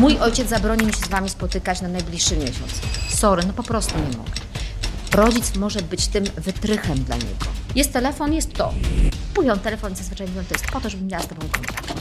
Mój 0.00 0.18
ojciec 0.18 0.48
zabronił 0.48 0.86
mi 0.86 0.92
się 0.92 0.98
z 0.98 1.08
wami 1.08 1.28
spotykać 1.28 1.80
na 1.80 1.88
najbliższy 1.88 2.36
miesiąc. 2.36 2.72
Sorry, 3.08 3.42
no 3.46 3.52
po 3.52 3.62
prostu 3.62 3.98
nie 3.98 4.16
mogę. 4.16 4.30
Rodzic 5.12 5.56
może 5.56 5.82
być 5.82 6.06
tym 6.06 6.24
wytrychem 6.24 7.04
dla 7.04 7.16
niego. 7.16 7.46
Jest 7.74 7.92
telefon, 7.92 8.32
jest 8.32 8.52
to. 8.52 8.74
Mówią 9.36 9.58
telefon, 9.58 9.96
zazwyczaj 9.96 10.28
mówią, 10.28 10.42
to 10.48 10.54
jest 10.54 10.66
po 10.66 10.80
to, 10.80 10.90
żebym 10.90 11.06
miała 11.06 11.22
z 11.22 11.26
tobą 11.26 11.40
kontakt. 11.40 11.92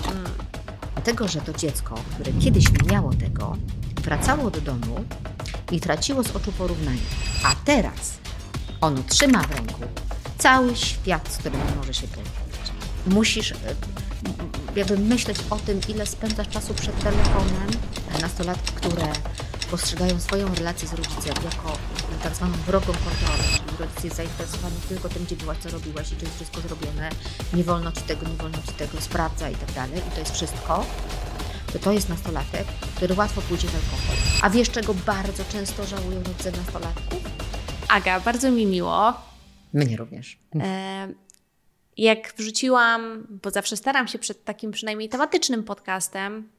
Dlatego, 0.93 1.27
że 1.27 1.41
to 1.41 1.53
dziecko, 1.53 1.95
które 2.13 2.31
kiedyś 2.33 2.65
nie 2.71 2.91
miało 2.91 3.13
tego, 3.13 3.57
wracało 4.03 4.51
do 4.51 4.61
domu 4.61 5.05
i 5.71 5.79
traciło 5.79 6.23
z 6.23 6.35
oczu 6.35 6.51
porównanie. 6.51 7.01
A 7.43 7.55
teraz 7.65 8.17
ono 8.81 9.03
trzyma 9.03 9.41
w 9.41 9.51
ręku 9.55 9.81
cały 10.37 10.75
świat, 10.75 11.31
z 11.31 11.37
którym 11.37 11.59
nie 11.69 11.75
może 11.75 11.93
się 11.93 12.07
porównać. 12.07 12.71
Musisz 13.07 13.51
e, 13.51 13.55
jakby 14.75 14.97
myśleć 14.97 15.37
o 15.49 15.55
tym, 15.55 15.79
ile 15.87 16.05
spędzasz 16.05 16.49
czasu 16.49 16.73
przed 16.73 17.03
telefonem. 17.03 17.88
Nastolatki, 18.21 18.71
które 18.73 19.07
postrzegają 19.71 20.19
swoją 20.19 20.55
relację 20.55 20.87
z 20.87 20.93
rodzicem 20.93 21.35
jako 21.43 21.77
tak 22.23 22.35
zwaną 22.35 22.53
wrogą 22.53 22.85
kontrolę, 22.85 23.43
czyli 23.53 23.77
rodzic 23.79 24.03
jest 24.03 24.15
zainteresowany 24.15 24.75
tylko 24.89 25.09
tym, 25.09 25.23
gdzie 25.25 25.35
byłaś, 25.35 25.57
co 25.57 25.69
robiłaś 25.69 26.11
i 26.11 26.15
czy 26.15 26.25
jest 26.25 26.35
wszystko 26.35 26.61
zrobione, 26.61 27.09
nie 27.53 27.63
wolno 27.63 27.91
ci 27.91 28.01
tego, 28.01 28.27
nie 28.27 28.33
wolno 28.35 28.57
ci 28.57 28.73
tego, 28.73 29.01
sprawdza 29.01 29.49
i 29.49 29.55
tak 29.55 29.71
dalej 29.71 30.01
i 30.07 30.11
to 30.11 30.19
jest 30.19 30.33
wszystko, 30.33 30.85
to 31.73 31.79
to 31.79 31.91
jest 31.91 32.09
nastolatek, 32.09 32.67
który 32.95 33.15
łatwo 33.15 33.41
pójdzie 33.41 33.67
w 33.67 33.75
alkohol. 33.75 34.15
A 34.41 34.49
wiesz, 34.49 34.69
czego 34.69 34.93
bardzo 34.93 35.43
często 35.51 35.85
żałują 35.85 36.23
rodzice 36.23 36.51
nastolatków? 36.51 37.19
Aga, 37.87 38.19
bardzo 38.19 38.51
mi 38.51 38.65
miło. 38.65 39.13
Mnie 39.73 39.97
również. 39.97 40.37
E, 40.55 41.07
Jak 41.97 42.33
wrzuciłam, 42.37 43.27
bo 43.43 43.51
zawsze 43.51 43.77
staram 43.77 44.07
się 44.07 44.19
przed 44.19 44.43
takim 44.45 44.71
przynajmniej 44.71 45.09
tematycznym 45.09 45.63
podcastem 45.63 46.49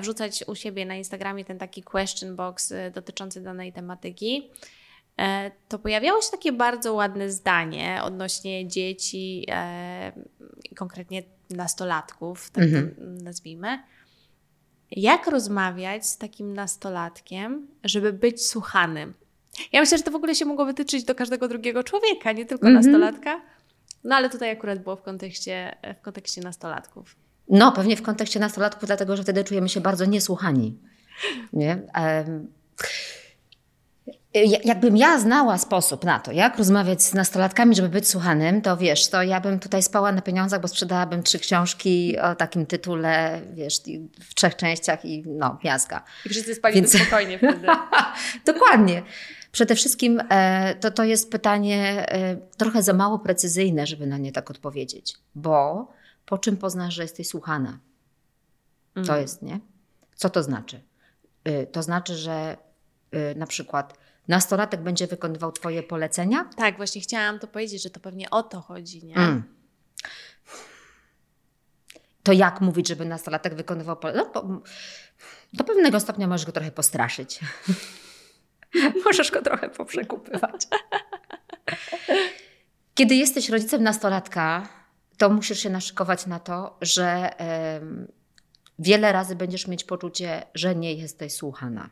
wrzucać 0.00 0.44
u 0.46 0.54
siebie 0.54 0.86
na 0.86 0.94
Instagramie 0.94 1.44
ten 1.44 1.58
taki 1.58 1.82
question 1.82 2.36
box 2.36 2.72
e, 2.72 2.90
dotyczący 2.90 3.42
danej 3.42 3.72
tematyki, 3.72 4.50
e, 5.18 5.50
to 5.68 5.78
pojawiało 5.78 6.22
się 6.22 6.30
takie 6.30 6.52
bardzo 6.52 6.94
ładne 6.94 7.30
zdanie 7.30 8.00
odnośnie 8.02 8.68
dzieci, 8.68 9.46
e, 9.50 10.12
konkretnie 10.76 11.22
nastolatków, 11.50 12.50
tak 12.50 12.64
Mhm. 12.64 12.94
to 12.94 13.24
nazwijmy. 13.24 13.78
Jak 14.90 15.26
rozmawiać 15.26 16.06
z 16.06 16.18
takim 16.18 16.52
nastolatkiem, 16.54 17.66
żeby 17.84 18.12
być 18.12 18.46
słuchanym? 18.46 19.14
Ja 19.72 19.80
myślę, 19.80 19.98
że 19.98 20.04
to 20.04 20.10
w 20.10 20.14
ogóle 20.14 20.34
się 20.34 20.44
mogło 20.44 20.64
wytyczyć 20.66 21.04
do 21.04 21.14
każdego 21.14 21.48
drugiego 21.48 21.84
człowieka, 21.84 22.32
nie 22.32 22.46
tylko 22.46 22.66
Mhm. 22.66 22.84
nastolatka. 22.84 23.40
No 24.04 24.16
ale 24.16 24.30
tutaj 24.30 24.50
akurat 24.50 24.82
było 24.82 24.96
w 24.96 25.02
kontekście, 25.02 25.76
w 25.98 26.00
kontekście 26.02 26.40
nastolatków. 26.40 27.16
No, 27.48 27.72
pewnie 27.72 27.96
w 27.96 28.02
kontekście 28.02 28.40
nastolatków, 28.40 28.86
dlatego 28.86 29.16
że 29.16 29.22
wtedy 29.22 29.44
czujemy 29.44 29.68
się 29.68 29.80
bardzo 29.80 30.04
niesłuchani. 30.04 30.78
Nie? 31.52 31.82
Jakbym 34.64 34.96
ja 34.96 35.18
znała 35.18 35.58
sposób 35.58 36.04
na 36.04 36.20
to, 36.20 36.32
jak 36.32 36.58
rozmawiać 36.58 37.02
z 37.02 37.14
nastolatkami, 37.14 37.74
żeby 37.74 37.88
być 37.88 38.08
słuchanym, 38.08 38.62
to 38.62 38.76
wiesz, 38.76 39.08
to 39.08 39.22
ja 39.22 39.40
bym 39.40 39.60
tutaj 39.60 39.82
spała 39.82 40.12
na 40.12 40.22
pieniądzach, 40.22 40.60
bo 40.60 40.68
sprzedałabym 40.68 41.22
trzy 41.22 41.38
książki 41.38 42.18
o 42.18 42.34
takim 42.34 42.66
tytule, 42.66 43.40
wiesz, 43.54 43.80
w 44.20 44.34
trzech 44.34 44.56
częściach 44.56 45.04
i 45.04 45.24
no, 45.26 45.58
miazga. 45.64 46.02
I 46.26 46.28
wszyscy 46.28 46.54
spali 46.54 46.74
Więc- 46.74 47.02
spokojnie 47.02 47.38
wtedy. 47.42 47.66
Dokładnie. 48.46 49.02
Przede 49.52 49.74
wszystkim 49.74 50.22
e, 50.30 50.74
to, 50.74 50.90
to 50.90 51.04
jest 51.04 51.30
pytanie 51.30 52.06
e, 52.08 52.36
trochę 52.56 52.82
za 52.82 52.92
mało 52.92 53.18
precyzyjne, 53.18 53.86
żeby 53.86 54.06
na 54.06 54.18
nie 54.18 54.32
tak 54.32 54.50
odpowiedzieć, 54.50 55.14
bo 55.34 55.86
po 56.26 56.38
czym 56.38 56.56
poznasz, 56.56 56.94
że 56.94 57.02
jesteś 57.02 57.28
słuchana? 57.28 57.78
To 58.94 59.00
Mhm. 59.00 59.20
jest, 59.22 59.42
nie? 59.42 59.60
Co 60.14 60.30
to 60.30 60.42
znaczy? 60.42 60.82
Y, 61.48 61.66
To 61.72 61.82
znaczy, 61.82 62.16
że 62.16 62.56
y, 63.14 63.34
na 63.34 63.46
przykład 63.46 63.98
nastolatek 64.28 64.82
będzie 64.82 65.06
wykonywał 65.06 65.52
Twoje 65.52 65.82
polecenia? 65.82 66.50
Tak, 66.56 66.76
właśnie 66.76 67.00
chciałam 67.00 67.38
to 67.38 67.46
powiedzieć, 67.46 67.82
że 67.82 67.90
to 67.90 68.00
pewnie 68.00 68.30
o 68.30 68.42
to 68.42 68.60
chodzi, 68.60 69.04
nie? 69.06 69.16
Mm. 69.16 69.42
To 72.22 72.32
jak 72.32 72.60
mówić, 72.60 72.88
żeby 72.88 73.04
nastolatek 73.04 73.54
wykonywał 73.54 73.96
polecenia? 73.96 74.24
No, 74.24 74.30
po, 74.30 74.60
do 75.52 75.64
pewnego 75.64 76.00
stopnia 76.00 76.26
możesz 76.26 76.46
go 76.46 76.52
trochę 76.52 76.70
postraszyć. 76.70 77.40
możesz 79.04 79.30
go 79.30 79.42
trochę 79.42 79.68
poprzekupywać. 79.68 80.66
Kiedy 82.94 83.14
jesteś 83.14 83.48
rodzicem 83.48 83.82
nastolatka, 83.82 84.68
to 85.16 85.30
musisz 85.30 85.58
się 85.58 85.70
naszykować 85.70 86.26
na 86.26 86.40
to, 86.40 86.76
że 86.80 87.30
wiele 88.78 89.12
razy 89.12 89.36
będziesz 89.36 89.66
mieć 89.66 89.84
poczucie, 89.84 90.42
że 90.54 90.74
nie 90.74 90.94
jesteś 90.94 91.32
słuchana. 91.32 91.90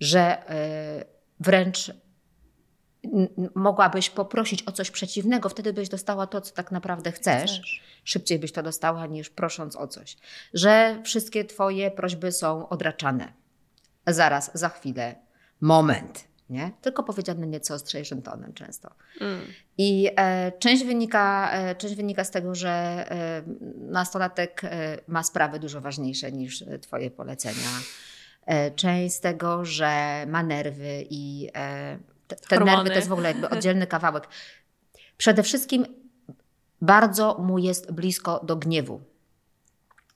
Że 0.00 0.50
e, 0.50 1.04
wręcz 1.40 1.92
mogłabyś 3.54 4.10
poprosić 4.10 4.62
o 4.68 4.72
coś 4.72 4.90
przeciwnego, 4.90 5.48
wtedy 5.48 5.72
byś 5.72 5.88
dostała 5.88 6.26
to, 6.26 6.40
co 6.40 6.54
tak 6.54 6.72
naprawdę 6.72 7.12
chcesz. 7.12 7.82
Szybciej 8.04 8.38
byś 8.38 8.52
to 8.52 8.62
dostała 8.62 9.06
niż 9.06 9.30
prosząc 9.30 9.76
o 9.76 9.88
coś. 9.88 10.16
Że 10.54 11.02
wszystkie 11.04 11.44
Twoje 11.44 11.90
prośby 11.90 12.32
są 12.32 12.68
odraczane. 12.68 13.32
Zaraz, 14.06 14.50
za 14.54 14.68
chwilę, 14.68 15.14
moment. 15.60 16.24
Nie? 16.50 16.72
Tylko 16.80 17.02
powiedziane 17.02 17.46
nieco 17.46 17.74
ostrzejszym 17.74 18.22
tonem 18.22 18.52
często. 18.54 18.90
Mm. 19.20 19.40
I 19.78 20.10
e, 20.16 20.52
część, 20.58 20.84
wynika, 20.84 21.50
e, 21.52 21.74
część 21.74 21.94
wynika 21.94 22.24
z 22.24 22.30
tego, 22.30 22.54
że 22.54 22.70
e, 22.70 23.42
nastolatek 23.76 24.64
e, 24.64 24.98
ma 25.08 25.22
sprawy 25.22 25.58
dużo 25.58 25.80
ważniejsze 25.80 26.32
niż 26.32 26.62
e, 26.62 26.78
Twoje 26.78 27.10
polecenia. 27.10 27.68
E, 28.46 28.70
część 28.70 29.14
z 29.14 29.20
tego, 29.20 29.64
że 29.64 30.24
ma 30.28 30.42
nerwy 30.42 31.06
i 31.10 31.50
te, 32.28 32.36
te 32.36 32.60
nerwy 32.60 32.90
to 32.90 32.96
jest 32.96 33.08
w 33.08 33.12
ogóle 33.12 33.28
jakby 33.28 33.48
oddzielny 33.48 33.86
kawałek. 33.86 34.28
Przede 35.16 35.42
wszystkim 35.42 35.86
bardzo 36.80 37.38
mu 37.38 37.58
jest 37.58 37.92
blisko 37.92 38.40
do 38.44 38.56
gniewu. 38.56 39.00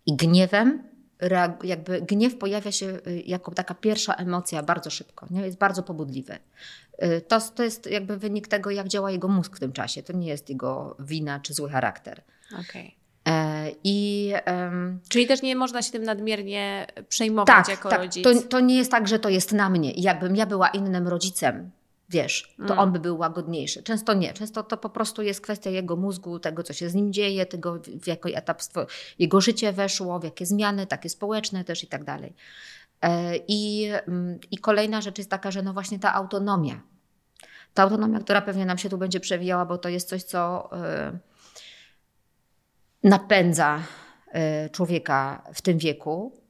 I 0.06 0.16
gniewem, 0.16 0.89
jakby 1.64 2.00
gniew 2.00 2.36
pojawia 2.38 2.72
się 2.72 2.86
y, 2.86 3.22
jako 3.26 3.50
taka 3.54 3.74
pierwsza 3.74 4.14
emocja 4.14 4.62
bardzo 4.62 4.90
szybko, 4.90 5.26
nie? 5.30 5.40
jest 5.40 5.58
bardzo 5.58 5.82
pobudliwy. 5.82 6.38
Y, 7.02 7.20
To, 7.28 7.40
to 7.40 7.62
jest 7.62 7.86
jakby 7.86 8.16
wynik 8.16 8.48
tego, 8.48 8.70
jak 8.70 8.88
działa 8.88 9.10
jego 9.10 9.28
mózg 9.28 9.56
w 9.56 9.60
tym 9.60 9.72
czasie. 9.72 10.02
To 10.02 10.12
nie 10.12 10.28
jest 10.28 10.48
jego 10.48 10.96
wina 10.98 11.40
czy 11.40 11.54
zły 11.54 11.70
charakter. 11.70 12.22
Okej. 12.60 12.96
E, 13.28 13.70
I 13.84 14.32
em, 14.44 15.00
Czyli 15.08 15.26
też 15.26 15.42
nie 15.42 15.56
można 15.56 15.82
się 15.82 15.92
tym 15.92 16.02
nadmiernie 16.02 16.86
przejmować 17.08 17.56
tak, 17.56 17.68
jako 17.68 17.88
tak 17.88 18.00
rodzic. 18.00 18.24
to, 18.24 18.42
to 18.48 18.60
nie 18.60 18.76
jest 18.76 18.90
tak, 18.90 19.08
że 19.08 19.18
to 19.18 19.28
jest 19.28 19.52
na 19.52 19.70
mnie. 19.70 19.92
Jakbym 19.96 20.36
ja 20.36 20.46
była 20.46 20.68
innym 20.68 21.08
rodzicem, 21.08 21.70
wiesz, 22.10 22.54
to 22.58 22.64
Mm. 22.64 22.78
on 22.78 22.92
by 22.92 22.98
był 23.00 23.18
łagodniejszy. 23.18 23.82
Często 23.82 24.14
nie. 24.14 24.32
Często 24.32 24.62
to 24.62 24.76
po 24.76 24.90
prostu 24.90 25.22
jest 25.22 25.40
kwestia 25.40 25.70
jego 25.70 25.96
mózgu, 25.96 26.38
tego, 26.38 26.62
co 26.62 26.72
się 26.72 26.88
z 26.88 26.94
nim 26.94 27.12
dzieje, 27.12 27.46
tego, 27.46 27.78
w- 28.02 28.06
jaki 28.06 28.36
etap 28.36 28.62
jego 29.18 29.40
życie 29.40 29.72
weszło, 29.72 30.18
w 30.18 30.24
jakie 30.24 30.46
zmiany, 30.46 30.86
takie 30.86 31.08
społeczne 31.08 31.64
też 31.64 31.84
i 31.84 31.86
tak 31.86 32.04
dalej. 32.04 32.34
E, 33.02 33.36
I, 33.48 33.88
mm, 34.06 34.38
I 34.50 34.58
kolejna 34.58 35.00
rzecz 35.00 35.18
jest 35.18 35.30
taka, 35.30 35.50
że 35.50 35.62
no 35.62 35.72
właśnie 35.72 35.98
ta 35.98 36.14
autonomia. 36.14 36.80
Ta 37.74 37.82
autonomia, 37.82 38.18
która 38.20 38.40
pewnie 38.42 38.66
nam 38.66 38.78
się 38.78 38.88
tu 38.88 38.98
będzie 38.98 39.20
przewijała, 39.20 39.64
bo 39.66 39.78
to 39.78 39.88
jest 39.88 40.08
coś, 40.08 40.22
co 40.22 40.70
e, 40.72 41.18
napędza 43.02 43.82
e, 44.32 44.70
człowieka 44.70 45.42
w 45.54 45.62
tym 45.62 45.78
wieku. 45.78 46.40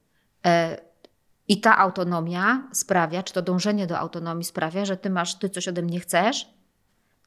I 1.50 1.60
ta 1.60 1.78
autonomia 1.78 2.68
sprawia, 2.72 3.22
czy 3.22 3.32
to 3.32 3.42
dążenie 3.42 3.86
do 3.86 3.98
autonomii 3.98 4.44
sprawia, 4.44 4.84
że 4.84 4.96
ty 4.96 5.10
masz, 5.10 5.34
ty 5.34 5.50
coś 5.50 5.68
ode 5.68 5.82
mnie 5.82 6.00
chcesz. 6.00 6.48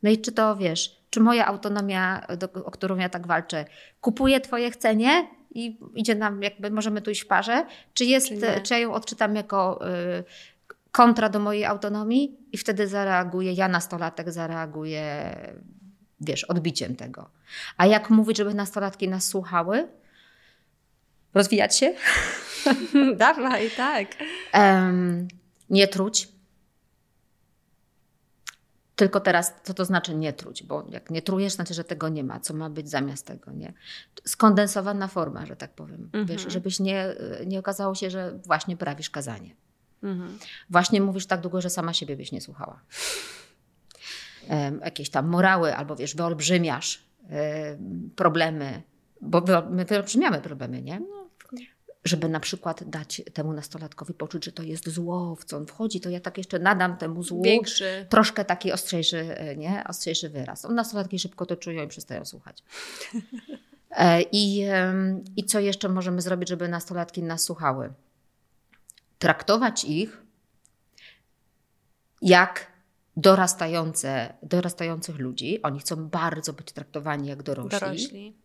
No 0.04 0.10
i 0.10 0.18
czy 0.18 0.32
to 0.32 0.56
wiesz, 0.56 1.02
czy 1.10 1.20
moja 1.20 1.46
autonomia, 1.46 2.28
do, 2.38 2.66
o 2.66 2.72
którą 2.72 2.98
ja 2.98 3.10
tak 3.10 3.28
walczę, 3.28 3.66
kupuje 4.02 4.42
twoje 4.42 4.72
chcenie 4.72 5.28
i 5.52 5.80
idzie 5.96 6.16
nam, 6.16 6.42
jakby 6.42 6.72
możemy 6.72 7.02
tu 7.02 7.12
iść 7.12 7.22
w 7.22 7.28
parze, 7.28 7.66
czy 7.94 8.06
jest, 8.06 8.30
Czy 8.30 8.62
czy 8.64 8.74
ja 8.74 8.80
ją 8.80 8.94
odczytam 8.94 9.36
jako 9.36 9.88
y, 10.20 10.24
kontra 10.92 11.30
do 11.30 11.40
mojej 11.40 11.66
autonomii 11.66 12.38
i 12.52 12.58
wtedy 12.58 12.88
zareaguję, 12.88 13.54
ja 13.54 13.68
nastolatek 13.68 14.32
zareaguję, 14.32 15.36
wiesz, 16.22 16.44
odbiciem 16.44 16.96
tego. 16.96 17.30
A 17.78 17.86
jak 17.86 18.10
mówić, 18.10 18.38
żeby 18.38 18.54
nastolatki 18.54 19.10
nas 19.10 19.28
słuchały? 19.28 19.88
Rozwijać 21.34 21.78
się? 21.78 21.94
Dawaj, 23.16 23.72
tak. 23.78 24.08
Em, 24.52 25.28
nie 25.70 25.88
truć. 25.88 26.34
Tylko 28.96 29.20
teraz, 29.20 29.54
co 29.64 29.74
to 29.74 29.86
znaczy 29.86 30.16
nie 30.16 30.34
truć? 30.34 30.64
Bo 30.64 30.86
jak 30.90 31.10
nie 31.10 31.22
trujesz, 31.22 31.54
znaczy, 31.54 31.74
że 31.74 31.84
tego 31.84 32.10
nie 32.10 32.24
ma. 32.24 32.40
Co 32.40 32.54
ma 32.54 32.70
być 32.70 32.90
zamiast 32.90 33.26
tego, 33.28 33.52
nie? 33.52 33.74
Skondensowana 34.26 35.08
forma, 35.08 35.46
że 35.46 35.56
tak 35.56 35.74
powiem. 35.74 36.04
Mhm. 36.04 36.26
Wiesz, 36.26 36.46
żebyś 36.48 36.80
nie, 36.80 37.16
nie 37.46 37.60
okazało 37.60 37.96
się, 37.96 38.10
że 38.10 38.40
właśnie 38.46 38.78
prawisz 38.78 39.10
kazanie. 39.10 39.56
Mhm. 40.04 40.38
Właśnie 40.70 41.02
mówisz 41.02 41.26
tak 41.26 41.42
długo, 41.42 41.62
że 41.62 41.70
sama 41.70 41.94
siebie 41.94 42.18
byś 42.18 42.32
nie 42.32 42.42
słuchała. 42.42 42.80
Em, 44.48 44.80
jakieś 44.86 45.10
tam 45.10 45.28
morały, 45.28 45.76
albo 45.76 45.96
wiesz, 45.96 46.16
wyolbrzymiasz 46.16 47.04
em, 47.30 48.10
problemy, 48.16 48.82
bo 49.22 49.44
my 49.70 49.86
wyolbrzymiamy 49.86 50.42
problemy, 50.42 50.82
nie? 50.82 51.02
Żeby 52.06 52.30
na 52.30 52.40
przykład 52.40 52.84
dać 52.84 53.22
temu 53.34 53.54
nastolatkowi 53.54 54.14
poczuć, 54.14 54.46
że 54.46 54.52
to 54.52 54.64
jest 54.64 54.90
zło, 54.90 55.36
w 55.36 55.46
co 55.46 55.58
on 55.58 55.66
wchodzi, 55.66 56.02
to 56.02 56.10
ja 56.10 56.20
tak 56.20 56.38
jeszcze 56.38 56.60
nadam 56.60 56.98
temu 56.98 57.24
złu 57.24 57.44
Większy. 57.44 58.06
troszkę 58.10 58.46
taki 58.46 58.72
ostrzejszy, 58.72 59.38
e, 59.38 59.56
nie? 59.56 59.84
ostrzejszy 59.88 60.30
wyraz. 60.30 60.66
On 60.66 60.76
nastolatki 60.76 61.20
szybko 61.20 61.46
to 61.46 61.56
czują 61.56 61.84
i 61.84 61.88
przestają 61.88 62.26
słuchać. 62.26 62.64
E, 63.98 64.22
I, 64.32 64.66
I 65.36 65.44
co 65.46 65.60
jeszcze 65.60 65.90
możemy 65.90 66.22
zrobić, 66.22 66.50
żeby 66.50 66.68
nastolatki 66.68 67.24
nas 67.24 67.44
słuchały? 67.44 67.94
Traktować 69.20 69.84
ich 69.84 70.24
jak 72.22 72.72
dorastające, 73.18 74.34
dorastających 74.44 75.20
ludzi. 75.20 75.62
Oni 75.62 75.80
chcą 75.80 76.08
bardzo 76.08 76.54
być 76.54 76.72
traktowani 76.72 77.28
jak 77.28 77.44
dorośli. 77.44 77.80
Dorośli. 77.80 78.43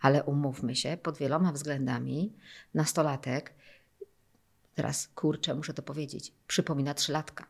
Ale 0.00 0.24
umówmy 0.24 0.76
się, 0.76 0.98
pod 1.02 1.18
wieloma 1.18 1.52
względami 1.52 2.32
nastolatek, 2.74 3.54
teraz 4.74 5.08
kurczę, 5.08 5.54
muszę 5.54 5.74
to 5.74 5.82
powiedzieć, 5.82 6.32
przypomina 6.46 6.94
trzylatka. 6.94 7.46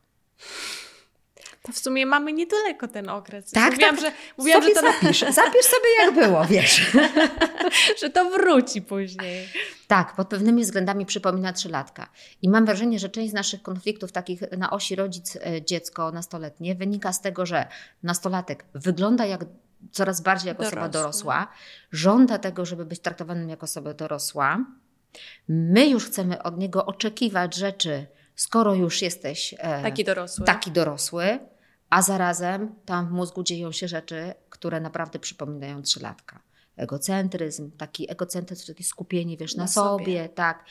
To 1.63 1.73
w 1.73 1.79
sumie 1.79 2.07
mamy 2.07 2.33
niedaleko 2.33 2.89
ten 2.89 3.09
okres. 3.09 3.51
Tak, 3.51 3.73
mówiłam, 3.73 3.97
tak. 3.97 4.05
że, 4.05 4.13
mówiłam 4.39 4.63
że, 4.63 4.71
to, 4.71 4.81
zapisz, 4.81 5.21
zapisz 5.21 5.65
sobie 5.65 5.89
jak 5.99 6.15
było, 6.15 6.45
wiesz. 6.45 6.93
że 8.01 8.11
to 8.11 8.31
wróci 8.31 8.83
później. 8.83 9.49
Tak, 9.87 10.15
pod 10.15 10.29
pewnymi 10.29 10.63
względami 10.63 11.07
przypomina 11.07 11.53
trzylatka. 11.53 12.11
I 12.43 12.49
mam 12.49 12.67
wrażenie, 12.67 12.99
że 12.99 13.09
część 13.09 13.31
z 13.31 13.35
naszych 13.35 13.63
konfliktów 13.63 14.13
takich 14.13 14.41
na 14.59 14.71
osi 14.71 14.97
rodzic-dziecko 14.97 16.13
nastoletnie 16.13 16.75
wynika 16.75 17.13
z 17.13 17.21
tego, 17.21 17.47
że 17.47 17.67
nastolatek 18.03 18.65
wygląda 18.75 19.27
jak 19.27 19.45
coraz 19.93 20.21
bardziej 20.21 20.49
jak 20.49 20.61
osoba 20.61 20.77
Dorosły. 20.89 20.93
dorosła, 21.01 21.49
żąda 21.93 22.39
tego, 22.39 22.65
żeby 22.65 22.85
być 22.87 23.01
traktowanym 23.01 23.49
jako 23.49 23.65
osoba 23.65 23.95
dorosła. 23.95 24.65
My 25.49 25.89
już 25.89 26.07
chcemy 26.07 26.43
od 26.43 26.59
niego 26.59 26.87
oczekiwać 26.87 27.55
rzeczy, 27.57 28.07
skoro 28.35 28.75
już 28.75 29.03
jesteś 29.03 29.55
e, 29.59 29.83
Taki 29.83 30.05
dorosły. 30.05 30.47
taki 30.47 30.71
dorosły, 30.71 31.39
a 31.91 32.03
zarazem 32.03 32.75
tam 32.85 33.09
w 33.09 33.11
mózgu 33.11 33.43
dzieją 33.43 33.73
się 33.73 33.89
rzeczy, 33.89 34.35
które 34.51 34.81
naprawdę 34.81 35.19
przypominają 35.19 35.83
trzylatka. 35.83 36.41
Egocentryzm, 36.77 37.71
taki 37.71 38.11
egocentryzm, 38.13 38.67
takie 38.67 38.85
skupienie, 38.85 39.37
wiesz, 39.37 39.55
na, 39.57 39.63
Na 39.63 39.69
sobie. 39.69 40.05
sobie. 40.05 40.29
tak. 40.29 40.65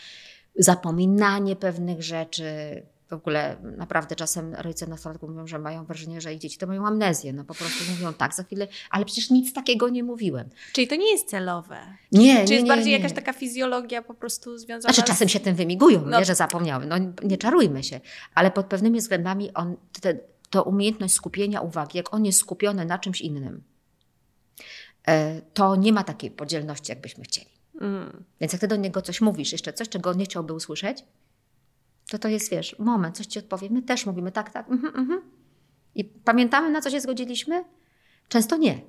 Zapominanie 0.59 1.55
pewnych 1.55 2.03
rzeczy. 2.03 2.83
W 3.09 3.13
ogóle 3.13 3.55
naprawdę 3.77 4.15
czasem 4.15 4.55
rodzice 4.55 4.87
nastolatków 4.87 5.29
mówią, 5.29 5.47
że 5.47 5.59
mają 5.59 5.85
wrażenie, 5.85 6.21
że 6.21 6.33
ich 6.33 6.39
dzieci 6.39 6.57
to 6.57 6.67
mają 6.67 6.87
amnezję. 6.87 7.33
No 7.33 7.43
po 7.43 7.53
prostu 7.53 7.83
mówią 7.91 8.13
tak 8.13 8.33
za 8.35 8.43
chwilę, 8.43 8.67
ale 8.89 9.05
przecież 9.05 9.29
nic 9.29 9.53
takiego 9.53 9.89
nie 9.89 10.03
mówiłem. 10.03 10.49
Czyli 10.73 10.87
to 10.87 10.95
nie 10.95 11.11
jest 11.11 11.29
celowe. 11.29 11.77
Nie, 12.11 12.35
Czy 12.35 12.49
nie, 12.49 12.53
jest 12.55 12.63
nie, 12.63 12.67
bardziej 12.69 12.91
nie. 12.91 12.97
jakaś 12.97 13.13
taka 13.13 13.33
fizjologia 13.33 14.01
po 14.01 14.13
prostu 14.13 14.57
związana 14.57 14.81
Znaczy 14.93 15.01
z... 15.01 15.05
czasem 15.13 15.29
się 15.29 15.39
tym 15.39 15.55
wymigują, 15.55 16.03
No. 16.05 16.19
nie, 16.19 16.25
że 16.25 16.35
zapomniały. 16.35 16.85
No 16.85 16.95
nie 17.23 17.37
czarujmy 17.37 17.83
się. 17.83 17.99
Ale 18.35 18.51
pod 18.51 18.65
pewnymi 18.65 18.99
względami 18.99 19.53
on, 19.53 19.75
te, 20.01 20.17
to 20.49 20.63
umiejętność 20.63 21.13
skupienia 21.13 21.61
uwagi, 21.61 21.97
jak 21.97 22.13
on 22.13 22.25
jest 22.25 22.39
skupiony 22.39 22.85
na 22.85 22.99
czymś 22.99 23.21
innym, 23.21 23.63
e, 25.07 25.41
to 25.41 25.75
nie 25.75 25.93
ma 25.93 26.03
takiej 26.03 26.31
podzielności, 26.31 26.91
jakbyśmy 26.91 27.23
chcieli. 27.23 27.49
Mm. 27.81 28.23
Więc 28.41 28.53
jak 28.53 28.59
ty 28.61 28.67
do 28.67 28.75
niego 28.75 29.01
coś 29.01 29.21
mówisz, 29.21 29.51
jeszcze 29.51 29.73
coś, 29.73 29.89
czego 29.89 30.09
on 30.09 30.17
nie 30.17 30.25
chciałby 30.25 30.53
usłyszeć, 30.53 31.03
to 32.09 32.19
to 32.19 32.27
jest, 32.27 32.51
wiesz, 32.51 32.79
moment, 32.79 33.17
coś 33.17 33.25
ci 33.25 33.39
odpowie. 33.39 33.69
My 33.69 33.81
też 33.81 34.05
mówimy 34.05 34.31
tak, 34.31 34.49
tak, 34.49 34.69
mhm, 34.69 34.95
mhm. 34.95 35.21
I 35.95 36.03
pamiętamy, 36.03 36.69
na 36.69 36.81
co 36.81 36.89
się 36.89 37.01
zgodziliśmy? 37.01 37.63
Często 38.29 38.57
nie. 38.57 38.81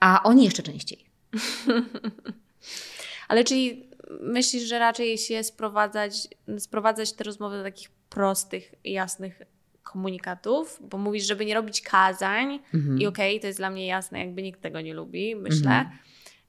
A 0.00 0.22
oni 0.22 0.44
jeszcze 0.44 0.62
częściej. 0.62 1.06
Ale 3.28 3.44
czyli 3.44 3.90
myślisz, 4.20 4.62
że 4.62 4.78
raczej 4.78 5.18
się 5.18 5.44
sprowadzać, 5.44 6.28
sprowadzać 6.58 7.12
te 7.12 7.24
rozmowy 7.24 7.56
do 7.56 7.62
takich 7.62 7.90
prostych, 7.90 8.74
jasnych 8.84 9.42
komunikatów? 9.82 10.78
Bo 10.80 10.98
mówisz, 10.98 11.26
żeby 11.26 11.46
nie 11.46 11.54
robić 11.54 11.80
kazań 11.80 12.60
Mhm. 12.74 13.00
i 13.00 13.06
okej, 13.06 13.40
to 13.40 13.46
jest 13.46 13.58
dla 13.58 13.70
mnie 13.70 13.86
jasne, 13.86 14.18
jakby 14.18 14.42
nikt 14.42 14.60
tego 14.60 14.80
nie 14.80 14.94
lubi, 14.94 15.36
myślę. 15.36 15.70
Mhm. 15.70 15.98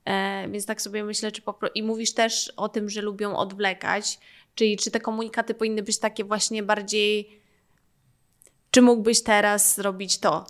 E, 0.06 0.50
więc 0.52 0.66
tak 0.66 0.82
sobie 0.82 1.04
myślę, 1.04 1.32
czy 1.32 1.42
popro... 1.42 1.70
i 1.76 1.84
mówisz 1.84 2.14
też 2.14 2.54
o 2.58 2.70
tym, 2.70 2.90
że 2.90 3.02
lubią 3.02 3.36
odwlekać, 3.36 4.20
czyli 4.56 4.78
czy 4.78 4.92
te 4.92 5.00
komunikaty 5.00 5.54
powinny 5.54 5.84
być 5.84 6.00
takie 6.00 6.24
właśnie 6.24 6.64
bardziej 6.64 7.44
czy 8.72 8.82
mógłbyś 8.82 9.24
teraz 9.24 9.76
zrobić 9.76 10.18
to? 10.18 10.46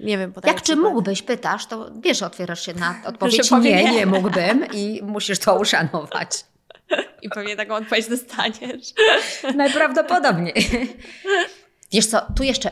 Nie 0.00 0.18
wiem, 0.18 0.32
podaję 0.32 0.54
Jak 0.54 0.62
czy 0.62 0.76
mógłbyś, 0.76 1.22
pytasz, 1.22 1.66
to 1.66 1.90
wiesz, 2.00 2.22
otwierasz 2.22 2.66
się 2.66 2.74
na 2.74 3.00
odpowiedź 3.06 3.48
powie 3.48 3.76
nie, 3.76 3.84
nie. 3.84 3.92
nie 3.92 4.06
mógłbym 4.06 4.66
i 4.72 5.00
musisz 5.02 5.38
to 5.38 5.58
uszanować. 5.58 6.44
I 7.22 7.28
pewnie 7.28 7.56
taką 7.56 7.74
odpowiedź 7.74 8.08
dostaniesz. 8.08 8.92
Najprawdopodobniej. 9.56 10.54
Wiesz 11.92 12.06
co, 12.06 12.26
tu 12.36 12.42
jeszcze, 12.42 12.70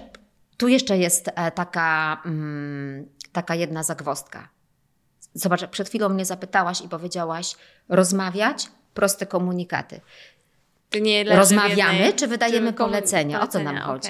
tu 0.56 0.68
jeszcze 0.68 0.98
jest 0.98 1.28
e, 1.28 1.50
taka, 1.50 2.22
mm, 2.24 3.08
taka 3.32 3.54
jedna 3.54 3.82
zagwozdka. 3.82 4.48
Zobacz, 5.34 5.66
przed 5.66 5.88
chwilą 5.88 6.08
mnie 6.08 6.24
zapytałaś 6.24 6.80
i 6.80 6.88
powiedziałaś 6.88 7.56
rozmawiać, 7.88 8.68
proste 8.94 9.26
komunikaty. 9.26 10.00
Rozmawiamy, 11.36 11.92
jednej- 11.98 12.14
czy 12.14 12.26
wydajemy 12.26 12.72
polecenia? 12.72 13.42
O 13.42 13.46
co 13.46 13.58
nam 13.62 13.76
chodzi? 13.76 14.08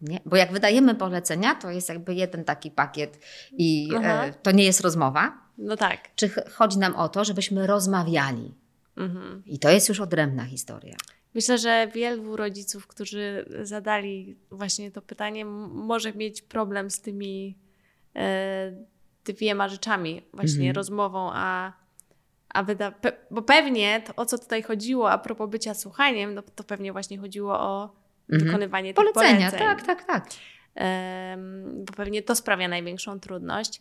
Nie? 0.00 0.20
Bo 0.26 0.36
jak 0.36 0.52
wydajemy 0.52 0.94
polecenia, 0.94 1.54
to 1.54 1.70
jest 1.70 1.88
jakby 1.88 2.14
jeden 2.14 2.44
taki 2.44 2.70
pakiet 2.70 3.18
i 3.52 3.88
e, 4.02 4.32
to 4.42 4.50
nie 4.50 4.64
jest 4.64 4.80
rozmowa. 4.80 5.38
No 5.58 5.76
tak. 5.76 6.00
Czy 6.16 6.28
ch- 6.28 6.52
chodzi 6.52 6.78
nam 6.78 6.96
o 6.96 7.08
to, 7.08 7.24
żebyśmy 7.24 7.66
rozmawiali? 7.66 8.54
Mhm. 8.96 9.42
I 9.46 9.58
to 9.58 9.70
jest 9.70 9.88
już 9.88 10.00
odrębna 10.00 10.44
historia. 10.44 10.96
Myślę, 11.34 11.58
że 11.58 11.88
wielu 11.94 12.36
rodziców, 12.36 12.86
którzy 12.86 13.44
zadali 13.62 14.36
właśnie 14.50 14.90
to 14.90 15.02
pytanie, 15.02 15.44
może 15.44 16.12
mieć 16.12 16.42
problem 16.42 16.90
z 16.90 17.00
tymi 17.00 17.58
e, 18.16 18.72
dwiema 19.24 19.68
rzeczami, 19.68 20.22
właśnie 20.32 20.58
Mhm. 20.68 20.74
rozmową, 20.76 21.30
a, 21.32 21.72
a 22.54 22.62
wyda... 22.62 22.90
Pe, 22.92 23.12
bo 23.30 23.42
pewnie 23.42 24.02
to, 24.06 24.12
o 24.16 24.26
co 24.26 24.38
tutaj 24.38 24.62
chodziło 24.62 25.10
a 25.10 25.18
propos 25.18 25.50
bycia 25.50 25.74
słuchaniem, 25.74 26.34
no, 26.34 26.42
to 26.42 26.64
pewnie 26.64 26.92
właśnie 26.92 27.18
chodziło 27.18 27.60
o 27.60 27.90
Mhm. 28.30 28.44
wykonywanie 28.46 28.94
Polecenia, 28.94 29.50
poleceń. 29.50 29.58
tak, 29.58 29.82
tak, 29.86 30.04
tak. 30.04 30.26
Em, 30.74 31.84
bo 31.84 31.92
pewnie 31.92 32.22
to 32.22 32.34
sprawia 32.34 32.68
największą 32.68 33.20
trudność. 33.20 33.80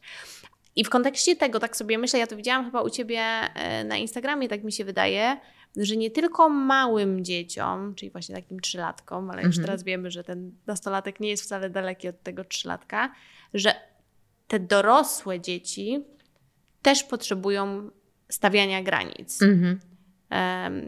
I 0.76 0.84
w 0.84 0.90
kontekście 0.90 1.36
tego, 1.36 1.60
tak 1.60 1.78
sobie 1.78 1.98
myślę, 1.98 2.20
ja 2.20 2.28
to 2.28 2.36
widziałam 2.36 2.66
chyba 2.66 2.82
u 2.82 2.90
Ciebie 2.90 3.20
e, 3.22 3.84
na 3.84 3.98
Instagramie, 3.98 4.50
tak 4.50 4.64
mi 4.64 4.72
się 4.72 4.86
wydaje, 4.86 5.38
że 5.78 5.98
nie 5.98 6.12
tylko 6.12 6.50
małym 6.50 7.26
dzieciom, 7.26 7.96
czyli 7.96 8.12
właśnie 8.12 8.36
takim 8.36 8.60
trzylatkom, 8.60 9.30
ale 9.32 9.42
już 9.44 9.56
Mhm. 9.58 9.66
teraz 9.66 9.84
wiemy, 9.84 10.12
że 10.12 10.24
ten 10.24 10.52
nastolatek 10.68 11.20
nie 11.20 11.30
jest 11.30 11.44
wcale 11.44 11.70
daleki 11.70 12.08
od 12.10 12.24
tego 12.24 12.44
trzylatka, 12.44 13.12
że 13.54 13.74
te 14.48 14.60
dorosłe 14.60 15.40
dzieci 15.40 16.04
też 16.82 17.04
potrzebują 17.04 17.90
stawiania 18.34 18.84
granic. 18.84 19.42
Mhm. 19.42 19.80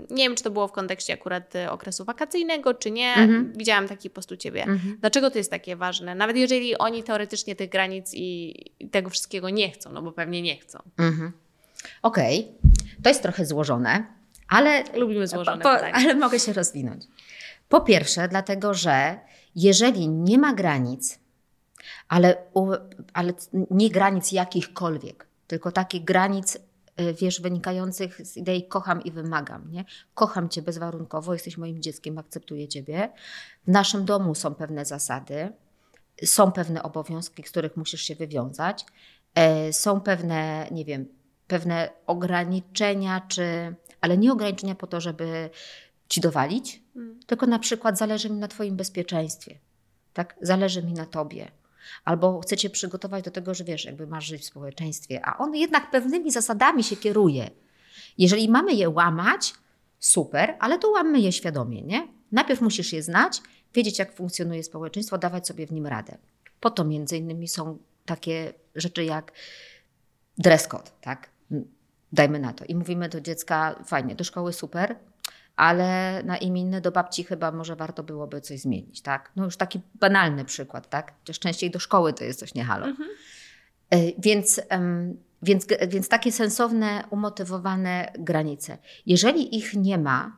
Nie 0.10 0.24
wiem, 0.24 0.36
czy 0.36 0.44
to 0.44 0.52
było 0.52 0.68
w 0.68 0.72
kontekście 0.72 1.14
akurat 1.14 1.56
e, 1.56 1.72
okresu 1.72 2.06
wakacyjnego, 2.06 2.74
czy 2.74 2.92
nie. 2.92 3.14
Mhm. 3.14 3.54
Widziałam 3.56 3.88
taki 3.88 4.10
post 4.10 4.32
u 4.32 4.36
Ciebie. 4.38 4.64
Mhm. 4.64 4.98
Dlaczego 5.02 5.32
to 5.32 5.38
jest 5.38 5.52
takie 5.52 5.76
ważne? 5.76 6.16
Nawet 6.16 6.38
jeżeli 6.38 6.78
oni 6.78 7.04
teoretycznie 7.04 7.56
tych 7.56 7.70
granic 7.70 8.12
i, 8.14 8.56
tego 8.92 9.10
wszystkiego 9.10 9.50
nie 9.50 9.72
chcą, 9.72 9.92
no 9.92 10.02
bo 10.02 10.12
pewnie 10.12 10.42
nie 10.42 10.58
chcą. 10.58 10.80
Mhm. 10.98 11.32
Okej, 12.02 12.52
to 13.04 13.10
jest 13.10 13.22
trochę 13.22 13.46
złożone, 13.46 14.06
ale, 14.48 14.84
Lubimy 14.96 15.28
złożone 15.28 15.64
po, 15.64 15.76
pytania. 15.76 15.94
ale 15.94 16.16
mogę 16.16 16.40
się 16.40 16.54
rozwinąć. 16.54 17.04
Po 17.70 17.82
pierwsze, 17.82 18.28
dlatego 18.28 18.74
że 18.74 19.20
jeżeli 19.56 20.08
nie 20.08 20.38
ma 20.38 20.54
granic, 20.54 21.20
ale, 22.10 22.38
ale 23.14 23.34
nie 23.72 23.90
granic 23.90 24.32
jakichkolwiek, 24.32 25.28
tylko 25.48 25.72
takich 25.72 26.04
granic, 26.04 26.56
y, 26.56 26.60
wiesz, 27.22 27.42
wynikających 27.42 28.28
z 28.28 28.38
idei 28.38 28.68
kocham 28.68 29.04
i 29.04 29.12
wymagam, 29.12 29.72
nie? 29.72 29.86
Kocham 30.14 30.50
Cię 30.50 30.62
bezwarunkowo, 30.62 31.34
jesteś 31.34 31.58
moim 31.58 31.82
dzieckiem, 31.82 32.18
akceptuję 32.18 32.68
Ciebie. 32.68 33.10
W 33.68 33.72
naszym 33.72 34.06
domu 34.06 34.36
są 34.36 34.56
pewne 34.56 34.86
zasady, 34.86 35.52
są 36.26 36.52
pewne 36.52 36.84
obowiązki, 36.84 37.44
z 37.44 37.52
których 37.52 37.78
musisz 37.78 38.02
się 38.02 38.16
wywiązać, 38.16 38.86
e, 39.36 39.74
są 39.74 40.02
pewne, 40.02 40.68
nie 40.72 40.86
wiem, 40.86 41.06
pewne 41.48 41.90
ograniczenia, 42.08 43.22
czy, 43.28 43.76
ale 44.02 44.18
nie 44.18 44.32
ograniczenia 44.32 44.76
po 44.76 44.88
to, 44.88 45.02
żeby 45.02 45.50
ci 46.10 46.22
dowalić, 46.22 46.86
Mm. 46.96 47.20
tylko 47.26 47.46
na 47.46 47.60
przykład 47.60 47.98
zależy 47.98 48.30
mi 48.30 48.38
na 48.38 48.48
Twoim 48.48 48.76
bezpieczeństwie, 48.76 49.60
tak? 50.14 50.36
Zależy 50.42 50.84
mi 50.84 50.94
na 50.94 51.06
Tobie. 51.06 51.52
Albo 52.06 52.40
chcę 52.40 52.58
Cię 52.58 52.70
przygotować 52.70 53.24
do 53.24 53.32
tego, 53.32 53.54
że 53.54 53.64
wiesz, 53.64 53.86
jakby 53.86 54.08
masz 54.08 54.26
żyć 54.26 54.42
w 54.42 54.46
społeczeństwie, 54.46 55.22
a 55.26 55.38
on 55.38 55.56
jednak 55.56 55.92
pewnymi 55.92 56.32
zasadami 56.32 56.84
się 56.84 56.96
kieruje. 56.96 57.50
Jeżeli 58.18 58.50
mamy 58.50 58.74
je 58.74 58.90
łamać, 58.90 59.54
super, 60.00 60.56
ale 60.60 60.80
to 60.80 60.90
łammy 60.90 61.20
je 61.20 61.32
świadomie, 61.32 61.82
nie? 61.82 62.08
Najpierw 62.32 62.62
musisz 62.62 62.94
je 62.94 63.04
znać, 63.04 63.42
wiedzieć, 63.74 64.00
jak 64.00 64.14
funkcjonuje 64.14 64.64
społeczeństwo, 64.64 65.18
dawać 65.18 65.48
sobie 65.48 65.68
w 65.68 65.72
nim 65.72 65.88
radę. 65.88 66.18
Po 66.60 66.70
to 66.70 66.84
między 66.84 67.18
innymi 67.18 67.48
są 67.48 67.78
takie 68.06 68.54
rzeczy 68.76 69.04
jak 69.04 69.32
dress 70.38 70.68
code, 70.68 70.92
tak? 71.02 71.36
dajmy 72.16 72.40
na 72.40 72.54
to. 72.54 72.66
I 72.66 72.76
mówimy 72.76 73.10
do 73.10 73.22
dziecka, 73.22 73.84
fajnie, 73.86 74.16
do 74.16 74.24
szkoły 74.24 74.54
super, 74.54 74.96
ale 75.56 76.22
na 76.24 76.38
imieniny 76.38 76.82
do 76.82 76.92
babci 76.92 77.24
chyba 77.24 77.52
może 77.52 77.76
warto 77.76 78.04
byłoby 78.04 78.42
coś 78.42 78.60
zmienić, 78.60 79.02
tak? 79.02 79.32
No 79.36 79.46
już 79.46 79.58
taki 79.58 79.82
banalny 79.96 80.46
przykład, 80.46 80.90
tak? 80.90 81.14
Chociaż 81.20 81.40
częściej 81.40 81.72
do 81.72 81.80
szkoły 81.80 82.14
to 82.14 82.24
jest 82.24 82.40
coś 82.40 82.54
nie 82.54 82.64
halo. 82.64 82.86
Mhm. 82.86 83.10
E, 83.90 83.98
Więc, 84.18 84.62
więc, 85.42 85.66
więc 85.88 86.10
takie 86.10 86.32
sensowne, 86.32 87.04
umotywowane 87.10 88.12
granice. 88.20 88.78
Jeżeli 89.06 89.58
ich 89.58 89.74
nie 89.74 89.98
ma, 89.98 90.38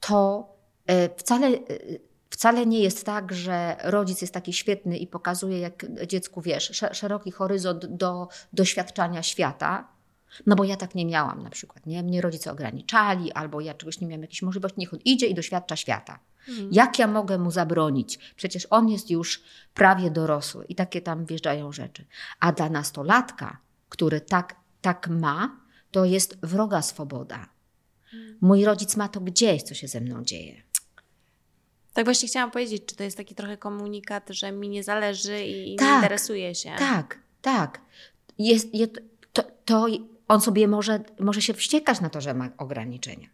to 0.00 0.48
e, 0.86 1.08
wcale, 1.16 1.46
e, 1.46 1.60
wcale 2.30 2.66
nie 2.66 2.80
jest 2.80 3.06
tak, 3.06 3.32
że 3.32 3.76
rodzic 3.84 4.20
jest 4.20 4.34
taki 4.34 4.52
świetny 4.52 4.98
i 4.98 5.06
pokazuje 5.06 5.58
jak 5.58 5.86
dziecku, 6.06 6.40
wiesz, 6.40 6.70
sze- 6.72 6.94
szeroki 6.94 7.30
horyzont 7.30 7.86
do 7.86 8.28
doświadczania 8.52 9.22
świata. 9.22 9.88
No 10.46 10.56
bo 10.56 10.64
ja 10.64 10.76
tak 10.76 10.94
nie 10.94 11.06
miałam 11.06 11.42
na 11.42 11.50
przykład, 11.50 11.86
nie? 11.86 12.02
Mnie 12.02 12.20
rodzice 12.20 12.52
ograniczali, 12.52 13.32
albo 13.32 13.60
ja 13.60 13.74
czegoś 13.74 14.00
nie 14.00 14.06
miałam 14.06 14.22
jakiejś 14.22 14.42
możliwości, 14.42 14.80
niech 14.80 14.94
on 14.94 15.00
idzie 15.04 15.26
i 15.26 15.34
doświadcza 15.34 15.76
świata. 15.76 16.18
Mhm. 16.48 16.68
Jak 16.72 16.98
ja 16.98 17.06
mogę 17.06 17.38
mu 17.38 17.50
zabronić? 17.50 18.18
Przecież 18.36 18.66
on 18.70 18.88
jest 18.88 19.10
już 19.10 19.42
prawie 19.74 20.10
dorosły 20.10 20.64
i 20.64 20.74
takie 20.74 21.00
tam 21.00 21.26
wjeżdżają 21.26 21.72
rzeczy. 21.72 22.04
A 22.40 22.52
dla 22.52 22.68
nastolatka, 22.68 23.58
który 23.88 24.20
tak, 24.20 24.56
tak 24.80 25.08
ma, 25.08 25.60
to 25.90 26.04
jest 26.04 26.38
wroga 26.42 26.82
swoboda. 26.82 27.48
Mój 28.40 28.64
rodzic 28.64 28.96
ma 28.96 29.08
to 29.08 29.20
gdzieś, 29.20 29.62
co 29.62 29.74
się 29.74 29.88
ze 29.88 30.00
mną 30.00 30.24
dzieje. 30.24 30.62
Tak 31.92 32.04
właśnie 32.04 32.28
chciałam 32.28 32.50
powiedzieć, 32.50 32.82
czy 32.86 32.96
to 32.96 33.02
jest 33.04 33.16
taki 33.16 33.34
trochę 33.34 33.56
komunikat, 33.56 34.30
że 34.30 34.52
mi 34.52 34.68
nie 34.68 34.84
zależy 34.84 35.44
i 35.44 35.70
nie 35.70 35.76
Tak, 35.76 36.02
interesuje 36.02 36.54
się. 36.54 36.72
Tak, 36.78 37.18
tak. 37.42 37.80
Jest, 38.38 38.74
jest, 38.74 38.92
to, 39.32 39.42
to 39.64 39.86
on 40.28 40.40
sobie 40.40 40.68
może, 40.68 41.00
może 41.20 41.42
się 41.42 41.54
wściekać 41.54 42.00
na 42.00 42.10
to, 42.10 42.20
że 42.20 42.34
ma 42.34 42.48
ograniczenia. 42.58 43.28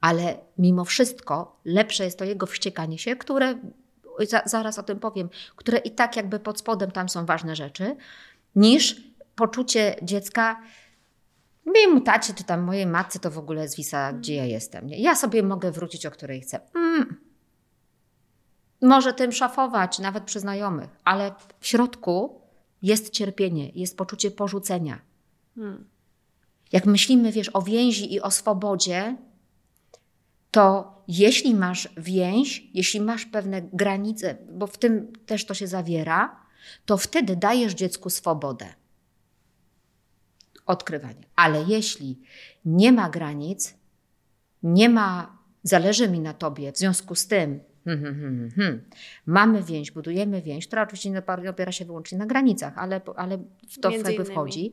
Ale 0.00 0.38
mimo 0.58 0.84
wszystko 0.84 1.56
lepsze 1.64 2.04
jest 2.04 2.18
to 2.18 2.24
jego 2.24 2.46
wściekanie 2.46 2.98
się, 2.98 3.16
które, 3.16 3.54
za, 4.28 4.42
zaraz 4.46 4.78
o 4.78 4.82
tym 4.82 5.00
powiem, 5.00 5.28
które 5.56 5.78
i 5.78 5.90
tak 5.90 6.16
jakby 6.16 6.38
pod 6.38 6.58
spodem 6.58 6.90
tam 6.90 7.08
są 7.08 7.26
ważne 7.26 7.56
rzeczy, 7.56 7.96
niż 8.56 9.02
poczucie 9.34 9.96
dziecka, 10.02 10.62
mojemu 11.66 12.00
tacie 12.00 12.34
czy 12.34 12.44
tam 12.44 12.60
mojej 12.60 12.86
matce 12.86 13.18
to 13.18 13.30
w 13.30 13.38
ogóle 13.38 13.68
zwisa, 13.68 14.12
gdzie 14.12 14.34
ja 14.34 14.44
jestem. 14.44 14.86
Nie? 14.86 14.98
Ja 14.98 15.14
sobie 15.14 15.42
mogę 15.42 15.72
wrócić, 15.72 16.06
o 16.06 16.10
której 16.10 16.40
chcę. 16.40 16.60
Mm. 16.74 17.16
Może 18.82 19.12
tym 19.12 19.32
szafować, 19.32 19.98
nawet 19.98 20.24
przy 20.24 20.40
znajomych, 20.40 20.90
ale 21.04 21.34
w 21.60 21.66
środku 21.66 22.40
jest 22.82 23.10
cierpienie, 23.10 23.70
jest 23.74 23.96
poczucie 23.96 24.30
porzucenia. 24.30 24.98
Hmm. 25.54 25.84
Jak 26.72 26.86
myślimy, 26.86 27.32
wiesz, 27.32 27.50
o 27.52 27.62
więzi 27.62 28.14
i 28.14 28.20
o 28.20 28.30
swobodzie, 28.30 29.16
to 30.50 30.92
jeśli 31.08 31.54
masz 31.54 31.88
więź, 31.96 32.70
jeśli 32.74 33.00
masz 33.00 33.26
pewne 33.26 33.62
granice, 33.62 34.36
bo 34.52 34.66
w 34.66 34.78
tym 34.78 35.12
też 35.26 35.46
to 35.46 35.54
się 35.54 35.66
zawiera, 35.66 36.36
to 36.86 36.96
wtedy 36.96 37.36
dajesz 37.36 37.74
dziecku 37.74 38.10
swobodę. 38.10 38.74
Odkrywanie. 40.66 41.24
Ale 41.36 41.64
jeśli 41.68 42.20
nie 42.64 42.92
ma 42.92 43.10
granic, 43.10 43.74
nie 44.62 44.88
ma, 44.88 45.38
zależy 45.62 46.08
mi 46.08 46.20
na 46.20 46.34
tobie, 46.34 46.72
w 46.72 46.78
związku 46.78 47.14
z 47.14 47.26
tym, 47.26 47.60
hmm, 47.84 48.04
hmm, 48.04 48.20
hmm, 48.20 48.50
hmm, 48.50 48.82
mamy 49.26 49.62
więź, 49.62 49.90
budujemy 49.90 50.42
więź, 50.42 50.66
która 50.66 50.82
oczywiście 50.82 51.10
opiera- 51.10 51.50
opiera 51.50 51.72
się 51.72 51.84
wyłącznie 51.84 52.18
na 52.18 52.26
granicach, 52.26 52.78
ale, 52.78 53.00
ale 53.16 53.38
w 53.68 53.80
to 53.80 53.90
Między 53.90 54.06
jakby 54.06 54.22
innymi. 54.22 54.34
wchodzi, 54.34 54.72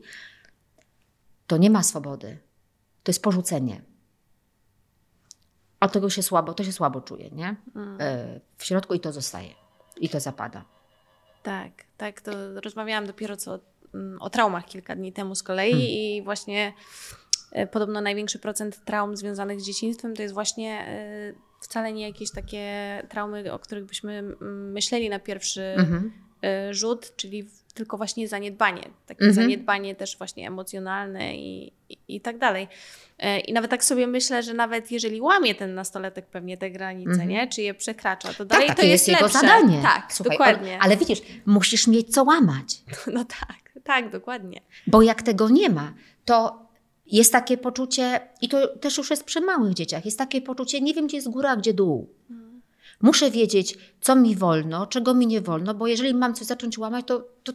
to 1.50 1.56
nie 1.56 1.70
ma 1.70 1.82
swobody. 1.82 2.38
To 3.02 3.10
jest 3.10 3.22
porzucenie. 3.22 3.82
A 5.80 5.88
tego 5.88 6.10
się 6.10 6.22
słabo, 6.22 6.54
to 6.54 6.64
się 6.64 6.72
słabo 6.72 7.00
czuje, 7.00 7.30
nie? 7.30 7.56
Mm. 7.76 7.96
E, 8.00 8.40
W 8.56 8.64
środku 8.64 8.94
i 8.94 9.00
to 9.00 9.12
zostaje. 9.12 9.54
I 10.00 10.08
to 10.08 10.20
zapada. 10.20 10.64
Tak, 11.42 11.72
tak. 11.96 12.20
To 12.20 12.60
rozmawiałam 12.60 13.06
dopiero 13.06 13.36
co 13.36 13.58
mm, 13.94 14.22
o 14.22 14.30
traumach 14.30 14.66
kilka 14.66 14.96
dni 14.96 15.12
temu 15.12 15.34
z 15.34 15.42
kolei 15.42 15.70
Hmm. 15.72 15.88
i 15.90 16.22
właśnie 16.24 16.72
e, 17.52 17.66
podobno 17.66 18.00
największy 18.00 18.38
procent 18.38 18.84
traum 18.84 19.16
związanych 19.16 19.60
z 19.60 19.64
dzieciństwem 19.64 20.16
to 20.16 20.22
jest 20.22 20.34
właśnie 20.34 20.86
e, 20.88 21.34
wcale 21.60 21.92
nie 21.92 22.06
jakieś 22.06 22.30
takie 22.30 22.66
traumy, 23.08 23.52
o 23.52 23.58
których 23.58 23.84
byśmy 23.84 24.12
mm, 24.18 24.72
myśleli 24.72 25.08
na 25.10 25.18
pierwszy 25.18 25.62
Mhm. 25.62 26.12
rzut, 26.70 27.16
czyli 27.16 27.48
tylko 27.74 27.96
właśnie 27.96 28.28
zaniedbanie. 28.28 28.82
Takie 29.06 29.24
Mhm. 29.24 29.34
zaniedbanie 29.34 29.94
też 29.94 30.18
właśnie 30.18 30.46
emocjonalne 30.46 31.36
i, 31.36 31.72
i, 31.88 31.96
i 32.08 32.20
tak 32.20 32.38
dalej. 32.38 32.68
E, 33.18 33.40
I 33.40 33.52
nawet 33.52 33.70
tak 33.70 33.84
sobie 33.84 34.06
myślę, 34.06 34.42
że 34.42 34.54
nawet 34.54 34.90
jeżeli 34.90 35.20
łamie 35.20 35.54
ten 35.54 35.74
nastolatek 35.74 36.26
pewnie 36.26 36.56
te 36.58 36.70
granice, 36.70 37.10
Mhm. 37.10 37.28
nie? 37.28 37.48
Czy 37.48 37.62
je 37.62 37.74
przekracza, 37.74 38.28
to 38.28 38.34
Tak, 38.34 38.46
dalej 38.46 38.68
takie 38.68 38.82
to 38.82 38.86
jest, 38.86 39.08
jest 39.08 39.20
jego 39.20 39.22
lepsze. 39.32 39.38
zadanie. 39.40 39.82
Tak, 39.82 40.12
Słuchaj, 40.12 40.30
dokładnie. 40.38 40.72
Ale, 40.72 40.80
ale 40.82 40.96
widzisz, 40.96 41.22
musisz 41.46 41.86
mieć 41.86 42.14
co 42.14 42.24
łamać. 42.24 42.82
No 43.14 43.24
tak, 43.24 43.82
tak, 43.84 44.10
dokładnie. 44.10 44.60
Bo 44.86 45.02
jak 45.02 45.22
tego 45.22 45.48
nie 45.48 45.70
ma, 45.70 45.92
to 46.24 46.66
jest 47.06 47.32
takie 47.32 47.56
poczucie, 47.58 48.20
i 48.42 48.48
to 48.48 48.76
też 48.78 48.98
już 48.98 49.10
jest 49.10 49.24
przy 49.24 49.40
małych 49.40 49.74
dzieciach, 49.74 50.04
jest 50.04 50.18
takie 50.18 50.42
poczucie, 50.42 50.80
nie 50.80 50.94
wiem 50.94 51.06
gdzie 51.06 51.16
jest 51.16 51.28
góra, 51.30 51.56
gdzie 51.56 51.74
dół. 51.74 52.08
Muszę 53.02 53.30
wiedzieć, 53.30 53.78
co 54.00 54.16
mi 54.16 54.36
wolno, 54.36 54.86
czego 54.86 55.14
mi 55.14 55.26
nie 55.26 55.40
wolno, 55.40 55.74
bo 55.74 55.86
jeżeli 55.86 56.14
mam 56.14 56.34
coś 56.34 56.46
zacząć 56.46 56.78
łamać, 56.78 57.06
to, 57.06 57.28
to, 57.44 57.52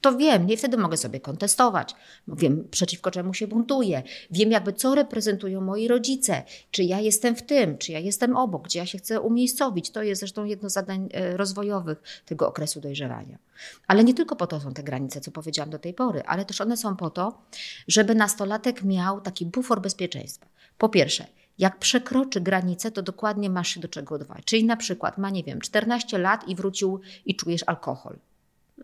to 0.00 0.16
wiem, 0.16 0.46
nie 0.46 0.56
wtedy 0.56 0.76
mogę 0.76 0.96
sobie 0.96 1.20
kontestować. 1.20 1.94
Wiem, 2.28 2.68
przeciwko 2.70 3.10
czemu 3.10 3.34
się 3.34 3.46
buntuję. 3.46 4.02
Wiem, 4.30 4.50
jakby 4.50 4.72
co 4.72 4.94
reprezentują 4.94 5.60
moi 5.60 5.88
rodzice. 5.88 6.42
Czy 6.70 6.84
ja 6.84 7.00
jestem 7.00 7.36
w 7.36 7.42
tym, 7.42 7.78
czy 7.78 7.92
ja 7.92 7.98
jestem 7.98 8.36
obok, 8.36 8.64
gdzie 8.64 8.78
ja 8.78 8.86
się 8.86 8.98
chcę 8.98 9.20
umiejscowić. 9.20 9.90
To 9.90 10.02
jest 10.02 10.18
zresztą 10.18 10.44
jedno 10.44 10.70
z 10.70 10.72
zadań 10.72 11.08
e, 11.12 11.36
rozwojowych 11.36 12.02
tego 12.26 12.48
okresu 12.48 12.80
dojrzewania. 12.80 13.38
Ale 13.86 14.04
nie 14.04 14.14
tylko 14.14 14.36
po 14.36 14.46
to 14.46 14.60
są 14.60 14.74
te 14.74 14.82
granice, 14.82 15.20
co 15.20 15.30
powiedziałam 15.30 15.70
do 15.70 15.78
tej 15.78 15.94
pory, 15.94 16.22
ale 16.26 16.44
też 16.44 16.60
one 16.60 16.76
są 16.76 16.96
po 16.96 17.10
to, 17.10 17.42
żeby 17.88 18.14
nastolatek 18.14 18.84
miał 18.84 19.20
taki 19.20 19.46
bufor 19.46 19.80
bezpieczeństwa. 19.80 20.46
Po 20.78 20.88
pierwsze, 20.88 21.26
jak 21.58 21.78
przekroczy 21.78 22.40
granicę, 22.40 22.90
to 22.90 23.02
dokładnie 23.02 23.50
masz 23.50 23.68
się 23.68 23.80
do 23.80 23.88
czego 23.88 24.14
odwołać. 24.14 24.44
Czyli 24.44 24.64
na 24.64 24.76
przykład 24.76 25.18
ma, 25.18 25.30
nie 25.30 25.44
wiem, 25.44 25.60
14 25.60 26.18
lat 26.18 26.48
i 26.48 26.56
wrócił 26.56 27.00
i 27.24 27.36
czujesz 27.36 27.64
alkohol. 27.66 28.18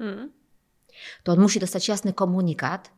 Mm. 0.00 0.32
To 1.22 1.32
on 1.32 1.40
musi 1.40 1.60
dostać 1.60 1.88
jasny 1.88 2.12
komunikat, 2.12 2.90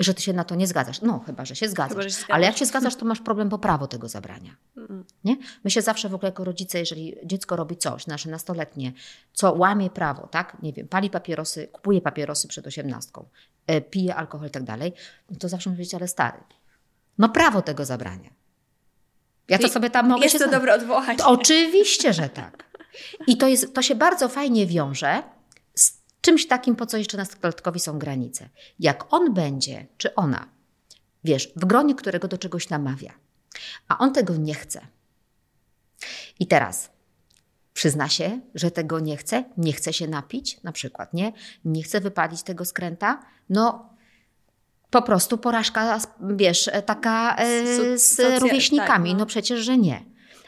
że 0.00 0.14
ty 0.14 0.22
się 0.22 0.32
na 0.32 0.44
to 0.44 0.54
nie 0.54 0.66
zgadzasz. 0.66 1.02
No, 1.02 1.18
chyba, 1.18 1.44
że 1.44 1.56
się 1.56 1.68
zgadzasz. 1.68 1.90
Chyba, 1.90 2.02
że 2.02 2.10
się 2.10 2.14
zgadzasz. 2.14 2.34
Ale 2.34 2.46
jak 2.46 2.56
się 2.56 2.66
zgadzasz, 2.66 2.96
to 2.96 3.04
masz 3.04 3.20
problem, 3.20 3.48
bo 3.48 3.58
prawo 3.58 3.86
tego 3.86 4.08
zabrania. 4.08 4.56
Mm. 4.76 5.04
Nie? 5.24 5.36
My 5.64 5.70
się 5.70 5.82
zawsze 5.82 6.08
w 6.08 6.14
ogóle 6.14 6.28
jako 6.28 6.44
rodzice, 6.44 6.78
jeżeli 6.78 7.14
dziecko 7.24 7.56
robi 7.56 7.76
coś, 7.76 8.06
nasze 8.06 8.30
nastoletnie, 8.30 8.92
co 9.32 9.52
łamie 9.52 9.90
prawo, 9.90 10.26
tak? 10.26 10.56
Nie 10.62 10.72
wiem, 10.72 10.88
pali 10.88 11.10
papierosy, 11.10 11.68
kupuje 11.68 12.00
papierosy 12.00 12.48
przed 12.48 12.66
osiemnastką, 12.66 13.28
e, 13.66 13.80
pije 13.80 14.14
alkohol 14.14 14.48
i 14.48 14.50
tak 14.50 14.62
dalej, 14.62 14.92
no 15.30 15.36
to 15.38 15.48
zawsze 15.48 15.70
mówić, 15.70 15.94
ale 15.94 16.08
stary, 16.08 16.38
no 17.18 17.28
prawo 17.28 17.62
tego 17.62 17.84
zabrania. 17.84 18.30
Ja 19.48 19.58
to 19.58 19.68
sobie 19.68 19.90
tam 19.90 20.08
mogę 20.08 20.24
Jest 20.24 20.38
to 20.38 20.50
dobre 20.50 20.74
odwołanie. 20.74 21.24
oczywiście, 21.24 22.12
że 22.12 22.28
tak. 22.28 22.64
I 23.26 23.36
to, 23.36 23.48
jest, 23.48 23.74
to 23.74 23.82
się 23.82 23.94
bardzo 23.94 24.28
fajnie 24.28 24.66
wiąże 24.66 25.22
z 25.74 25.92
czymś 26.20 26.46
takim, 26.46 26.76
po 26.76 26.86
co 26.86 26.96
jeszcze 26.96 27.16
nastolatkowi 27.16 27.80
są 27.80 27.98
granice. 27.98 28.48
Jak 28.78 29.12
on 29.14 29.34
będzie, 29.34 29.86
czy 29.96 30.14
ona, 30.14 30.48
wiesz, 31.24 31.52
w 31.56 31.64
gronie, 31.64 31.94
którego 31.94 32.28
do 32.28 32.38
czegoś 32.38 32.68
namawia, 32.68 33.12
a 33.88 33.98
on 33.98 34.12
tego 34.12 34.36
nie 34.36 34.54
chce. 34.54 34.86
I 36.40 36.46
teraz 36.46 36.90
przyzna 37.74 38.08
się, 38.08 38.40
że 38.54 38.70
tego 38.70 39.00
nie 39.00 39.16
chce, 39.16 39.44
nie 39.56 39.72
chce 39.72 39.92
się 39.92 40.08
napić, 40.08 40.62
na 40.62 40.72
przykład, 40.72 41.14
nie? 41.14 41.32
Nie 41.64 41.82
chce 41.82 42.00
wypalić 42.00 42.42
tego 42.42 42.64
skręta, 42.64 43.22
no 43.48 43.95
po 45.00 45.02
prostu 45.06 45.38
porażka, 45.38 45.98
wiesz, 46.20 46.70
taka 46.86 47.36
e, 47.36 47.64
So- 47.76 47.98
z 47.98 48.16
socja- 48.16 48.38
rówieśnikami. 48.38 49.10
tak, 49.10 49.18
no. 49.18 49.18
no 49.18 49.26
przecież, 49.26 49.60
że 49.60 49.78
nie. 49.78 50.04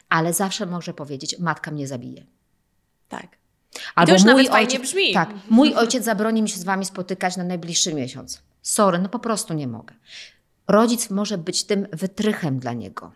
Ale 0.09 0.33
zawsze 0.33 0.67
może 0.67 0.95
powiedzieć, 0.95 1.39
matka 1.39 1.71
mnie 1.71 1.87
zabije. 1.89 2.27
Tak. 3.09 3.39
Albo 3.95 4.13
mój 4.13 4.25
nawet 4.25 4.51
ojciec, 4.51 4.83
brzmi. 4.83 5.15
Tak, 5.15 5.31
mój 5.51 5.75
ojciec 5.75 6.05
zabroni 6.05 6.43
mi 6.43 6.49
się 6.49 6.59
z 6.59 6.65
wami 6.65 6.85
spotykać 6.85 7.37
na 7.37 7.45
najbliższy 7.45 7.95
miesiąc. 7.95 8.43
Sorry, 8.63 8.99
no 8.99 9.09
po 9.09 9.19
prostu 9.19 9.55
nie 9.55 9.69
mogę. 9.69 9.95
Rodzic 10.69 11.11
może 11.11 11.39
być 11.39 11.65
tym 11.65 11.87
wytrychem 11.93 12.59
dla 12.59 12.73
niego. 12.73 13.13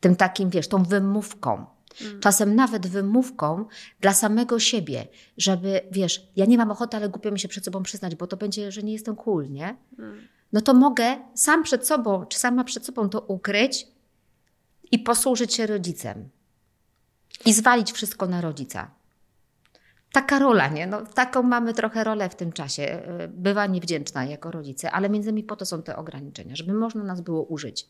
Tym 0.00 0.16
takim, 0.16 0.50
wiesz, 0.50 0.68
tą 0.68 0.82
wymówką. 0.82 1.66
Mm. 2.02 2.20
Czasem 2.20 2.54
nawet 2.54 2.86
wymówką 2.86 3.64
dla 4.00 4.14
samego 4.14 4.58
siebie, 4.58 5.06
żeby, 5.36 5.80
wiesz, 5.90 6.28
ja 6.36 6.46
nie 6.46 6.58
mam 6.58 6.70
ochoty, 6.70 6.96
ale 6.96 7.08
głupio 7.08 7.30
mi 7.30 7.40
się 7.40 7.48
przed 7.48 7.64
sobą 7.64 7.82
przyznać, 7.82 8.14
bo 8.14 8.26
to 8.26 8.36
będzie, 8.36 8.72
że 8.72 8.82
nie 8.82 8.92
jestem 8.92 9.16
cool, 9.16 9.50
nie? 9.50 9.76
Mm. 9.98 10.28
No 10.52 10.60
to 10.60 10.74
mogę 10.74 11.16
sam 11.34 11.62
przed 11.62 11.86
sobą, 11.86 12.26
czy 12.26 12.38
sama 12.38 12.64
przed 12.64 12.86
sobą 12.86 13.08
to 13.08 13.20
ukryć 13.20 13.86
i 14.92 14.98
posłużyć 14.98 15.54
się 15.54 15.66
rodzicem. 15.66 16.28
I 17.46 17.52
zwalić 17.52 17.92
wszystko 17.92 18.26
na 18.26 18.40
rodzica. 18.40 18.90
taka 20.12 20.38
rola, 20.38 20.68
nie? 20.68 20.86
No, 20.86 21.02
taką 21.02 21.42
mamy 21.42 21.74
trochę 21.74 22.04
rolę 22.04 22.28
w 22.28 22.34
tym 22.34 22.52
czasie. 22.52 22.82
E, 22.82 23.28
bywa 23.28 23.66
niewdzięczna 23.66 24.24
jako 24.24 24.50
rodzice, 24.50 24.90
ale 24.90 25.10
między 25.10 25.30
innymi 25.30 25.44
po 25.44 25.56
to 25.56 25.66
są 25.66 25.82
te 25.82 25.96
ograniczenia, 25.96 26.56
żeby 26.56 26.72
można 26.72 27.04
nas 27.04 27.20
było 27.20 27.42
użyć. 27.42 27.88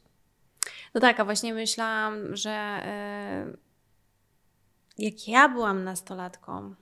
No 0.94 1.00
tak, 1.00 1.20
a 1.20 1.24
właśnie 1.24 1.54
myślałam, 1.54 2.36
że 2.36 2.50
e, 2.50 3.46
jak 4.98 5.28
ja 5.28 5.48
byłam 5.48 5.84
nastolatką, 5.84 6.74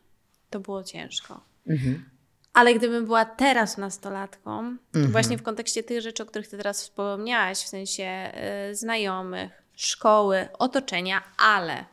to 0.51 0.61
było 0.61 0.85
ciężko. 0.85 1.41
Mhm. 1.67 2.05
Ale 2.53 2.75
gdybym 2.75 3.05
była 3.05 3.25
teraz 3.25 3.79
nastolatką, 3.79 4.59
mhm. 4.95 5.13
właśnie 5.13 5.39
w 5.39 5.43
kontekście 5.43 5.83
tych 5.83 6.01
rzeczy, 6.01 6.23
o 6.23 6.27
których 6.27 6.49
ty 6.49 6.57
teraz 6.57 6.83
wspomniałaś, 6.83 7.59
w 7.59 7.69
sensie 7.69 8.33
y, 8.71 8.75
znajomych, 8.75 9.63
szkoły, 9.75 10.49
otoczenia, 10.59 11.23
ale 11.39 11.85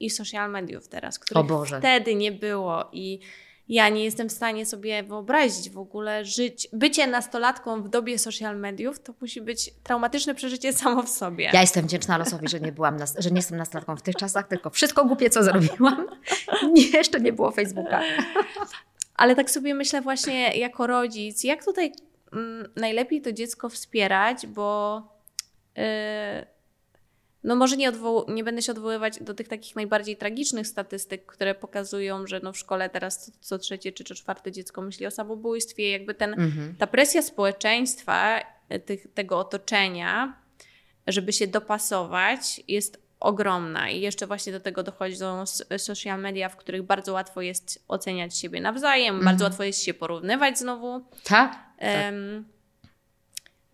i 0.00 0.10
social 0.10 0.50
mediów 0.50 0.88
teraz, 0.88 1.18
których 1.18 1.46
wtedy 1.78 2.14
nie 2.14 2.32
było 2.32 2.88
i 2.92 3.20
ja 3.68 3.88
nie 3.88 4.04
jestem 4.04 4.28
w 4.28 4.32
stanie 4.32 4.66
sobie 4.66 5.02
wyobrazić 5.02 5.70
w 5.70 5.78
ogóle 5.78 6.24
żyć, 6.24 6.68
bycie 6.72 7.06
nastolatką 7.06 7.82
w 7.82 7.88
dobie 7.88 8.18
social 8.18 8.58
mediów, 8.58 9.00
to 9.00 9.14
musi 9.20 9.40
być 9.40 9.70
traumatyczne 9.82 10.34
przeżycie 10.34 10.72
samo 10.82 11.02
w 11.02 11.08
sobie. 11.08 11.50
Ja 11.52 11.60
jestem 11.60 11.86
wdzięczna 11.86 12.18
losowi, 12.18 12.48
że 12.48 12.60
nie 12.60 12.72
byłam, 12.72 12.96
że 13.18 13.30
nie 13.30 13.36
jestem 13.36 13.58
nastolatką 13.58 13.96
w 13.96 14.02
tych 14.02 14.16
czasach, 14.16 14.48
tylko 14.48 14.70
wszystko 14.70 15.04
głupie, 15.04 15.30
co 15.30 15.42
zrobiłam. 15.42 16.06
Nie, 16.74 16.86
jeszcze 16.86 17.20
nie 17.20 17.32
było 17.32 17.50
Facebooka. 17.50 18.00
Ale 19.16 19.36
tak 19.36 19.50
sobie 19.50 19.74
myślę 19.74 20.00
właśnie 20.00 20.56
jako 20.58 20.86
rodzic, 20.86 21.44
jak 21.44 21.64
tutaj 21.64 21.92
mm, 22.32 22.68
najlepiej 22.76 23.22
to 23.22 23.32
dziecko 23.32 23.68
wspierać, 23.68 24.46
bo 24.46 25.02
yy, 25.76 25.82
no 27.44 27.56
może 27.56 27.76
nie, 27.76 27.92
nie 28.28 28.44
będę 28.44 28.62
się 28.62 28.72
odwoływać 28.72 29.22
do 29.22 29.34
tych 29.34 29.48
takich 29.48 29.76
najbardziej 29.76 30.16
tragicznych 30.16 30.66
statystyk, 30.66 31.26
które 31.26 31.54
pokazują, 31.54 32.26
że 32.26 32.40
no 32.42 32.52
w 32.52 32.58
szkole 32.58 32.90
teraz 32.90 33.32
co, 33.40 33.58
trzecie 33.58 33.92
czy 33.92 34.04
co 34.04 34.14
czwarte 34.14 34.52
dziecko 34.52 34.82
myśli 34.82 35.06
o 35.06 35.10
samobójstwie. 35.10 35.90
Jakby 35.90 36.14
ten, 36.14 36.32
mhm. 36.32 36.74
ta 36.78 36.86
presja 36.86 37.22
społeczeństwa, 37.22 38.40
e, 38.68 38.78
tych, 38.78 39.06
tego 39.14 39.38
otoczenia, 39.38 40.36
żeby 41.06 41.32
się 41.32 41.46
dopasować, 41.46 42.62
jest 42.68 43.04
ogromna 43.20 43.90
i 43.90 44.00
jeszcze 44.00 44.26
właśnie 44.26 44.52
do 44.52 44.60
tego 44.60 44.82
dochodzą 44.82 45.44
social 45.78 46.20
media, 46.20 46.48
w 46.48 46.56
których 46.56 46.82
bardzo 46.82 47.12
łatwo 47.12 47.40
jest 47.42 47.84
oceniać 47.88 48.38
siebie 48.38 48.60
nawzajem, 48.60 49.14
bardzo 49.14 49.30
mhm. 49.30 49.50
łatwo 49.50 49.64
jest 49.64 49.82
się 49.82 49.94
porównywać 49.94 50.58
znowu. 50.58 51.04
Tak. 51.24 51.58
Um, 51.80 52.53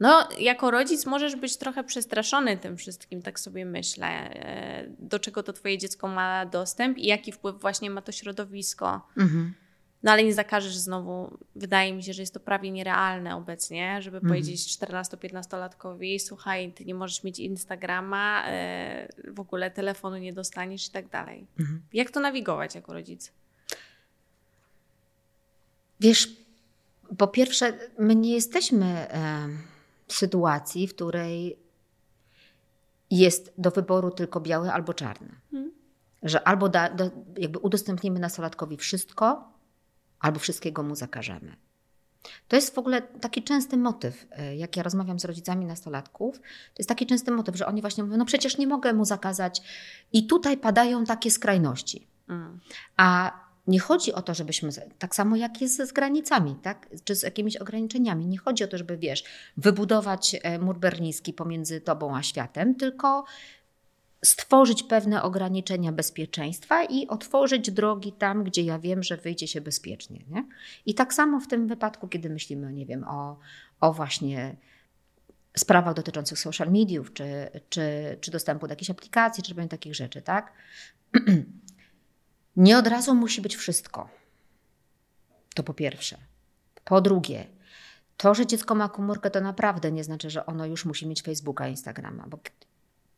no, 0.01 0.29
jako 0.39 0.71
rodzic 0.71 1.07
możesz 1.07 1.37
być 1.37 1.57
trochę 1.57 1.85
przestraszony 1.85 2.57
tym 2.57 2.77
wszystkim, 2.77 3.23
tak 3.23 3.41
sobie 3.41 3.65
myślę, 3.65 4.07
e, 4.07 4.87
do 4.99 5.19
czego 5.19 5.43
to 5.43 5.53
twoje 5.53 5.79
dziecko 5.79 6.09
ma 6.09 6.47
dostęp 6.47 6.99
i 6.99 7.07
jaki 7.07 7.33
wpływ 7.33 7.61
właśnie 7.61 7.91
ma 7.91 8.03
to 8.03 8.13
środowisko. 8.13 9.07
Mhm. 9.17 9.55
No 10.03 10.13
ale 10.13 10.25
nie 10.25 10.35
zakażesz 10.35 10.77
znowu, 10.77 11.39
wydaje 11.57 11.93
mi 11.93 12.03
się, 12.03 12.13
że 12.13 12.23
jest 12.23 12.35
to 12.35 12.41
prawie 12.41 12.71
nierealne 12.71 13.37
obecnie, 13.37 14.03
żeby 14.03 14.17
mhm. 14.17 14.31
powiedzieć 14.31 14.61
14-15-latkowi, 14.61 16.19
słuchaj, 16.19 16.73
ty 16.73 16.85
nie 16.85 16.95
możesz 16.95 17.25
mieć 17.25 17.39
Instagrama, 17.39 18.45
e, 18.47 19.09
w 19.29 19.41
ogóle 19.41 19.71
telefonu 19.71 20.17
nie 20.17 20.33
dostaniesz 20.33 20.89
i 20.89 20.91
tak 20.91 21.09
dalej. 21.09 21.47
Mhm. 21.59 21.83
Jak 21.93 22.11
to 22.11 22.21
nawigować 22.21 22.75
jako 22.75 22.93
rodzic? 22.93 23.33
Wiesz, 26.01 26.29
po 27.19 27.29
pierwsze, 27.29 27.73
my 27.99 28.15
nie 28.15 28.35
jesteśmy 28.35 29.07
sytuacji, 30.13 30.89
w 30.89 30.95
której 30.95 31.59
jest 33.11 33.53
do 33.59 33.71
wyboru 33.71 34.11
tylko 34.11 34.41
białe 34.41 34.73
albo 34.73 34.95
czarne. 34.95 35.29
Mhm. 35.53 35.73
Że 36.23 36.49
albo 36.49 36.69
da, 36.69 36.91
do, 36.91 37.11
jakby 37.39 37.59
udostępnimy 37.59 38.21
nastolatkowi 38.21 38.77
wszystko, 38.77 39.53
albo 40.21 40.39
wszystkiego 40.39 40.83
mu 40.83 40.95
zakażemy. 40.95 41.57
To 42.49 42.57
jest 42.57 42.75
w 42.75 42.79
ogóle 42.79 43.03
taki 43.03 43.43
częsty 43.43 43.77
motyw, 43.77 44.27
e, 44.31 44.57
jak 44.57 44.77
ja 44.77 44.83
rozmawiam 44.83 45.21
z 45.21 45.25
rodzicami 45.25 45.67
nastolatków, 45.67 46.39
to 46.39 46.75
jest 46.79 46.89
taki 46.89 47.07
częsty 47.07 47.31
motyw, 47.31 47.57
że 47.57 47.67
oni 47.67 47.81
właśnie 47.81 48.05
mówią, 48.05 48.17
no 48.17 48.25
przecież 48.25 48.59
nie 48.59 48.67
mogę 48.67 48.93
mu 48.93 49.05
zakazać. 49.05 49.63
I 50.13 50.27
tutaj 50.27 50.57
padają 50.57 51.05
takie 51.05 51.31
skrajności. 51.31 52.07
Mm. 52.29 52.61
A 52.97 53.33
nie 53.71 53.81
chodzi 53.81 54.13
o 54.13 54.23
to, 54.23 54.35
żebyśmy, 54.35 54.71
tak 54.99 55.15
samo 55.15 55.37
jak 55.37 55.61
jest 55.61 55.77
z 55.77 55.93
granicami, 55.93 56.57
tak? 56.63 56.89
czy 57.05 57.17
z 57.17 57.23
jakimiś 57.23 57.57
ograniczeniami, 57.57 58.27
nie 58.27 58.39
chodzi 58.39 58.65
o 58.65 58.69
to, 58.69 58.79
żeby, 58.79 58.97
wiesz, 58.97 59.25
wybudować 59.57 60.37
e, 60.43 60.59
mur 60.59 60.79
berliński 60.79 61.33
pomiędzy 61.33 61.81
tobą 61.81 62.17
a 62.17 62.23
światem, 62.23 62.75
tylko 62.75 63.25
stworzyć 64.25 64.83
pewne 64.83 65.23
ograniczenia 65.23 65.93
bezpieczeństwa 65.93 66.85
i 66.85 67.07
otworzyć 67.07 67.71
drogi 67.71 68.13
tam, 68.13 68.45
gdzie 68.45 68.63
ja 68.63 68.79
wiem, 68.79 69.03
że 69.03 69.17
wyjdzie 69.17 69.49
się 69.49 69.61
bezpiecznie. 69.61 70.25
Nie? 70.29 70.45
I 70.87 70.95
tak 70.95 71.15
samo 71.15 71.41
w 71.41 71.49
tym 71.49 71.69
wypadku, 71.69 72.09
kiedy 72.09 72.31
myślimy, 72.31 72.73
nie 72.73 72.87
wiem, 72.87 73.05
o, 73.05 73.39
o 73.81 73.93
właśnie 73.93 74.57
sprawach 75.57 75.95
dotyczących 75.95 76.39
social 76.39 76.71
mediów, 76.71 77.13
czy, 77.13 77.25
czy, 77.69 77.83
czy 78.21 78.31
dostępu 78.31 78.67
do 78.67 78.73
jakiejś 78.73 78.91
aplikacji, 78.91 79.43
czy 79.43 79.55
takich 79.69 79.95
rzeczy, 79.95 80.23
tak? 80.23 80.53
Nie 82.57 82.79
od 82.79 82.87
razu 82.87 83.15
musi 83.15 83.41
być 83.41 83.57
wszystko. 83.57 84.09
To 85.55 85.63
po 85.63 85.75
pierwsze. 85.75 86.19
Po 86.85 87.01
drugie, 87.01 87.47
to, 88.17 88.35
że 88.35 88.47
dziecko 88.47 88.75
ma 88.75 88.89
komórkę, 88.89 89.31
to 89.31 89.41
naprawdę 89.41 89.93
nie 89.93 90.05
znaczy, 90.05 90.31
że 90.31 90.47
ono 90.47 90.67
już 90.67 90.85
musi 90.85 91.07
mieć 91.07 91.23
Facebooka, 91.23 91.69
Instagrama, 91.69 92.27
bo 92.29 92.39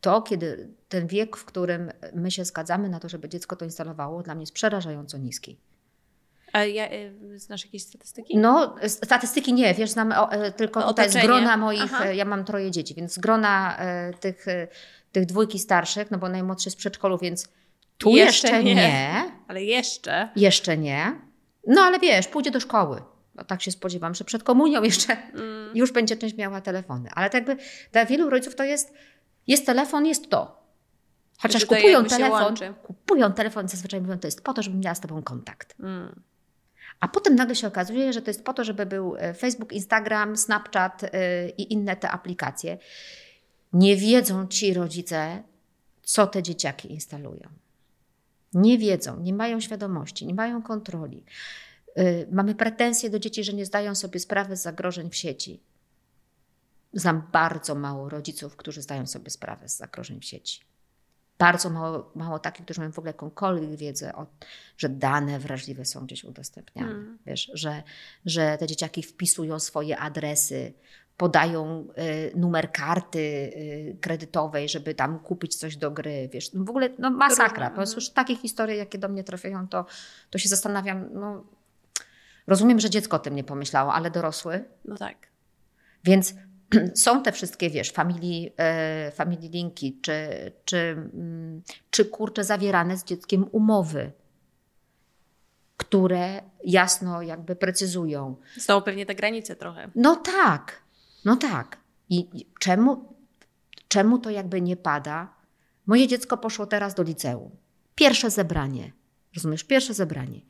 to, 0.01 0.21
kiedy 0.21 0.69
ten 0.89 1.07
wiek, 1.07 1.37
w 1.37 1.45
którym 1.45 1.91
my 2.13 2.31
się 2.31 2.45
zgadzamy 2.45 2.89
na 2.89 2.99
to, 2.99 3.09
żeby 3.09 3.29
dziecko 3.29 3.55
to 3.55 3.65
instalowało, 3.65 4.23
dla 4.23 4.35
mnie 4.35 4.43
jest 4.43 4.53
przerażająco 4.53 5.17
niski. 5.17 5.57
A 6.53 6.63
ja, 6.63 6.91
y, 6.91 7.39
znasz 7.39 7.65
jakieś 7.65 7.83
statystyki? 7.83 8.37
No, 8.37 8.75
statystyki 8.87 9.53
nie, 9.53 9.73
wiesz, 9.73 9.89
znam 9.89 10.11
o, 10.11 10.31
e, 10.31 10.51
tylko 10.51 10.85
o 10.85 10.89
tutaj 10.89 11.09
z 11.09 11.13
grona 11.13 11.57
moich, 11.57 11.93
Aha. 11.93 12.05
E, 12.05 12.15
ja 12.15 12.25
mam 12.25 12.45
troje 12.45 12.71
dzieci, 12.71 12.95
więc 12.95 13.13
z 13.13 13.19
grona 13.19 13.77
e, 13.77 14.13
tych, 14.13 14.45
tych 15.11 15.25
dwójki 15.25 15.59
starszych, 15.59 16.11
no 16.11 16.17
bo 16.17 16.29
najmłodszy 16.29 16.71
w 16.71 16.75
przedszkolu, 16.75 17.17
więc 17.17 17.47
tu 18.03 18.09
jeszcze, 18.09 18.47
jeszcze 18.47 18.63
nie, 18.63 18.75
nie. 18.75 19.31
Ale 19.47 19.63
jeszcze. 19.63 20.29
Jeszcze 20.35 20.77
nie. 20.77 21.21
No 21.67 21.81
ale 21.81 21.99
wiesz, 21.99 22.27
pójdzie 22.27 22.51
do 22.51 22.59
szkoły. 22.59 23.01
No, 23.35 23.43
tak 23.43 23.61
się 23.61 23.71
spodziewam, 23.71 24.15
że 24.15 24.23
przed 24.23 24.43
komunią 24.43 24.83
jeszcze 24.83 25.17
mm. 25.33 25.77
już 25.77 25.91
będzie 25.91 26.17
część 26.17 26.35
miała 26.35 26.61
telefony. 26.61 27.09
Ale 27.15 27.29
tak 27.29 27.47
jakby 27.47 27.63
dla 27.91 28.05
wielu 28.05 28.29
rodziców 28.29 28.55
to 28.55 28.63
jest 28.63 28.93
jest 29.47 29.65
telefon, 29.65 30.05
jest 30.05 30.29
to. 30.29 30.63
Chociaż 31.39 31.65
kupują 31.65 32.05
telefon, 32.05 32.55
kupują 32.83 33.33
telefon, 33.33 33.67
zazwyczaj 33.67 34.01
mówią, 34.01 34.19
to 34.19 34.27
jest 34.27 34.43
po 34.43 34.53
to, 34.53 34.63
żebym 34.63 34.79
miała 34.79 34.95
z 34.95 34.99
tobą 34.99 35.23
kontakt. 35.23 35.75
Mm. 35.79 36.21
A 36.99 37.07
potem 37.07 37.35
nagle 37.35 37.55
się 37.55 37.67
okazuje, 37.67 38.13
że 38.13 38.21
to 38.21 38.29
jest 38.29 38.43
po 38.43 38.53
to, 38.53 38.63
żeby 38.63 38.85
był 38.85 39.15
e, 39.17 39.33
Facebook, 39.33 39.73
Instagram, 39.73 40.37
Snapchat 40.37 41.01
yy, 41.01 41.09
i 41.57 41.73
inne 41.73 41.95
te 41.95 42.09
aplikacje. 42.09 42.77
Nie 43.73 43.95
wiedzą 43.95 44.47
ci 44.47 44.73
rodzice, 44.73 45.43
co 46.01 46.27
te 46.27 46.43
dzieciaki 46.43 46.91
instalują. 46.91 47.49
Nie 48.53 48.77
wiedzą, 48.77 49.19
nie 49.19 49.33
mają 49.33 49.59
świadomości, 49.59 50.25
nie 50.25 50.33
mają 50.33 50.61
kontroli. 50.61 51.25
Yy, 51.95 52.27
mamy 52.31 52.55
pretensje 52.55 53.09
do 53.09 53.19
dzieci, 53.19 53.43
że 53.43 53.53
nie 53.53 53.65
zdają 53.65 53.95
sobie 53.95 54.19
sprawy 54.19 54.57
z 54.57 54.61
zagrożeń 54.61 55.09
w 55.09 55.15
sieci. 55.15 55.63
Znam 56.93 57.27
bardzo 57.31 57.75
mało 57.75 58.09
rodziców, 58.09 58.55
którzy 58.55 58.81
zdają 58.81 59.07
sobie 59.07 59.29
sprawę 59.29 59.69
z 59.69 59.77
zagrożeń 59.77 60.19
w 60.19 60.25
sieci. 60.25 60.61
Bardzo 61.37 61.69
mało, 61.69 62.11
mało 62.15 62.39
takich, 62.39 62.65
którzy 62.65 62.79
mają 62.79 62.91
w 62.91 62.99
ogóle 62.99 63.09
jakąkolwiek 63.09 63.75
wiedzę, 63.75 64.15
o, 64.15 64.27
że 64.77 64.89
dane 64.89 65.39
wrażliwe 65.39 65.85
są 65.85 66.05
gdzieś 66.05 66.23
udostępniane. 66.23 66.91
Hmm. 66.91 67.17
Wiesz, 67.25 67.51
że, 67.53 67.83
że 68.25 68.57
te 68.57 68.67
dzieciaki 68.67 69.03
wpisują 69.03 69.59
swoje 69.59 69.97
adresy, 69.97 70.73
podają 71.17 71.87
y, 71.97 72.31
numer 72.35 72.71
karty 72.71 73.19
y, 73.19 73.97
kredytowej, 74.01 74.69
żeby 74.69 74.95
tam 74.95 75.19
kupić 75.19 75.55
coś 75.55 75.77
do 75.77 75.91
gry. 75.91 76.29
Wiesz, 76.31 76.53
no 76.53 76.63
w 76.63 76.69
ogóle 76.69 76.89
no, 76.99 77.09
masakra. 77.09 77.69
Po 77.69 77.75
prostu 77.75 77.95
już 77.95 78.09
takie 78.09 78.35
historie, 78.35 78.75
jakie 78.75 78.97
do 78.97 79.09
mnie 79.09 79.23
trafiają, 79.23 79.67
to, 79.67 79.85
to 80.29 80.37
się 80.37 80.49
zastanawiam. 80.49 81.09
No, 81.13 81.43
rozumiem, 82.47 82.79
że 82.79 82.89
dziecko 82.89 83.17
o 83.17 83.19
tym 83.19 83.35
nie 83.35 83.43
pomyślało, 83.43 83.93
ale 83.93 84.11
dorosły. 84.11 84.63
No 84.85 84.97
tak. 84.97 85.17
Więc 86.03 86.33
są 86.95 87.23
te 87.23 87.31
wszystkie, 87.31 87.69
wiesz, 87.69 87.91
family, 87.91 88.51
e, 88.57 89.11
family 89.11 89.47
linki, 89.47 89.99
czy, 90.01 90.51
czy, 90.65 90.77
mm, 90.77 91.61
czy 91.89 92.05
kurcze 92.05 92.43
zawierane 92.43 92.97
z 92.97 93.03
dzieckiem 93.03 93.45
umowy, 93.51 94.11
które 95.77 96.41
jasno 96.63 97.21
jakby 97.21 97.55
precyzują. 97.55 98.35
Są 98.57 98.81
pewnie 98.81 99.05
te 99.05 99.15
granice 99.15 99.55
trochę. 99.55 99.89
No 99.95 100.15
tak, 100.15 100.82
no 101.25 101.35
tak. 101.35 101.77
I 102.09 102.45
czemu, 102.59 103.15
czemu 103.87 104.19
to 104.19 104.29
jakby 104.29 104.61
nie 104.61 104.77
pada? 104.77 105.33
Moje 105.85 106.07
dziecko 106.07 106.37
poszło 106.37 106.65
teraz 106.65 106.95
do 106.95 107.03
liceum. 107.03 107.51
Pierwsze 107.95 108.29
zebranie, 108.29 108.91
rozumiesz, 109.35 109.63
pierwsze 109.63 109.93
zebranie. 109.93 110.41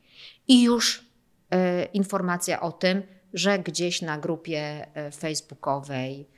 I 0.48 0.62
już 0.62 1.04
e, 1.50 1.84
informacja 1.84 2.60
o 2.60 2.72
tym, 2.72 3.02
że 3.34 3.58
gdzieś 3.58 4.02
na 4.02 4.18
grupie 4.18 4.86
e, 4.94 5.10
facebookowej 5.10 6.28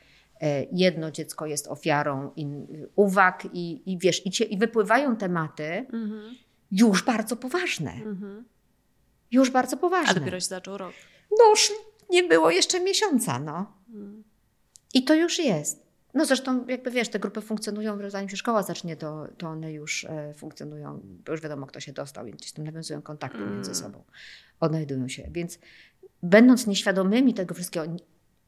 e, 0.41 0.65
jedno 0.73 1.11
dziecko 1.11 1.47
jest 1.47 1.69
ofiarą 1.69 2.33
in, 2.37 2.67
uwag 2.97 3.49
i, 3.53 3.93
i 3.93 3.99
wiesz, 3.99 4.27
i, 4.27 4.31
cie, 4.31 4.45
i 4.45 4.59
wypływają 4.59 5.17
tematy 5.17 5.65
mhm. 5.65 6.35
już 6.71 7.05
bardzo 7.05 7.37
poważne. 7.37 7.93
Mhm. 7.93 8.45
już 9.31 9.51
bardzo 9.51 9.77
poważne. 9.77 10.11
A 10.11 10.15
dopiero 10.15 10.41
się 10.41 10.47
zaczął 10.47 10.79
rok. 10.79 10.93
No 11.39 11.57
nie 12.11 12.25
było 12.25 12.51
jeszcze 12.51 12.81
miesiąca, 12.81 13.39
no. 13.39 13.73
I 14.95 15.05
to 15.05 15.15
już 15.15 15.39
jest. 15.39 15.87
No 16.15 16.25
zresztą, 16.25 16.67
jakby 16.67 16.91
wiesz, 16.91 17.09
te 17.09 17.19
grupy 17.19 17.41
funkcjonują, 17.41 18.11
zanim 18.11 18.29
się 18.29 18.37
szkoła 18.37 18.63
zacznie, 18.63 18.97
to, 18.97 19.29
to 19.39 19.49
one 19.49 19.73
już 19.73 20.05
e, 20.05 20.35
funkcjonują, 20.35 21.01
bo 21.27 21.33
już 21.33 21.41
wiadomo, 21.41 21.67
kto 21.67 21.81
się 21.81 21.93
dostał, 21.93 22.25
więc 22.25 22.37
gdzieś 22.37 22.53
tam 22.53 22.65
nawiązują 22.65 23.03
kontakty 23.03 23.39
między 23.39 23.75
sobą, 23.75 24.05
odnajdują 24.61 25.09
się. 25.09 25.29
Więc 25.31 25.59
będąc 26.23 26.67
nieświadomymi 26.67 27.35
tego 27.35 27.55
wszystkiego, 27.55 27.87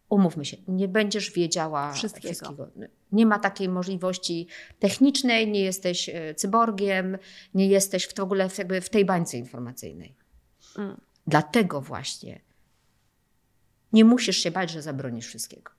umówmy 0.09 0.44
się, 0.44 0.57
nie 0.68 0.88
będziesz 0.88 1.33
wiedziała 1.33 1.92
Wszystkiego. 1.92 2.35
wszystkiego. 2.35 2.68
Nie 3.12 3.27
ma 3.27 3.38
takiej 3.38 3.68
możliwości 3.68 4.47
technicznej, 4.79 5.51
nie 5.51 5.61
jesteś 5.61 6.09
e, 6.09 6.35
cyborgiem, 6.35 7.18
nie 7.55 7.68
jesteś 7.68 8.07
w, 8.07 8.14
w 8.14 8.21
ogóle 8.21 8.49
w, 8.49 8.59
jakby 8.59 8.81
w 8.81 8.90
tej 8.90 9.05
bańce 9.05 9.38
informacyjnej. 9.38 10.14
Mm. 10.79 11.01
Dlatego 11.27 11.81
właśnie 11.81 12.48
nie 13.92 14.05
musisz 14.05 14.37
się 14.37 14.51
bać, 14.51 14.70
że 14.70 14.83
zabronisz 14.83 15.27
wszystkiego. 15.27 15.72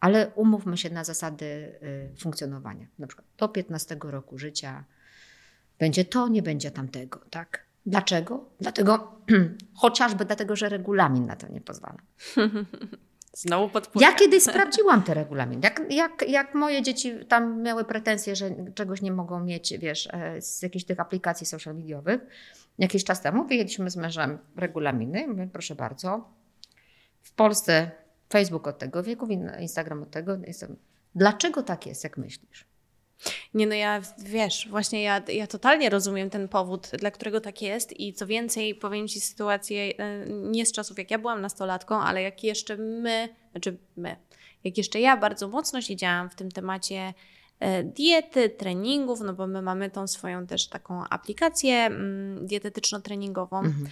Ale 0.00 0.30
umówmy 0.34 0.76
się 0.76 0.90
na 0.90 1.04
zasady 1.04 1.44
y, 1.44 2.18
funkcjonowania. 2.18 2.86
Na 2.98 3.06
przykład 3.06 3.26
do 3.38 3.48
15 3.48 3.96
roku 4.02 4.38
życia 4.38 4.84
będzie 5.78 6.04
to, 6.04 6.28
nie 6.28 6.42
będzie 6.42 6.70
tamtego, 6.70 7.20
tak? 7.30 7.66
Dlaczego? 7.86 8.44
Dlatego, 8.60 9.12
chociażby 9.74 10.24
dlatego, 10.24 10.56
że 10.56 10.68
regulamin 10.68 11.26
na 11.26 11.36
to 11.36 11.48
nie 11.48 11.60
pozwala. 11.60 11.98
Znowu 13.36 13.68
podpórka. 13.68 14.08
Ja 14.08 14.14
kiedyś 14.14 14.42
sprawdziłam 14.50 15.02
te 15.02 15.14
regulamin. 15.14 15.60
Jak, 15.62 15.82
jak, 15.90 16.28
jak 16.28 16.54
moje 16.54 16.82
dzieci 16.82 17.12
tam 17.28 17.62
miały 17.62 17.84
pretensje, 17.84 18.36
że 18.36 18.50
czegoś 18.74 19.02
nie 19.02 19.12
mogą 19.12 19.40
mieć, 19.40 19.78
wiesz, 19.78 20.08
e, 20.12 20.42
z 20.42 20.62
jakichś 20.62 20.84
tych 20.84 21.00
aplikacji 21.00 21.46
social 21.46 21.76
mediowych, 21.76 22.20
jakiś 22.78 23.04
czas 23.04 23.22
temu 23.22 23.44
wyjęliśmy 23.44 23.90
z 23.90 23.96
mężem 23.96 24.38
regulaminy. 24.56 25.28
Mówię, 25.28 25.48
proszę 25.52 25.74
bardzo, 25.74 26.28
w 27.26 27.32
Polsce 27.32 27.90
Facebook 28.32 28.66
od 28.66 28.78
tego 28.78 29.02
wieku, 29.02 29.28
Instagram 29.60 30.02
od 30.02 30.10
tego. 30.10 30.36
Dlaczego 31.14 31.62
tak 31.62 31.86
jest, 31.86 32.04
jak 32.04 32.16
myślisz? 32.16 32.64
Nie 33.54 33.66
no 33.66 33.74
ja, 33.74 34.00
wiesz, 34.18 34.68
właśnie 34.70 35.02
ja, 35.02 35.22
ja 35.28 35.46
totalnie 35.46 35.90
rozumiem 35.90 36.30
ten 36.30 36.48
powód, 36.48 36.90
dla 36.98 37.10
którego 37.10 37.40
tak 37.40 37.62
jest 37.62 38.00
i 38.00 38.12
co 38.12 38.26
więcej, 38.26 38.74
powiem 38.74 39.08
Ci 39.08 39.20
sytuację 39.20 39.98
e, 39.98 40.26
nie 40.26 40.66
z 40.66 40.72
czasów, 40.72 40.98
jak 40.98 41.10
ja 41.10 41.18
byłam 41.18 41.40
nastolatką, 41.40 42.00
ale 42.00 42.22
jak 42.22 42.44
jeszcze 42.44 42.76
my, 42.76 43.28
znaczy 43.50 43.76
my, 43.96 44.16
jak 44.64 44.78
jeszcze 44.78 45.00
ja 45.00 45.16
bardzo 45.16 45.48
mocno 45.48 45.80
siedziałam 45.82 46.30
w 46.30 46.34
tym 46.34 46.50
temacie 46.50 47.14
e, 47.60 47.84
diety, 47.84 48.50
treningów, 48.50 49.20
no 49.20 49.32
bo 49.32 49.46
my 49.46 49.62
mamy 49.62 49.90
tą 49.90 50.06
swoją 50.06 50.46
też 50.46 50.68
taką 50.68 51.04
aplikację 51.08 51.74
mm, 51.74 52.46
dietetyczno-treningową, 52.46 53.58
Mhm. 53.58 53.86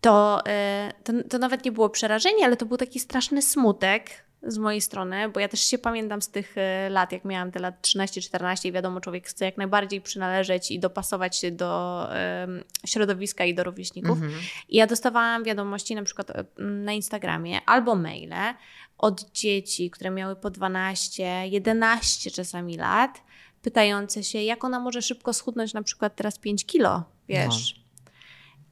To, 0.00 0.46
e, 0.46 0.92
to, 1.04 1.12
to 1.30 1.38
nawet 1.38 1.64
nie 1.64 1.72
było 1.72 1.90
przerażenie, 1.90 2.44
ale 2.44 2.56
to 2.56 2.66
był 2.66 2.76
taki 2.76 3.00
straszny 3.00 3.42
smutek 3.42 4.28
z 4.42 4.58
mojej 4.58 4.80
strony, 4.80 5.28
bo 5.28 5.40
ja 5.40 5.48
też 5.48 5.60
się 5.60 5.78
pamiętam 5.78 6.22
z 6.22 6.28
tych 6.28 6.58
e, 6.58 6.90
lat, 6.90 7.12
jak 7.12 7.24
miałam 7.24 7.50
te 7.52 7.58
lat 7.58 7.82
13-14 7.82 8.68
i 8.68 8.72
wiadomo, 8.72 9.00
człowiek 9.00 9.26
chce 9.26 9.44
jak 9.44 9.56
najbardziej 9.56 10.00
przynależeć 10.00 10.70
i 10.70 10.80
dopasować 10.80 11.36
się 11.36 11.50
do 11.50 12.06
em, 12.12 12.64
środowiska 12.86 13.44
i 13.44 13.54
do 13.54 13.64
rówieśników. 13.64 14.22
Mhm. 14.22 14.32
I 14.68 14.76
ja 14.76 14.86
dostawałam 14.86 15.44
wiadomości 15.44 15.94
na 15.94 16.02
przykład 16.02 16.30
e, 16.30 16.44
na 16.58 16.92
Instagramie 16.92 17.60
albo 17.66 17.94
maile 17.94 18.54
od 18.98 19.30
dzieci, 19.32 19.90
które 19.90 20.10
miały 20.10 20.36
po 20.36 20.50
12, 20.50 21.48
11 21.48 22.30
czasami 22.30 22.76
lat, 22.76 23.22
pytające 23.62 24.24
się, 24.24 24.42
jak 24.42 24.64
ona 24.64 24.80
może 24.80 25.02
szybko 25.02 25.32
schudnąć 25.32 25.74
na 25.74 25.82
przykład 25.82 26.16
teraz 26.16 26.38
5 26.38 26.66
kilo, 26.66 27.04
wiesz. 27.28 27.74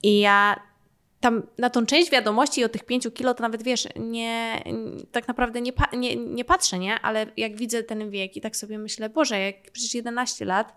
I 0.03 0.21
ja 0.21 0.57
tam 1.21 1.43
na 1.59 1.71
tą 1.71 1.87
część 1.87 2.11
wiadomości 2.11 2.65
o 2.65 2.69
tych 2.69 2.85
5 2.85 3.09
kilo 3.15 3.35
to 3.35 3.43
nawet 3.43 3.63
wiesz, 3.63 3.89
nie, 3.97 4.65
tak 5.13 5.29
naprawdę 5.29 5.61
nie, 5.61 5.73
nie, 5.93 6.17
nie 6.17 6.45
patrzę, 6.45 6.79
nie? 6.79 7.01
Ale 7.01 7.27
jak 7.37 7.57
widzę 7.57 7.83
ten 7.83 8.11
wiek 8.11 8.37
i 8.37 8.41
tak 8.41 8.57
sobie 8.57 8.79
myślę, 8.79 9.09
Boże, 9.09 9.41
jak 9.41 9.71
przecież 9.71 9.95
11 9.95 10.45
lat, 10.45 10.77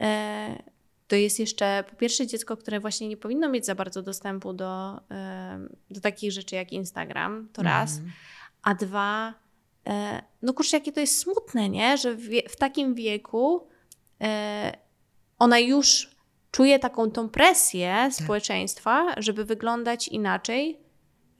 e, 0.00 0.62
to 1.08 1.16
jest 1.16 1.38
jeszcze 1.38 1.84
po 1.90 1.96
pierwsze 1.96 2.26
dziecko, 2.26 2.56
które 2.56 2.80
właśnie 2.80 3.08
nie 3.08 3.16
powinno 3.16 3.48
mieć 3.48 3.66
za 3.66 3.74
bardzo 3.74 4.02
dostępu 4.02 4.52
do, 4.52 5.00
e, 5.10 5.68
do 5.90 6.00
takich 6.00 6.32
rzeczy 6.32 6.54
jak 6.54 6.72
Instagram, 6.72 7.48
to 7.52 7.62
raz. 7.62 8.00
A 8.62 8.74
dwa, 8.74 9.34
e, 9.86 10.22
no 10.42 10.54
kurczę, 10.54 10.76
jakie 10.76 10.92
to 10.92 11.00
jest 11.00 11.18
smutne, 11.18 11.68
nie? 11.68 11.98
Że 11.98 12.14
w, 12.14 12.28
w 12.48 12.56
takim 12.56 12.94
wieku 12.94 13.66
e, 14.20 14.72
ona 15.38 15.58
już 15.58 16.13
czuje 16.54 16.78
taką 16.78 17.10
tą 17.10 17.28
presję 17.28 18.08
społeczeństwa, 18.12 19.14
żeby 19.16 19.44
wyglądać 19.44 20.08
inaczej 20.08 20.78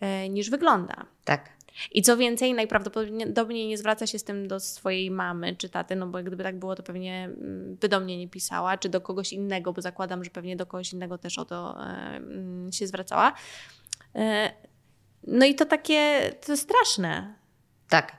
e, 0.01 0.29
niż 0.29 0.51
wygląda. 0.51 1.07
Tak. 1.25 1.51
I 1.93 2.03
co 2.03 2.17
więcej, 2.17 2.55
najprawdopodobniej 2.55 3.69
nie 3.69 3.79
zwraca 3.79 4.07
się 4.07 4.19
z 4.19 4.25
tym 4.25 4.49
do 4.49 4.61
swojej 4.61 5.11
mamy 5.11 5.57
czy 5.57 5.69
taty, 5.69 5.97
no 5.97 6.07
bo 6.07 6.23
gdyby 6.23 6.43
tak 6.43 6.59
było, 6.59 6.75
to 6.75 6.83
pewnie 6.83 7.25
mm, 7.25 7.77
by 7.81 7.89
do 7.89 8.01
mnie 8.01 8.19
nie 8.19 8.29
pisała, 8.29 8.79
czy 8.79 8.89
do 8.89 9.01
kogoś 9.01 9.33
innego, 9.33 9.73
bo 9.73 9.83
zakładam, 9.83 10.25
że 10.25 10.31
pewnie 10.31 10.57
do 10.57 10.67
kogoś 10.67 10.93
innego 10.93 11.19
też 11.19 11.39
o 11.39 11.45
to 11.45 11.77
e, 11.81 12.17
mm, 12.17 12.73
się 12.73 12.87
zwracała. 12.87 13.33
E, 14.15 14.51
No 15.27 15.47
i 15.47 15.55
to 15.55 15.67
takie, 15.67 16.33
to 16.47 16.57
straszne. 16.57 17.35
Tak. 17.89 18.17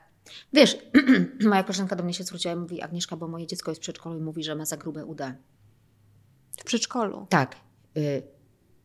Wiesz, 0.52 0.78
moja 1.50 1.62
koleżanka 1.62 1.96
do 1.96 2.04
mnie 2.04 2.14
się 2.14 2.24
zwróciła 2.24 2.54
i 2.54 2.56
mówi, 2.56 2.82
Agnieszka, 2.82 3.16
bo 3.16 3.28
moje 3.28 3.46
dziecko 3.46 3.70
jest 3.70 3.80
w 3.80 3.82
przedszkolu 3.82 4.18
i 4.18 4.22
mówi, 4.22 4.44
że 4.44 4.54
ma 4.54 4.64
za 4.64 4.76
grube 4.76 5.04
uda. 5.04 5.34
W 6.56 6.64
przedszkolu. 6.64 7.26
Tak. 7.30 7.56
Y, 7.96 8.22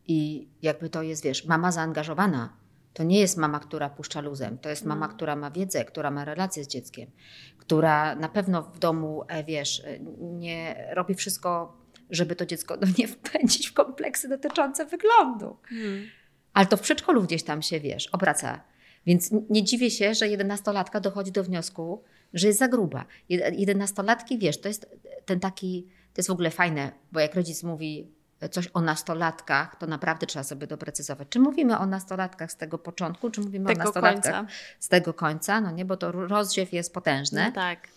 I 0.06 0.48
jakby 0.62 0.88
to 0.88 1.02
jest, 1.02 1.24
wiesz, 1.24 1.44
mama 1.44 1.72
zaangażowana. 1.72 2.56
To 2.92 3.02
nie 3.02 3.20
jest 3.20 3.36
mama, 3.36 3.60
która 3.60 3.90
puszcza 3.90 4.20
luzem. 4.20 4.58
To 4.58 4.68
jest 4.68 4.84
mama, 4.84 5.08
która 5.08 5.36
ma 5.36 5.50
wiedzę, 5.50 5.84
która 5.84 6.10
ma 6.10 6.24
relacje 6.24 6.64
z 6.64 6.68
dzieckiem, 6.68 7.10
która 7.58 8.14
na 8.14 8.28
pewno 8.28 8.62
w 8.62 8.78
domu, 8.78 9.24
e, 9.28 9.44
wiesz, 9.44 9.80
e, 9.84 9.98
nie 10.20 10.88
robi 10.92 11.14
wszystko, 11.14 11.76
żeby 12.10 12.36
to 12.36 12.46
dziecko 12.46 12.76
no, 12.80 12.86
nie 12.98 13.08
wpędzić 13.08 13.68
w 13.68 13.72
kompleksy 13.72 14.28
dotyczące 14.28 14.86
wyglądu. 14.86 15.56
Hmm. 15.62 16.06
Ale 16.52 16.66
to 16.66 16.76
w 16.76 16.80
przedszkolu 16.80 17.22
gdzieś 17.22 17.42
tam 17.42 17.62
się, 17.62 17.80
wiesz, 17.80 18.06
obraca. 18.06 18.60
Więc 19.06 19.30
nie 19.50 19.64
dziwię 19.64 19.90
się, 19.90 20.14
że 20.14 20.28
jedenastolatka 20.28 21.00
dochodzi 21.00 21.32
do 21.32 21.44
wniosku, 21.44 22.02
że 22.34 22.46
jest 22.46 22.58
za 22.58 22.68
gruba. 22.68 23.04
Jed- 23.30 23.54
Jedenastolatki, 23.58 24.38
wiesz, 24.38 24.60
to 24.60 24.68
jest 24.68 24.96
ten 25.24 25.40
taki, 25.40 25.88
to 26.14 26.18
jest 26.18 26.28
w 26.28 26.32
ogóle 26.32 26.50
fajne, 26.50 26.92
bo 27.12 27.20
jak 27.20 27.34
rodzic 27.34 27.62
mówi 27.62 28.12
coś 28.50 28.68
o 28.74 28.80
nastolatkach, 28.80 29.76
to 29.76 29.86
naprawdę 29.86 30.26
trzeba 30.26 30.42
sobie 30.42 30.66
doprecyzować. 30.66 31.28
Czy 31.28 31.40
mówimy 31.40 31.78
o 31.78 31.86
nastolatkach 31.86 32.52
z 32.52 32.56
tego 32.56 32.78
początku, 32.78 33.30
czy 33.30 33.40
mówimy 33.40 33.64
o 33.64 33.68
Tego 33.68 33.84
nastolatkach 33.84 34.34
końca. 34.34 34.52
z 34.80 34.88
tego 34.88 35.14
końca, 35.14 35.60
no 35.60 35.70
nie, 35.70 35.84
bo 35.84 35.96
to 35.96 36.12
rozdziew 36.12 36.72
jest 36.72 36.94
potężny. 36.94 37.44
No 37.44 37.52
tak. 37.52 37.88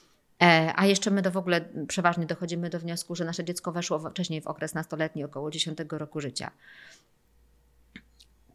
E, 0.44 0.74
A 0.76 0.86
jeszcze 0.86 1.12
my 1.12 1.22
do 1.22 1.32
w 1.32 1.38
ogóle 1.38 1.62
przeważnie 1.88 2.26
dochodzimy 2.26 2.70
do 2.70 2.80
wniosku, 2.80 3.16
że 3.16 3.26
nasze 3.26 3.44
dziecko 3.44 3.72
weszło 3.72 4.10
wcześniej 4.10 4.42
w 4.42 4.48
okres 4.48 4.74
nastoletni, 4.74 5.24
około 5.24 5.52
10 5.52 5.78
roku 5.90 6.22
życia. 6.22 6.52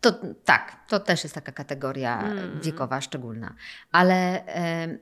To 0.00 0.12
tak, 0.44 0.76
to 0.88 1.00
też 1.00 1.22
jest 1.24 1.34
taka 1.34 1.52
kategoria 1.52 2.22
Mm. 2.22 2.60
wiekowa 2.60 3.00
szczególna. 3.00 3.54
Ale 3.92 4.46
e, 4.46 4.98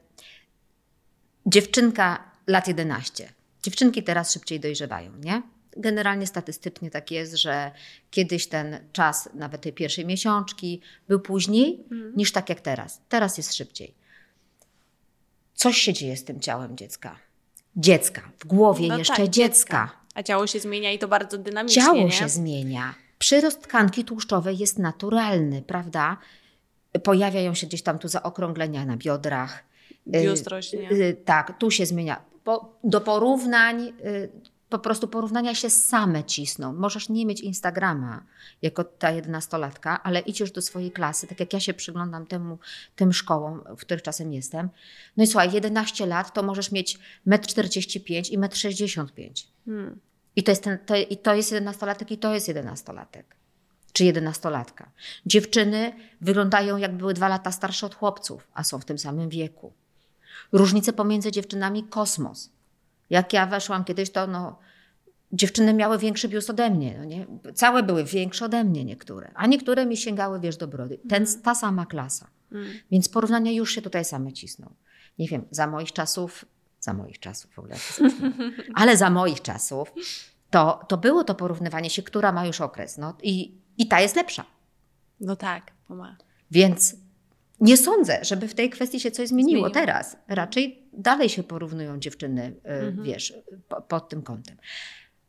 dziewczynka 1.47 2.31
lat 2.47 2.69
11. 2.69 3.33
Dziewczynki 3.63 4.03
teraz 4.03 4.33
szybciej 4.33 4.61
dojrzewają, 4.61 5.13
nie? 5.25 5.43
Generalnie 5.77 6.27
statystycznie 6.27 6.91
tak 6.91 7.11
jest, 7.11 7.35
że 7.37 7.71
kiedyś 8.11 8.47
ten 8.47 8.79
czas, 8.93 9.29
nawet 9.35 9.61
tej 9.61 9.73
pierwszej 9.73 10.07
miesiączki, 10.07 10.81
był 11.09 11.21
później 11.21 11.85
Mm. 11.93 12.13
niż 12.17 12.33
tak 12.33 12.49
jak 12.49 12.61
teraz. 12.61 13.01
Teraz 13.09 13.37
jest 13.39 13.55
szybciej. 13.55 13.95
Coś 15.55 15.77
się 15.77 15.93
dzieje 15.93 16.17
z 16.17 16.25
tym 16.25 16.41
ciałem 16.41 16.77
dziecka. 16.77 17.17
Dziecka, 17.77 18.31
w 18.39 18.47
głowie 18.47 18.89
No 18.89 18.99
jeszcze 18.99 19.17
tak, 19.17 19.29
dziecka. 19.29 19.91
A 20.15 20.23
ciało 20.23 20.47
się 20.47 20.61
zmienia 20.61 20.93
i 20.93 20.99
to 20.99 21.09
bardzo 21.09 21.39
dynamicznie, 21.39 21.83
Ciało 21.83 21.99
nie? 22.05 22.13
się 22.13 22.29
zmienia. 22.29 22.95
Przyrost 23.19 23.63
tkanki 23.63 24.05
tłuszczowej 24.05 24.59
jest 24.59 24.79
naturalny, 24.79 25.63
prawda? 25.63 26.17
Pojawiają 27.03 27.55
się 27.55 27.67
gdzieś 27.67 27.83
tam 27.83 27.99
tu 27.99 28.09
zaokrąglenia 28.09 28.85
na 28.85 28.97
biodrach. 28.97 29.65
Biust 30.09 30.47
Y, 30.47 30.51
rośnie. 30.51 30.91
y, 30.93 31.17
Tak, 31.25 31.59
tu 31.59 31.71
się 31.71 31.87
zmienia. 31.87 32.21
Po, 32.49 32.79
do 32.85 33.01
porównań, 33.01 33.93
y, 34.05 34.31
po 34.69 34.79
prostu 34.79 35.09
porównania 35.09 35.55
się 35.55 35.71
same 35.71 36.25
cisną. 36.25 36.73
Możesz 36.73 37.09
nie 37.09 37.27
mieć 37.27 37.41
Instagrama 37.41 38.25
jako 38.63 38.85
ta 38.85 39.11
jedenastolatka, 39.11 40.03
ale 40.03 40.21
idziesz 40.21 40.53
do 40.53 40.63
swojej 40.63 40.91
klasy, 40.91 41.27
tak 41.27 41.41
jak 41.41 41.53
ja 41.53 41.61
się 41.61 41.75
przyglądam 41.75 42.27
temu, 42.27 42.59
tym 42.97 43.13
szkołom, 43.13 43.63
w 43.77 43.81
których 43.81 44.03
czasem 44.03 44.33
jestem. 44.33 44.69
No 45.17 45.25
i 45.25 45.27
słuchaj, 45.27 45.53
11 45.53 46.07
lat 46.07 46.35
to 46.35 46.43
możesz 46.43 46.73
mieć 46.73 46.99
1,45 47.27 48.35
m 48.35 48.45
i 48.45 48.49
1,65 48.49 49.05
m. 49.19 49.35
Hmm. 49.65 49.99
I 50.37 50.43
to 50.43 50.53
jest, 50.53 50.63
ten, 50.63 50.79
to, 50.87 50.97
I 50.97 51.17
to 51.17 51.35
jest 51.35 51.53
jedenastolatek, 51.53 52.11
i 52.11 52.19
to 52.19 52.35
jest 52.35 52.49
jedenastolatek. 52.49 53.37
Czy 53.93 54.05
jedenastolatka. 54.05 54.91
Dziewczyny 55.27 55.93
wyglądają, 56.21 56.77
jak 56.77 56.97
były 56.97 57.15
dwa 57.15 57.29
lata 57.29 57.53
starsze 57.53 57.87
od 57.87 57.95
chłopców, 57.95 58.49
a 58.55 58.65
są 58.65 58.79
w 58.79 58.85
tym 58.85 58.99
samym 58.99 59.29
wieku. 59.29 59.73
Różnice 60.53 60.93
pomiędzy 60.93 61.33
dziewczynami 61.33 61.85
kosmos. 61.85 62.51
Jak 63.11 63.33
ja 63.33 63.47
weszłam 63.47 63.85
kiedyś, 63.85 64.11
to 64.11 64.27
no, 64.27 64.59
dziewczyny 65.33 65.75
miały 65.75 65.99
większy 65.99 66.29
biust 66.29 66.51
ode 66.51 66.71
mnie. 66.71 66.97
No 66.99 67.05
nie? 67.05 67.27
Całe 67.55 67.83
były 67.83 68.05
większe 68.05 68.45
ode 68.45 68.65
mnie 68.65 68.85
niektóre, 68.85 69.31
a 69.35 69.47
niektóre 69.47 69.87
mi 69.87 69.97
sięgały, 69.97 70.41
wiesz, 70.41 70.57
do 70.57 70.69
brody. 70.69 70.99
Ten, 71.09 71.27
ta 71.43 71.55
sama 71.55 71.87
klasa. 71.87 72.31
Mm. 72.53 72.69
Więc 72.91 73.09
porównania 73.09 73.53
już 73.53 73.73
się 73.73 73.83
tutaj 73.83 74.05
same 74.05 74.33
cisną. 74.33 74.75
Nie 75.19 75.29
wiem, 75.29 75.45
za 75.51 75.67
moich 75.67 75.93
czasów, 75.93 76.45
za 76.81 76.95
moich 76.95 77.21
czasów 77.21 77.53
w 77.55 77.59
ogóle, 77.59 77.77
ale 78.81 78.97
za 78.97 79.11
moich 79.11 79.43
czasów 79.43 79.93
to, 80.51 80.81
to 80.89 80.97
było 80.97 81.25
to 81.25 81.35
porównywanie 81.35 81.91
się, 81.91 82.03
która 82.03 82.33
ma 82.33 82.47
już 82.47 82.61
okres. 82.61 82.99
No, 82.99 83.15
i, 83.23 83.55
I 83.79 83.89
ta 83.89 84.01
jest 84.01 84.17
lepsza. 84.17 84.45
No 85.21 85.37
tak, 85.37 85.73
pomaga. 85.89 86.25
Więc 86.51 86.97
nie 87.61 87.77
sądzę, 87.77 88.19
żeby 88.23 88.49
w 88.49 88.55
tej 88.55 88.71
kwestii 88.71 89.01
się 89.01 89.11
coś 89.11 89.29
zmieniło, 89.29 89.51
Zmieniło. 89.51 89.71
teraz. 89.71 90.17
Raczej 90.29 90.89
dalej 90.93 91.29
się 91.29 91.43
porównują 91.43 91.99
dziewczyny, 92.01 92.43
y, 92.47 92.69
Mhm. 92.69 93.03
wiesz, 93.05 93.35
po, 93.69 93.83
pod 93.83 94.09
tym 94.09 94.23
kątem. 94.23 94.57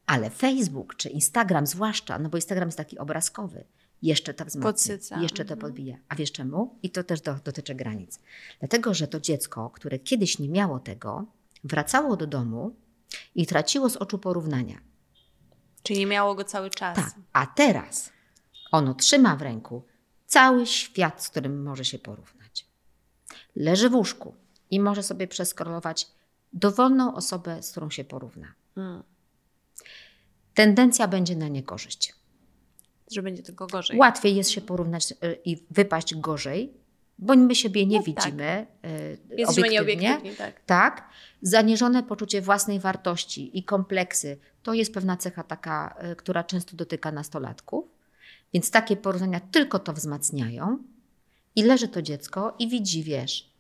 Ale 0.06 0.30
Facebook 0.30 0.96
czy 0.96 1.10
Instagram 1.10 1.68
zwłaszcza, 1.68 2.20
no 2.20 2.30
bo 2.30 2.38
Instagram 2.38 2.68
jest 2.68 2.78
taki 2.78 2.98
obrazkowy, 2.98 3.64
jeszcze 4.02 4.34
to 4.34 4.46
wzmacnia, 4.46 4.70
Podsyca. 4.72 5.22
jeszcze 5.22 5.46
to 5.46 5.54
Mhm. 5.54 5.60
podbija. 5.60 5.98
A 6.10 6.16
wiesz 6.16 6.32
czemu? 6.32 6.76
I 6.84 6.90
to 6.90 7.04
też 7.04 7.22
do, 7.22 7.36
dotyczy 7.44 7.76
granic. 7.76 8.20
Dlatego, 8.60 8.94
że 8.94 9.08
to 9.08 9.20
dziecko, 9.20 9.70
które 9.70 10.00
kiedyś 10.00 10.40
nie 10.40 10.50
miało 10.50 10.80
tego, 10.80 11.26
wracało 11.64 12.18
do 12.18 12.28
domu 12.28 12.76
i 13.36 13.46
traciło 13.46 13.90
z 13.90 13.98
oczu 13.98 14.20
porównania. 14.20 14.78
Czyli 15.84 16.06
miało 16.06 16.36
go 16.36 16.44
cały 16.44 16.70
czas. 16.70 16.96
Tak. 16.96 17.14
A 17.34 17.46
teraz 17.48 18.12
ono 18.72 18.94
trzyma 18.94 19.36
w 19.36 19.42
ręku 19.42 19.84
cały 20.30 20.66
świat, 20.66 21.24
z 21.24 21.30
którym 21.30 21.64
może 21.64 21.86
się 21.86 22.00
porównać. 22.00 22.66
Leży 23.56 23.90
w 23.90 23.96
łóżku 23.96 24.36
i 24.72 24.80
może 24.80 25.04
sobie 25.04 25.28
przeskrolować 25.28 26.08
dowolną 26.54 27.16
osobę, 27.16 27.64
z 27.64 27.72
którą 27.72 27.90
się 27.90 28.04
porówna. 28.04 28.48
Mm. 28.78 29.04
Tendencja 30.54 31.08
będzie 31.08 31.36
na 31.36 31.48
niekorzyść. 31.48 32.16
Że 33.12 33.22
będzie 33.24 33.44
tylko 33.44 33.68
gorzej. 33.68 33.98
Łatwiej 33.98 34.36
jest 34.36 34.50
się 34.50 34.62
porównać 34.62 35.12
y, 35.12 35.16
i 35.46 35.64
wypaść 35.72 36.16
gorzej, 36.16 36.74
bo 37.20 37.36
my 37.36 37.56
siebie 37.56 37.86
nie 37.86 37.98
No 38.00 38.04
tak. 38.04 38.16
widzimy 38.26 38.68
y, 38.86 39.18
Jesteśmy 39.38 39.64
obiektywnie. 39.64 39.96
nieobiektywni, 39.96 40.36
tak. 40.38 40.62
Tak, 40.66 41.10
zaniżone 41.42 42.04
poczucie 42.04 42.42
własnej 42.42 42.80
wartości 42.80 43.58
i 43.58 43.64
kompleksy 43.64 44.38
to 44.64 44.74
jest 44.74 44.94
pewna 44.94 45.18
cecha 45.18 45.44
taka, 45.44 45.96
y, 46.12 46.16
która 46.16 46.44
często 46.44 46.76
dotyka 46.76 47.12
nastolatków. 47.12 47.99
Więc 48.54 48.72
takie 48.72 48.98
porównania 48.98 49.40
tylko 49.40 49.80
to 49.80 49.94
wzmacniają 49.94 50.84
i 51.56 51.64
leży 51.64 51.88
to 51.88 52.02
dziecko 52.02 52.56
i 52.60 52.70
widzi, 52.70 53.04
wiesz, 53.04 53.54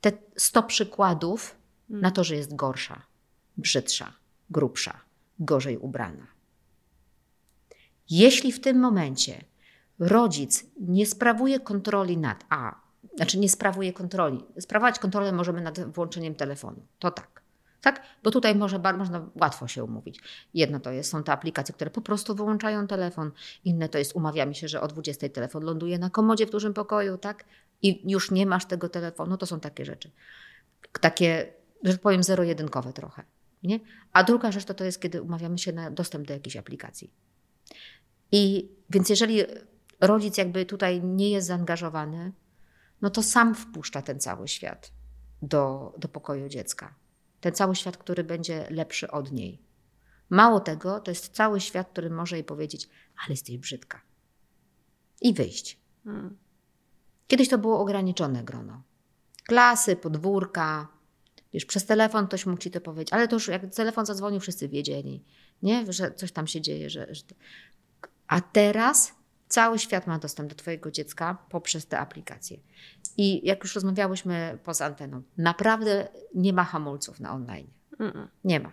te 0.00 0.12
100 0.36 0.62
przykładów 0.62 1.56
Mm. 1.90 2.02
na 2.02 2.10
to, 2.10 2.24
że 2.24 2.34
jest 2.36 2.56
gorsza, 2.56 3.02
brzydsza, 3.56 4.12
grubsza, 4.50 5.00
gorzej 5.38 5.78
ubrana. 5.78 6.26
Jeśli 8.10 8.52
w 8.52 8.60
tym 8.60 8.78
momencie 8.80 9.44
rodzic 9.98 10.64
nie 10.80 11.06
sprawuje 11.06 11.60
kontroli 11.60 12.16
nad 12.16 12.44
A, 12.48 12.80
znaczy 13.16 13.38
nie 13.38 13.48
sprawuje 13.48 13.92
kontroli, 13.92 14.44
sprawować 14.60 14.98
kontrolę 14.98 15.32
możemy 15.32 15.60
nad 15.60 15.92
włączeniem 15.94 16.34
telefonu, 16.34 16.82
to 16.98 17.10
tak. 17.10 17.35
Tak? 17.86 18.02
Bo 18.22 18.30
tutaj 18.30 18.54
może, 18.54 18.78
można 18.78 19.28
łatwo 19.40 19.68
się 19.68 19.84
umówić. 19.84 20.20
Jedno 20.54 20.80
to 20.80 20.90
jest, 20.90 21.10
są 21.10 21.22
te 21.22 21.32
aplikacje, 21.32 21.74
które 21.74 21.90
po 21.90 22.00
prostu 22.00 22.34
wyłączają 22.34 22.86
telefon. 22.86 23.32
Inne 23.64 23.88
to 23.88 23.98
jest, 23.98 24.16
umawiamy 24.16 24.54
się, 24.54 24.68
że 24.68 24.80
o 24.80 24.88
20 24.88 25.28
telefon 25.28 25.62
ląduje 25.62 25.98
na 25.98 26.10
komodzie 26.10 26.46
w 26.46 26.50
dużym 26.50 26.74
pokoju, 26.74 27.18
tak? 27.18 27.44
I 27.82 28.10
już 28.12 28.30
nie 28.30 28.46
masz 28.46 28.64
tego 28.64 28.88
telefonu. 28.88 29.36
To 29.36 29.46
są 29.46 29.60
takie 29.60 29.84
rzeczy. 29.84 30.10
Takie, 31.00 31.52
że 31.82 31.92
tak 31.92 32.00
powiem, 32.00 32.22
zero-jedynkowe 32.22 32.92
trochę. 32.92 33.22
Nie? 33.62 33.80
A 34.12 34.24
druga 34.24 34.52
rzecz 34.52 34.64
to, 34.64 34.74
to 34.74 34.84
jest, 34.84 35.00
kiedy 35.00 35.22
umawiamy 35.22 35.58
się 35.58 35.72
na 35.72 35.90
dostęp 35.90 36.26
do 36.26 36.34
jakiejś 36.34 36.56
aplikacji. 36.56 37.10
I 38.32 38.68
więc 38.90 39.08
jeżeli 39.08 39.42
rodzic 40.00 40.38
jakby 40.38 40.66
tutaj 40.66 41.02
nie 41.02 41.30
jest 41.30 41.46
zaangażowany, 41.46 42.32
no 43.02 43.10
to 43.10 43.22
sam 43.22 43.54
wpuszcza 43.54 44.02
ten 44.02 44.20
cały 44.20 44.48
świat 44.48 44.90
do, 45.42 45.94
do 45.98 46.08
pokoju 46.08 46.48
dziecka. 46.48 46.94
Ten 47.46 47.54
cały 47.54 47.76
świat, 47.76 47.96
który 47.96 48.24
będzie 48.24 48.66
lepszy 48.70 49.10
od 49.10 49.32
niej. 49.32 49.62
Mało 50.30 50.60
tego, 50.60 51.00
to 51.00 51.10
jest 51.10 51.28
cały 51.28 51.60
świat, 51.60 51.88
który 51.88 52.10
może 52.10 52.36
jej 52.36 52.44
powiedzieć, 52.44 52.88
ale 53.16 53.30
jesteś 53.30 53.58
brzydka. 53.58 54.02
I 55.20 55.34
wyjść. 55.34 55.80
Mm. 56.06 56.36
Kiedyś 57.26 57.48
to 57.48 57.58
było 57.58 57.80
ograniczone 57.80 58.44
grono. 58.44 58.82
Klasy, 59.44 59.96
podwórka, 59.96 60.88
wiesz, 61.52 61.64
przez 61.64 61.86
telefon 61.86 62.26
ktoś 62.26 62.46
mógł 62.46 62.62
ci 62.62 62.70
to 62.70 62.80
powiedzieć, 62.80 63.12
ale 63.12 63.28
to 63.28 63.36
już 63.36 63.48
jak 63.48 63.74
telefon 63.74 64.06
zadzwonił, 64.06 64.40
wszyscy 64.40 64.68
wiedzieli, 64.68 65.24
nie? 65.62 65.92
że 65.92 66.14
coś 66.14 66.32
tam 66.32 66.46
się 66.46 66.60
dzieje. 66.60 66.90
Że, 66.90 67.14
że... 67.14 67.22
A 68.26 68.40
teraz 68.40 69.14
cały 69.48 69.78
świat 69.78 70.06
ma 70.06 70.18
dostęp 70.18 70.48
do 70.48 70.54
twojego 70.54 70.90
dziecka 70.90 71.38
poprzez 71.50 71.86
te 71.86 71.98
aplikacje. 71.98 72.58
I 73.16 73.46
jak 73.46 73.62
już 73.62 73.74
rozmawiałyśmy 73.74 74.58
poza 74.64 74.86
anteną, 74.86 75.22
naprawdę 75.36 76.08
nie 76.34 76.52
ma 76.52 76.64
hamulców 76.64 77.20
na 77.20 77.32
online. 77.32 77.66
Mm-mm. 78.00 78.26
Nie 78.44 78.60
ma. 78.60 78.72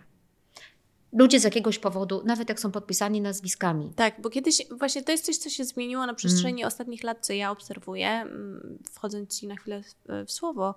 Ludzie 1.12 1.40
z 1.40 1.44
jakiegoś 1.44 1.78
powodu, 1.78 2.22
nawet 2.24 2.48
jak 2.48 2.60
są 2.60 2.70
podpisani 2.70 3.20
nazwiskami, 3.20 3.92
Tak, 3.96 4.20
bo 4.20 4.30
kiedyś 4.30 4.62
właśnie 4.78 5.02
to 5.02 5.12
jest 5.12 5.24
coś, 5.26 5.36
co 5.36 5.50
się 5.50 5.64
zmieniło 5.64 6.06
na 6.06 6.14
przestrzeni 6.14 6.62
Mm. 6.62 6.68
ostatnich 6.68 7.02
lat, 7.02 7.26
co 7.26 7.32
ja 7.32 7.50
obserwuję, 7.50 8.08
mm, 8.08 8.78
wchodząc 8.92 9.40
Ci 9.40 9.46
na 9.46 9.56
chwilę 9.56 9.82
w, 9.82 9.94
w 10.26 10.32
słowo, 10.32 10.74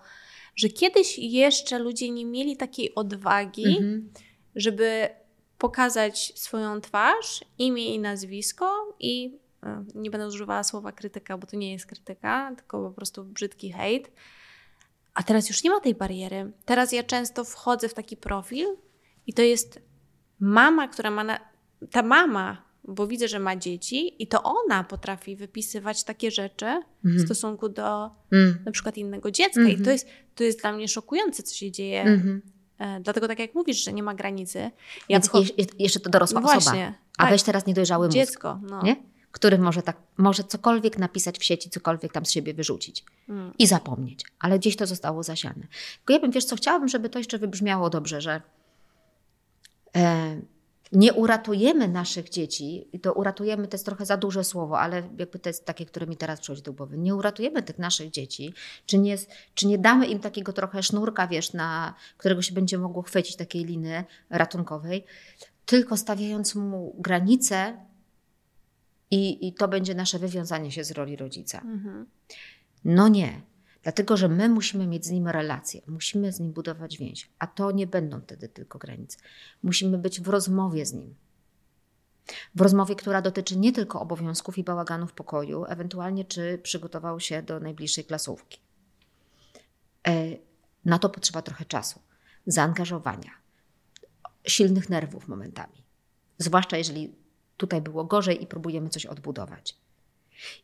że 0.56 0.70
kiedyś 0.70 1.20
jeszcze 1.20 1.80
ludzie 1.80 2.10
nie 2.10 2.26
mieli 2.26 2.58
takiej 2.58 2.96
odwagi, 2.96 3.68
Mhm. 3.68 4.10
żeby 4.56 5.10
pokazać 5.58 6.34
swoją 6.36 6.82
twarz, 6.82 7.44
imię 7.58 7.96
i 7.96 8.00
nazwisko 8.00 8.96
i 9.00 9.38
nie 9.96 10.12
będę 10.12 10.28
używała 10.28 10.63
słowa 10.63 10.91
krytyka, 10.91 11.38
bo 11.38 11.48
to 11.48 11.56
nie 11.58 11.72
jest 11.74 11.86
krytyka, 11.86 12.54
tylko 12.58 12.84
po 12.89 12.91
prostu 12.91 13.24
brzydki 13.24 13.72
hejt. 13.72 14.12
A 15.13 15.24
teraz 15.24 15.50
już 15.50 15.63
nie 15.63 15.70
ma 15.70 15.80
tej 15.80 15.96
bariery. 15.96 16.52
Teraz 16.65 16.91
ja 16.91 17.04
często 17.04 17.43
wchodzę 17.43 17.89
w 17.89 17.93
taki 17.93 18.17
profil 18.17 18.67
i 19.28 19.34
to 19.34 19.41
jest 19.41 19.82
mama, 20.39 20.88
która 20.88 21.12
ma 21.12 21.24
na... 21.24 21.39
ta 21.91 22.04
mama, 22.04 22.67
bo 22.84 23.08
widzę, 23.08 23.28
że 23.28 23.39
ma 23.39 23.56
dzieci 23.56 24.24
i 24.24 24.28
to 24.28 24.43
ona 24.43 24.84
potrafi 24.84 25.36
wypisywać 25.36 26.04
takie 26.04 26.32
rzeczy 26.32 26.65
w 27.04 27.08
Mhm. 27.08 27.26
stosunku 27.26 27.70
do 27.70 28.10
Mm. 28.32 28.58
na 28.65 28.72
przykład 28.72 28.98
innego 28.98 29.32
dziecka 29.32 29.62
i 29.62 29.63
Mhm. 29.63 29.84
to 29.86 29.91
jest, 29.91 30.08
to 30.36 30.43
jest 30.43 30.62
dla 30.62 30.72
mnie 30.72 30.88
szokujące, 30.88 31.43
co 31.43 31.56
się 31.56 31.72
dzieje. 31.72 32.02
Mhm. 32.02 32.41
E, 32.80 33.00
dlatego 33.00 33.28
tak 33.28 33.39
jak 33.39 33.56
mówisz, 33.56 33.84
że 33.84 33.93
nie 33.93 34.04
ma 34.04 34.13
granicy. 34.13 34.60
Ja 34.60 35.20
Więc 35.20 35.30
jeszcze 35.80 36.00
to 36.00 36.10
dorosła 36.10 36.41
no 36.41 36.48
osoba. 36.48 36.62
właśnie, 36.62 36.93
A 37.17 37.24
tak. 37.24 37.32
weź 37.32 37.43
teraz 37.43 37.65
niedojrzały 37.65 38.06
mózg. 38.08 38.13
dziecko. 38.17 38.60
No. 38.70 38.82
nie? 38.84 38.96
Który 39.32 39.58
może, 39.58 39.82
tak, 39.82 39.98
może 40.18 40.44
cokolwiek 40.44 40.98
napisać 40.98 41.40
w 41.40 41.44
sieci, 41.44 41.70
cokolwiek 41.70 42.13
tam 42.13 42.26
z 42.26 42.32
siebie 42.32 42.54
wyrzucić 42.54 43.06
Mm. 43.30 43.54
i 43.60 43.68
zapomnieć, 43.68 44.26
ale 44.40 44.60
gdzieś 44.60 44.76
to 44.76 44.88
zostało 44.88 45.24
zasiane. 45.24 45.68
Tylko 45.98 46.13
ja 46.13 46.20
bym, 46.20 46.32
wiesz 46.32 46.46
co, 46.46 46.56
chciałabym, 46.56 46.88
żeby 46.88 47.10
to 47.10 47.20
jeszcze 47.20 47.38
wybrzmiało 47.38 47.90
dobrze, 47.90 48.22
że 48.22 48.42
e, 49.96 50.42
nie 50.92 51.13
uratujemy 51.13 51.88
naszych 51.88 52.30
dzieci, 52.30 52.88
i 52.94 53.00
to 53.00 53.13
uratujemy 53.13 53.68
to 53.68 53.76
jest 53.76 53.86
trochę 53.86 54.06
za 54.06 54.18
duże 54.18 54.44
słowo, 54.44 54.80
ale 54.80 54.96
jakby 55.18 55.40
to 55.40 55.50
jest 55.50 55.66
takie, 55.66 55.86
które 55.86 56.08
mi 56.08 56.18
teraz 56.18 56.40
przychodzi 56.40 56.62
do 56.62 56.74
głowy, 56.74 56.98
nie 56.98 57.16
uratujemy 57.16 57.63
tych 57.63 57.80
naszych 57.80 58.12
dzieci, 58.12 58.54
czy 58.86 58.98
nie, 58.98 59.18
czy 59.54 59.68
nie 59.68 59.78
damy 59.78 60.08
im 60.08 60.20
takiego 60.20 60.54
trochę 60.54 60.84
sznurka, 60.84 61.28
wiesz, 61.28 61.54
na 61.54 61.94
którego 62.18 62.42
się 62.42 62.54
będzie 62.54 62.78
mogło 62.78 63.02
chwycić, 63.02 63.36
takiej 63.36 63.66
liny 63.66 64.04
ratunkowej, 64.30 65.06
tylko 65.66 65.98
stawiając 65.98 66.56
mu 66.56 66.96
granice 67.00 67.78
i, 69.12 69.48
I 69.48 69.54
to 69.54 69.67
będzie 69.67 69.96
nasze 69.96 70.20
wywiązanie 70.20 70.72
się 70.72 70.84
z 70.84 70.91
roli 70.91 71.15
rodzica. 71.15 71.62
Mhm. 71.62 72.06
No 72.86 73.08
nie, 73.08 73.41
dlatego 73.84 74.17
że 74.17 74.28
my 74.28 74.50
musimy 74.50 74.88
mieć 74.88 75.06
z 75.06 75.10
nim 75.10 75.28
relację, 75.28 75.82
musimy 75.88 76.32
z 76.32 76.39
nim 76.39 76.52
budować 76.54 76.98
więź, 76.98 77.30
a 77.39 77.48
to 77.48 77.72
nie 77.72 77.88
będą 77.88 78.22
wtedy 78.22 78.50
tylko 78.50 78.80
granice. 78.80 79.17
Musimy 79.63 79.98
być 79.98 80.22
w 80.22 80.28
rozmowie 80.28 80.86
z 80.86 80.93
nim. 80.93 81.15
W 82.56 82.62
rozmowie, 82.62 82.96
która 82.96 83.22
dotyczy 83.22 83.58
nie 83.58 83.72
tylko 83.74 84.02
obowiązków 84.02 84.58
i 84.58 84.63
bałaganu 84.63 85.08
w 85.08 85.13
pokoju, 85.13 85.65
ewentualnie 85.65 86.26
czy 86.26 86.60
przygotował 86.63 87.20
się 87.20 87.41
do 87.41 87.60
najbliższej 87.60 88.06
klasówki. 88.06 88.60
E, 90.08 90.38
Na 90.86 91.00
to 91.00 91.10
potrzeba 91.10 91.41
trochę 91.41 91.65
czasu, 91.65 92.02
zaangażowania, 92.46 93.32
silnych 94.48 94.89
nerwów 94.89 95.28
momentami. 95.28 95.84
Zwłaszcza 96.38 96.78
jeżeli 96.78 97.15
tutaj 97.58 97.82
było 97.82 98.04
gorzej 98.04 98.43
i 98.43 98.48
próbujemy 98.48 98.89
coś 98.89 99.06
odbudować. 99.06 99.76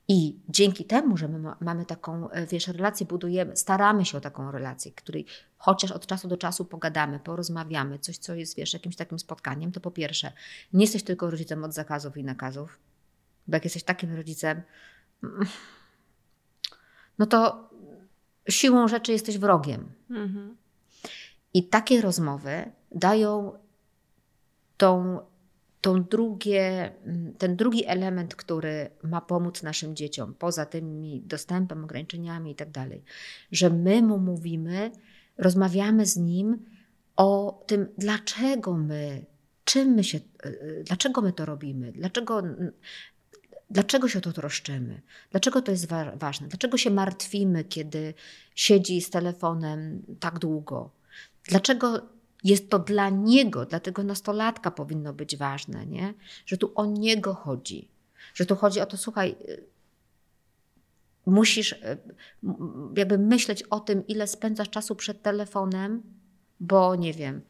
I 0.08 0.40
dzięki 0.50 0.86
temu, 0.86 1.18
że 1.18 1.28
my 1.28 1.40
ma, 1.40 1.58
mamy 1.60 1.86
taką, 1.86 2.30
e, 2.30 2.48
wiesz, 2.48 2.68
relację, 2.68 3.06
budujemy, 3.06 3.58
staramy 3.58 4.06
się 4.06 4.18
o 4.18 4.22
taką 4.22 4.52
relację, 4.52 4.92
której 4.92 5.26
chociaż 5.58 5.92
od 5.92 6.08
czasu 6.08 6.28
do 6.28 6.38
czasu 6.38 6.66
pogadamy, 6.66 7.20
porozmawiamy, 7.20 8.00
coś, 8.00 8.18
co 8.18 8.36
jest, 8.36 8.58
wiesz, 8.58 8.74
jakimś 8.74 8.96
takim 8.96 9.20
spotkaniem, 9.20 9.72
to 9.72 9.80
po 9.80 9.92
pierwsze, 9.92 10.32
nie 10.74 10.84
jesteś 10.84 11.04
tylko 11.04 11.32
rodzicem 11.32 11.64
od 11.64 11.74
zakazów 11.74 12.18
i 12.18 12.24
nakazów, 12.24 12.80
bo 13.48 13.56
jak 13.56 13.64
jesteś 13.64 13.84
takim 13.84 14.16
rodzicem, 14.16 14.62
mm, 15.24 15.46
no 17.20 17.26
to 17.26 17.70
siłą 18.50 18.88
rzeczy 18.88 19.12
jesteś 19.12 19.38
wrogiem. 19.38 19.92
Mhm. 20.10 20.58
I 21.54 21.64
takie 21.64 22.02
rozmowy 22.02 22.72
dają 22.92 23.60
tą 24.78 25.20
drugie, 25.92 26.92
mm, 27.06 27.34
ten 27.34 27.56
drugi 27.56 27.86
element, 27.86 28.36
który 28.36 28.90
ma 29.04 29.22
pomóc 29.22 29.64
naszym 29.64 29.96
dzieciom, 29.96 30.34
poza 30.34 30.66
tymi 30.66 31.22
dostępem, 31.22 31.84
ograniczeniami 31.84 32.52
i 32.52 32.56
tak 32.56 32.72
dalej, 32.72 33.04
że 33.52 33.70
my 33.70 34.02
mu 34.02 34.18
mówimy, 34.18 34.92
rozmawiamy 35.38 36.06
z 36.06 36.18
nim 36.18 36.66
o 37.16 37.64
tym, 37.68 37.88
dlaczego 37.98 38.78
my, 38.78 39.26
czym 39.66 39.90
my 39.90 40.04
się, 40.04 40.18
y, 40.18 40.50
y, 40.50 40.84
dlaczego 40.86 41.22
my 41.22 41.34
to 41.34 41.46
robimy, 41.46 41.92
dlaczego, 41.92 42.44
dlaczego 43.70 44.08
się 44.08 44.20
o 44.20 44.22
to 44.22 44.34
troszczymy, 44.34 45.02
dlaczego 45.32 45.62
to 45.62 45.72
jest 45.72 45.88
wa- 45.88 46.16
ważne, 46.16 46.48
dlaczego 46.48 46.78
się 46.78 46.92
martwimy, 46.92 47.64
kiedy 47.64 48.14
siedzi 48.56 49.02
z 49.02 49.10
telefonem 49.10 50.04
tak 50.20 50.40
długo, 50.40 50.92
dlaczego 51.48 52.13
jest 52.44 52.70
to 52.70 52.80
dla 52.80 53.10
niego, 53.10 53.66
dla 53.66 53.80
tego 53.80 54.04
nastolatka 54.04 54.72
powinno 54.72 55.14
być 55.14 55.38
ważne, 55.38 55.86
nie? 55.86 56.14
że 56.46 56.58
tu 56.58 56.72
o 56.76 56.86
niego 56.86 57.34
chodzi, 57.34 57.88
że 58.34 58.46
tu 58.46 58.56
chodzi 58.56 58.82
o 58.82 58.86
to, 58.86 58.98
słuchaj, 58.98 59.36
y, 59.50 59.64
musisz 61.26 61.72
y, 61.72 61.98
jakby 62.98 63.18
myśleć 63.18 63.64
o 63.64 63.80
tym, 63.80 64.08
ile 64.08 64.28
spędzasz 64.28 64.70
czasu 64.70 64.96
przed 64.96 65.22
telefonem, 65.22 66.04
bo 66.60 66.96
nie 66.96 67.14
wiem, 67.14 67.42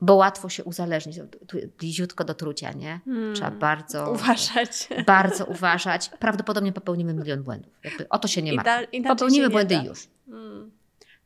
bo 0.00 0.14
łatwo 0.14 0.48
się 0.48 0.64
uzależnić. 0.64 1.16
Tu- 1.16 1.46
tu 1.46 1.58
Bliziutko 1.78 2.24
do 2.24 2.34
trucia, 2.34 2.72
nie? 2.72 3.00
Hmm. 3.04 3.34
Trzeba 3.34 3.50
bardzo 3.50 4.12
Uważać. 4.12 4.88
bardzo 5.06 5.44
uważać. 5.46 6.10
Prawdopodobnie 6.18 6.72
popełnimy 6.72 7.14
milion 7.14 7.42
błędów. 7.42 7.72
Jakby 7.84 8.08
o 8.08 8.18
to 8.18 8.28
się 8.28 8.42
nie 8.42 8.52
ma. 8.52 8.64
Popełnimy 9.08 9.50
błędy 9.50 9.74
już. 9.74 10.08
Mm. 10.28 10.70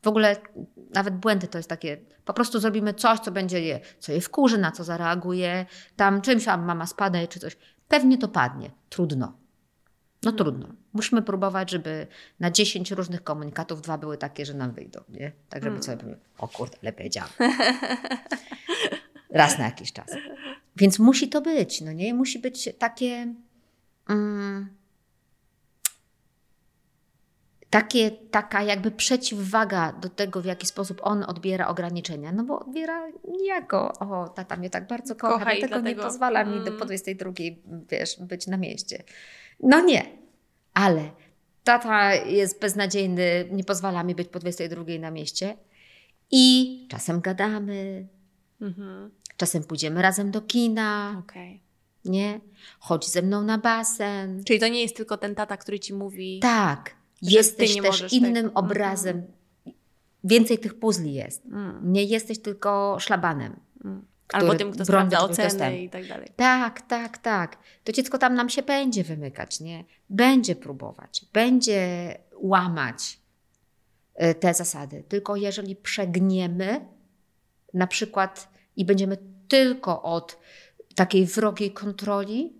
W 0.05 0.07
ogóle 0.07 0.35
nawet 0.93 1.15
błędy 1.17 1.47
to 1.47 1.57
jest 1.59 1.69
takie, 1.69 1.97
po 2.25 2.33
prostu 2.33 2.59
zrobimy 2.59 2.93
coś, 2.93 3.19
co 3.19 3.31
będzie 3.31 3.61
je, 3.61 3.79
co 3.99 4.11
je 4.11 4.21
wkurzy, 4.21 4.57
na 4.57 4.71
co 4.71 4.83
zareaguje, 4.83 5.65
tam 5.95 6.21
czymś, 6.21 6.47
a 6.47 6.57
mama 6.57 6.85
spadnie 6.85 7.27
czy 7.27 7.39
coś. 7.39 7.57
Pewnie 7.87 8.17
to 8.17 8.27
padnie. 8.27 8.71
Trudno. 8.89 9.25
No 10.23 10.31
Hmm. 10.31 10.37
trudno. 10.37 10.67
Musimy 10.93 11.21
próbować, 11.21 11.71
żeby 11.71 12.07
na 12.39 12.51
10 12.51 12.91
różnych 12.91 13.23
komunikatów 13.23 13.81
dwa 13.81 13.97
były 13.97 14.17
takie, 14.17 14.45
że 14.45 14.53
nam 14.53 14.71
wyjdą, 14.71 14.99
nie? 15.09 15.31
Tak, 15.49 15.63
żeby 15.63 15.69
Mm. 15.75 15.83
sobie 15.83 15.97
powiedzieć, 15.97 16.23
o 16.37 16.47
kurde, 16.47 16.77
lepiej 16.81 17.09
działa. 17.09 17.29
Raz 19.29 19.57
na 19.57 19.65
jakiś 19.65 19.93
czas. 19.93 20.07
Więc 20.75 20.99
musi 20.99 21.29
to 21.29 21.41
być, 21.41 21.81
no 21.81 21.91
nie? 21.91 22.13
Musi 22.13 22.39
być 22.39 22.69
takie... 22.79 23.33
Mm, 24.09 24.69
takie, 27.81 28.11
taka 28.11 28.63
jakby 28.63 28.91
przeciwwaga 28.91 29.93
do 29.93 30.09
tego, 30.09 30.41
w 30.41 30.45
jaki 30.45 30.67
sposób 30.67 30.99
on 31.03 31.23
odbiera 31.23 31.67
ograniczenia. 31.67 32.31
No 32.31 32.43
bo 32.43 32.59
odbiera 32.59 33.07
niejako, 33.39 33.93
o, 33.99 34.29
tata 34.29 34.55
mnie 34.57 34.69
tak 34.69 34.87
bardzo 34.87 35.15
kocha, 35.15 35.33
Kocha 35.39 35.53
i 35.53 35.59
dlatego, 35.59 35.75
nie 35.81 35.83
dlatego- 35.83 36.03
pozwala 36.03 36.43
mi 36.43 36.59
do 36.59 36.67
mm. 36.67 36.79
po 36.79 36.85
22, 36.85 37.31
wiesz, 37.89 38.15
być 38.19 38.47
na 38.47 38.57
mieście. 38.57 39.03
No 39.59 39.81
nie, 39.81 40.05
ale 40.73 41.09
tata 41.63 42.13
jest 42.13 42.61
beznadziejny, 42.61 43.45
nie 43.51 43.63
pozwala 43.63 44.03
mi 44.03 44.15
być 44.15 44.27
po 44.27 44.39
22 44.39 44.83
na 44.99 45.11
mieście 45.11 45.57
i 46.31 46.87
czasem 46.91 47.21
gadamy, 47.21 48.07
Mhm. 48.61 49.11
czasem 49.37 49.63
pójdziemy 49.63 50.01
razem 50.01 50.31
do 50.31 50.41
kina, 50.41 51.15
Okej. 51.19 51.61
nie? 52.05 52.39
Chodzi 52.79 53.09
ze 53.11 53.21
mną 53.21 53.41
na 53.43 53.57
basen. 53.57 54.43
Czyli 54.43 54.59
to 54.59 54.67
nie 54.67 54.81
jest 54.81 54.95
tylko 54.95 55.17
ten 55.17 55.35
tata, 55.35 55.57
który 55.57 55.79
ci 55.79 55.93
mówi. 55.93 56.39
Tak, 56.39 56.95
jesteś 57.31 57.81
też 57.81 58.13
innym 58.13 58.47
tego. 58.47 58.59
obrazem. 58.59 59.23
Więcej 60.23 60.59
tych 60.59 60.79
puzli 60.79 61.13
jest. 61.13 61.45
Mm, 61.45 61.91
Nie 61.93 62.03
jesteś 62.03 62.39
tylko 62.39 62.97
szlabanem. 62.99 63.55
mm. 63.85 64.05
Albo 64.33 64.55
tym, 64.55 64.71
kto 64.71 64.85
sprawdza 64.85 65.19
oceny 65.19 65.81
i 65.83 65.89
tak 65.89 66.07
dalej. 66.07 66.27
Tak, 66.35 66.81
tak, 66.81 67.17
tak. 67.17 67.57
To 67.83 67.91
dziecko 67.91 68.17
tam 68.17 68.35
nam 68.35 68.49
się 68.49 68.63
będzie 68.63 69.03
wymykać, 69.03 69.59
nie? 69.59 69.83
Będzie 70.09 70.55
próbować, 70.55 71.25
będzie 71.33 72.15
łamać 72.33 73.19
y, 74.23 74.35
te 74.35 74.53
zasady. 74.53 75.03
Tylko 75.07 75.35
jeżeli 75.35 75.75
przegniemy, 75.75 76.85
na 77.73 77.87
przykład, 77.87 78.49
i 78.75 78.85
będziemy 78.85 79.17
tylko 79.47 80.03
od 80.03 80.37
takiej 80.95 81.25
wrogiej 81.25 81.71
kontroli, 81.71 82.53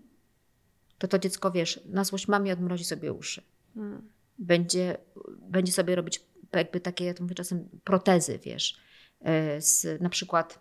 to 0.98 1.08
to 1.08 1.18
dziecko, 1.18 1.50
wiesz, 1.50 1.80
na 1.86 2.04
złość 2.04 2.28
mamie 2.28 2.52
odmrozi 2.52 2.84
sobie 2.84 3.12
uszy. 3.12 3.42
Mm. 3.76 4.08
Będzie, 4.38 4.98
będzie 5.38 5.72
sobie 5.72 5.94
robić 5.94 6.20
jakby 6.52 6.80
takie, 6.80 7.04
ja 7.04 7.14
to 7.14 7.22
mówię 7.22 7.34
czasem, 7.34 7.68
protezy, 7.84 8.38
wiesz, 8.38 8.76
e, 9.20 9.60
z 9.60 10.00
na 10.00 10.08
przykład 10.08 10.58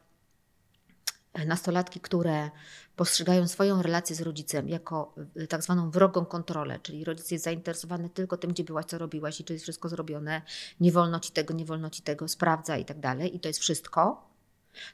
e, 1.34 1.46
nastolatki, 1.46 2.00
które 2.00 2.52
postrzegają 2.96 3.48
swoją 3.48 3.82
relację 3.82 4.16
z 4.16 4.22
rodzicem 4.22 4.70
jako 4.70 5.16
e, 5.36 5.48
tak 5.48 5.64
zwaną 5.64 5.92
wrogą 5.92 6.26
kontrolę, 6.26 6.80
czyli 6.80 7.04
rodzic 7.04 7.32
jest 7.32 7.44
zainteresowany 7.44 8.10
tylko 8.10 8.38
tym, 8.38 8.52
gdzie 8.52 8.64
byłaś, 8.64 8.86
co 8.86 8.98
robiłaś 8.98 9.40
i 9.40 9.44
czy 9.44 9.54
jest 9.54 9.64
wszystko 9.64 9.90
zrobione, 9.90 10.42
nie 10.80 10.92
wolno 10.92 11.20
ci 11.20 11.32
tego, 11.32 11.54
nie 11.54 11.66
wolno 11.66 11.90
ci 11.90 12.02
tego, 12.02 12.28
sprawdza 12.28 12.78
i 12.78 12.86
tak 12.86 13.00
dalej 13.00 13.36
i 13.36 13.40
to 13.40 13.48
jest 13.48 13.60
wszystko, 13.60 14.30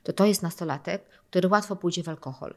to 0.04 0.14
to 0.14 0.26
jest 0.26 0.42
nastolatek, 0.42 1.10
który 1.30 1.48
łatwo 1.48 1.76
pójdzie 1.76 2.04
w 2.04 2.10
alkohol. 2.10 2.56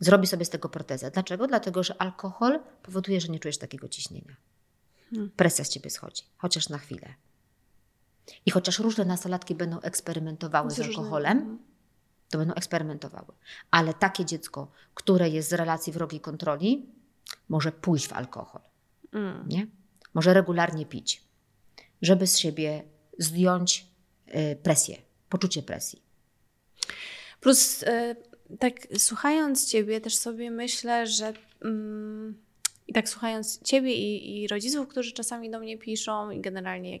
Zrobi 0.00 0.26
sobie 0.26 0.44
z 0.44 0.50
tego 0.50 0.68
protezę. 0.68 1.10
Dlaczego? 1.10 1.46
Dlatego, 1.46 1.82
że 1.82 2.02
alkohol 2.02 2.60
powoduje, 2.82 3.20
że 3.20 3.28
nie 3.28 3.38
czujesz 3.38 3.58
takiego 3.58 3.88
ciśnienia. 3.88 4.36
Hmm. 5.10 5.30
Presja 5.36 5.64
z 5.64 5.68
ciebie 5.68 5.90
schodzi, 5.90 6.22
chociaż 6.38 6.68
na 6.68 6.78
chwilę. 6.78 7.14
I 8.46 8.50
chociaż 8.50 8.78
różne 8.78 9.04
nastolatki 9.04 9.54
będą 9.54 9.80
eksperymentowały 9.80 10.70
z, 10.70 10.78
różnymi- 10.78 10.88
alkoholem, 10.88 11.38
Mhm. 11.38 11.58
to 12.28 12.38
będą 12.38 12.54
eksperymentowały. 12.54 13.32
Ale 13.70 13.94
takie 13.94 14.24
dziecko, 14.24 14.70
które 14.94 15.28
jest 15.28 15.48
z 15.48 15.52
relacji 15.52 15.92
wrogiej 15.92 16.20
kontroli, 16.20 16.86
może 17.48 17.72
pójść 17.72 18.06
w 18.08 18.12
alkohol, 18.12 18.60
Mm. 19.12 19.48
nie? 19.48 19.66
Może 20.14 20.34
regularnie 20.34 20.86
pić, 20.86 21.22
żeby 22.02 22.26
z 22.26 22.38
siebie 22.38 22.82
zdjąć 23.18 23.86
y, 24.28 24.56
presję, 24.62 24.96
poczucie 25.28 25.62
presji. 25.62 26.02
Plus, 27.40 27.82
e, 27.82 28.16
tak 28.58 28.74
słuchając 28.98 29.66
Ciebie, 29.66 30.00
też 30.00 30.16
sobie 30.18 30.50
myślę, 30.50 31.06
że 31.06 31.32
mm, 31.64 32.34
i 32.90 32.92
tak 32.92 33.08
słuchając 33.08 33.62
Ciebie 33.62 33.94
i, 33.94 34.42
i 34.42 34.48
rodziców, 34.48 34.88
którzy 34.88 35.12
czasami 35.12 35.50
do 35.50 35.60
mnie 35.60 35.78
piszą, 35.78 36.30
i 36.30 36.40
generalnie 36.40 36.98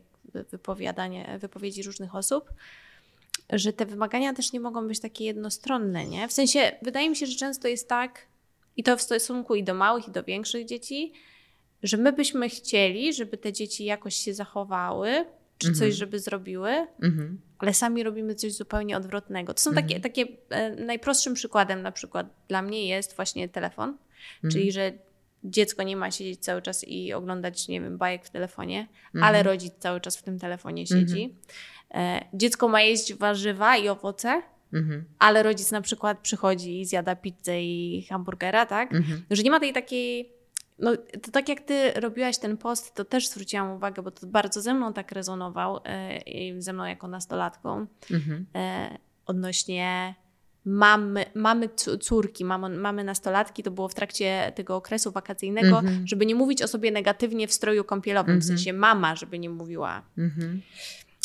wypowiadanie, 0.50 1.38
wypowiedzi 1.40 1.82
różnych 1.82 2.14
osób, 2.14 2.50
że 3.52 3.72
te 3.72 3.86
wymagania 3.86 4.34
też 4.34 4.52
nie 4.52 4.60
mogą 4.60 4.88
być 4.88 5.00
takie 5.00 5.24
jednostronne, 5.24 6.06
nie? 6.06 6.28
W 6.28 6.32
sensie, 6.32 6.72
wydaje 6.82 7.10
mi 7.10 7.16
się, 7.16 7.26
że 7.26 7.36
często 7.36 7.68
jest 7.68 7.88
tak, 7.88 8.26
i 8.76 8.82
to 8.82 8.96
w 8.96 9.02
stosunku 9.02 9.54
i 9.54 9.64
do 9.64 9.74
małych, 9.74 10.08
i 10.08 10.10
do 10.10 10.24
większych 10.24 10.64
dzieci, 10.66 11.12
że 11.82 11.96
my 11.96 12.12
byśmy 12.12 12.48
chcieli, 12.48 13.14
żeby 13.14 13.36
te 13.38 13.52
dzieci 13.52 13.84
jakoś 13.84 14.16
się 14.16 14.34
zachowały, 14.34 15.10
czy 15.58 15.68
Mhm. 15.68 15.74
coś, 15.90 15.98
żeby 15.98 16.18
zrobiły, 16.18 16.70
Mhm. 17.02 17.40
ale 17.58 17.74
sami 17.74 18.02
robimy 18.02 18.34
coś 18.34 18.52
zupełnie 18.52 18.96
odwrotnego. 18.96 19.54
To 19.54 19.60
są 19.60 19.74
takie, 19.74 19.96
Mhm. 19.96 20.02
takie 20.02 20.26
e, 20.50 20.70
najprostszym 20.84 21.34
przykładem 21.34 21.82
na 21.82 21.92
przykład 21.92 22.26
dla 22.48 22.62
mnie 22.62 22.88
jest 22.88 23.16
właśnie 23.16 23.48
telefon, 23.48 23.96
Mhm. 24.36 24.52
czyli 24.52 24.72
że 24.72 24.92
dziecko 25.44 25.82
nie 25.82 25.96
ma 25.96 26.10
siedzieć 26.10 26.40
cały 26.40 26.62
czas 26.62 26.84
i 26.88 27.12
oglądać, 27.12 27.68
nie 27.68 27.80
wiem, 27.80 27.98
bajek 27.98 28.24
w 28.26 28.30
telefonie, 28.30 28.88
Mhm. 29.14 29.24
ale 29.24 29.42
rodzic 29.42 29.74
cały 29.78 30.00
czas 30.00 30.16
w 30.16 30.22
tym 30.22 30.38
telefonie 30.38 30.86
siedzi. 30.86 31.34
E, 31.94 32.20
dziecko 32.34 32.68
ma 32.68 32.80
jeść 32.82 33.14
warzywa 33.14 33.76
i 33.76 33.88
owoce, 33.88 34.42
Mhm. 34.72 35.04
ale 35.18 35.42
rodzic 35.42 35.70
na 35.70 35.80
przykład 35.80 36.18
przychodzi 36.18 36.80
i 36.80 36.84
zjada 36.86 37.16
pizzę 37.16 37.62
i 37.62 38.06
hamburgera, 38.10 38.66
tak? 38.66 38.92
Mhm. 38.94 39.22
Że 39.30 39.42
nie 39.42 39.50
ma 39.50 39.60
tej 39.60 39.72
takiej. 39.72 40.32
No, 40.78 40.96
to 40.96 41.30
tak 41.32 41.48
jak 41.48 41.60
ty 41.60 41.92
robiłaś 41.92 42.38
ten 42.38 42.56
post, 42.56 42.94
to 42.94 43.04
też 43.04 43.28
zwróciłam 43.28 43.70
uwagę, 43.72 44.02
bo 44.02 44.10
to 44.10 44.26
bardzo 44.26 44.60
ze 44.62 44.74
mną 44.74 44.92
tak 44.92 45.12
rezonował, 45.12 45.80
e, 45.84 46.20
ze 46.62 46.72
mną 46.72 46.84
jako 46.84 47.08
nastolatką, 47.08 47.86
Mhm. 48.10 48.46
e, 48.54 48.98
odnośnie 49.26 50.14
mamy, 50.64 51.24
mamy 51.34 51.68
córki, 52.00 52.44
mamy, 52.44 52.68
mamy 52.68 53.04
nastolatki, 53.04 53.62
to 53.62 53.70
było 53.70 53.88
w 53.88 53.94
trakcie 53.94 54.52
tego 54.54 54.76
okresu 54.76 55.10
wakacyjnego, 55.12 55.78
Mhm. 55.78 56.06
żeby 56.06 56.26
nie 56.26 56.34
mówić 56.34 56.62
o 56.62 56.68
sobie 56.68 56.90
negatywnie 56.90 57.48
w 57.48 57.52
stroju 57.52 57.84
kąpielowym, 57.84 58.34
w 58.40 58.42
Mhm. 58.42 58.48
sensie 58.58 58.72
mama, 58.72 59.16
żeby 59.16 59.38
nie 59.38 59.50
mówiła. 59.50 60.02
Mhm. 60.18 60.62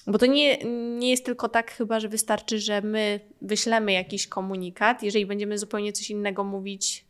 Bo 0.08 0.18
to 0.18 0.26
nie, 0.26 0.58
nie 1.00 1.10
jest 1.10 1.26
tylko 1.26 1.50
tak 1.50 1.72
chyba, 1.72 2.00
że 2.00 2.10
wystarczy, 2.10 2.60
że 2.60 2.82
my 2.82 3.20
wyślemy 3.42 3.92
jakiś 3.92 4.28
komunikat, 4.28 5.04
jeżeli 5.04 5.26
będziemy 5.26 5.58
zupełnie 5.58 5.94
coś 5.94 6.10
innego 6.10 6.44
mówić 6.44 7.06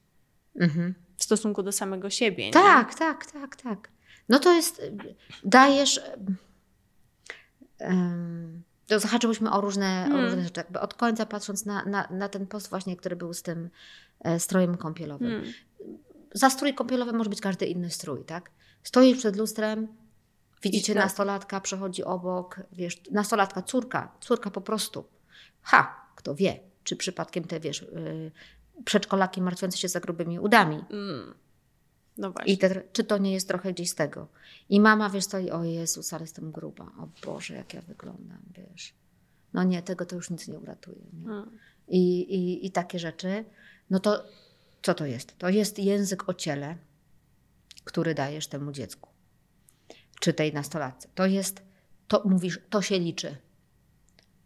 Mhm. 0.59 0.93
w 1.17 1.23
stosunku 1.23 1.63
do 1.63 1.71
samego 1.71 2.09
siebie. 2.09 2.45
Nie? 2.45 2.51
Tak, 2.53 2.95
tak, 2.95 3.31
tak, 3.31 3.55
tak. 3.55 3.89
No 4.29 4.39
to 4.39 4.53
jest, 4.53 4.81
dajesz. 5.43 6.01
Um, 7.79 8.63
to 8.87 8.99
zahaczyłyśmy 8.99 9.51
o 9.51 9.61
różne, 9.61 10.07
o 10.11 10.13
Mm. 10.13 10.25
różne 10.25 10.43
rzeczy. 10.43 10.59
Jakby 10.59 10.79
od 10.79 10.93
końca 10.93 11.25
patrząc 11.25 11.65
na, 11.65 11.85
na, 11.85 12.07
na 12.11 12.29
ten 12.29 12.47
post 12.47 12.69
właśnie, 12.69 12.95
który 12.97 13.15
był 13.15 13.33
z 13.33 13.41
tym 13.41 13.69
e, 14.19 14.39
strojem 14.39 14.77
kąpielowym. 14.77 15.29
Hmm. 15.29 15.53
Za 16.33 16.49
strój 16.49 16.73
kąpielowy 16.73 17.13
może 17.13 17.29
być 17.29 17.41
każdy 17.41 17.65
inny 17.65 17.89
strój, 17.89 18.25
tak? 18.25 18.51
Stoisz 18.83 19.17
przed 19.17 19.35
lustrem, 19.35 19.87
widzicie 20.61 20.93
tak. 20.93 21.03
nastolatka, 21.03 21.61
przechodzi 21.61 22.03
obok, 22.03 22.59
wiesz, 22.71 23.01
nastolatka, 23.11 23.61
córka, 23.61 24.11
córka 24.21 24.51
po 24.51 24.61
prostu. 24.61 25.05
Ha, 25.61 26.07
kto 26.15 26.35
wie, 26.35 26.59
czy 26.83 26.95
przypadkiem 26.95 27.43
te, 27.43 27.59
wiesz, 27.59 27.81
y, 27.81 28.31
przedszkolaki 28.85 29.41
martwiące 29.41 29.77
się 29.77 29.87
za 29.87 29.99
grubymi 29.99 30.39
udami. 30.39 30.75
Mm. 30.89 31.33
No 32.17 32.31
właśnie. 32.31 32.53
I 32.53 32.57
te, 32.57 32.81
czy 32.93 33.03
to 33.03 33.17
nie 33.17 33.33
jest 33.33 33.47
trochę 33.47 33.73
gdzieś 33.73 33.89
z 33.89 33.95
tego? 33.95 34.27
I 34.69 34.79
mama, 34.79 35.09
wiesz, 35.09 35.23
stoi, 35.23 35.51
o 35.51 35.63
Jezus, 35.63 36.13
ale 36.13 36.23
jestem 36.23 36.51
gruba. 36.51 36.83
O 36.83 37.07
Boże, 37.25 37.53
jak 37.53 37.73
ja 37.73 37.81
wyglądam, 37.81 38.41
wiesz. 38.57 38.93
No 39.53 39.63
nie, 39.63 39.81
tego 39.81 40.05
to 40.05 40.15
już 40.15 40.29
nic 40.29 40.47
nie 40.47 40.59
uratuje. 40.59 41.01
Nie? 41.13 41.43
I, 41.87 42.19
i, 42.19 42.65
I 42.65 42.71
takie 42.71 42.99
rzeczy. 42.99 43.45
No 43.89 43.99
to 43.99 44.23
co 44.85 44.93
to 44.93 45.05
jest? 45.05 45.37
To 45.37 45.49
jest 45.49 45.79
język 45.79 46.29
o 46.29 46.33
ciele, 46.33 46.77
który 47.83 48.15
dajesz 48.15 48.47
temu 48.47 48.71
dziecku. 48.71 49.09
Czy 50.19 50.33
tej 50.33 50.53
nastolatce. 50.53 51.09
To 51.15 51.25
jest, 51.25 51.61
to 52.07 52.23
mówisz, 52.25 52.59
to 52.69 52.81
się 52.81 52.99
liczy. 52.99 53.37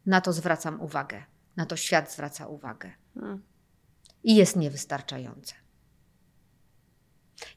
Na 0.06 0.22
to 0.22 0.34
zwracam 0.34 0.82
uwagę. 0.82 1.24
Na 1.56 1.66
to 1.66 1.76
świat 1.76 2.12
zwraca 2.12 2.48
uwagę. 2.48 2.92
Mm. 3.16 3.44
I 4.24 4.36
jest 4.36 4.56
niewystarczające. 4.56 5.56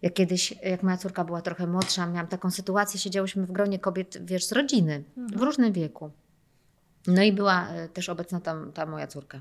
Ja 0.03 0.11
kiedyś, 0.11 0.55
jak 0.63 0.83
moja 0.83 0.97
córka 0.97 1.25
była 1.25 1.43
trochę 1.43 1.67
młodsza, 1.67 2.07
miałam 2.07 2.27
taką 2.27 2.51
sytuację, 2.51 3.01
siedziałyśmy 3.01 3.47
w 3.47 3.53
gronie 3.53 3.79
kobiet, 3.79 4.27
wiesz, 4.27 4.45
z 4.47 4.53
rodziny, 4.53 5.05
w 5.17 5.41
różnym 5.41 5.73
wieku. 5.73 6.11
No 7.07 7.23
i 7.23 7.33
była 7.33 7.69
e, 7.69 7.89
też 7.89 8.09
obecna 8.09 8.41
tam 8.41 8.73
ta 8.73 8.87
moja 8.87 9.07
córka. 9.07 9.41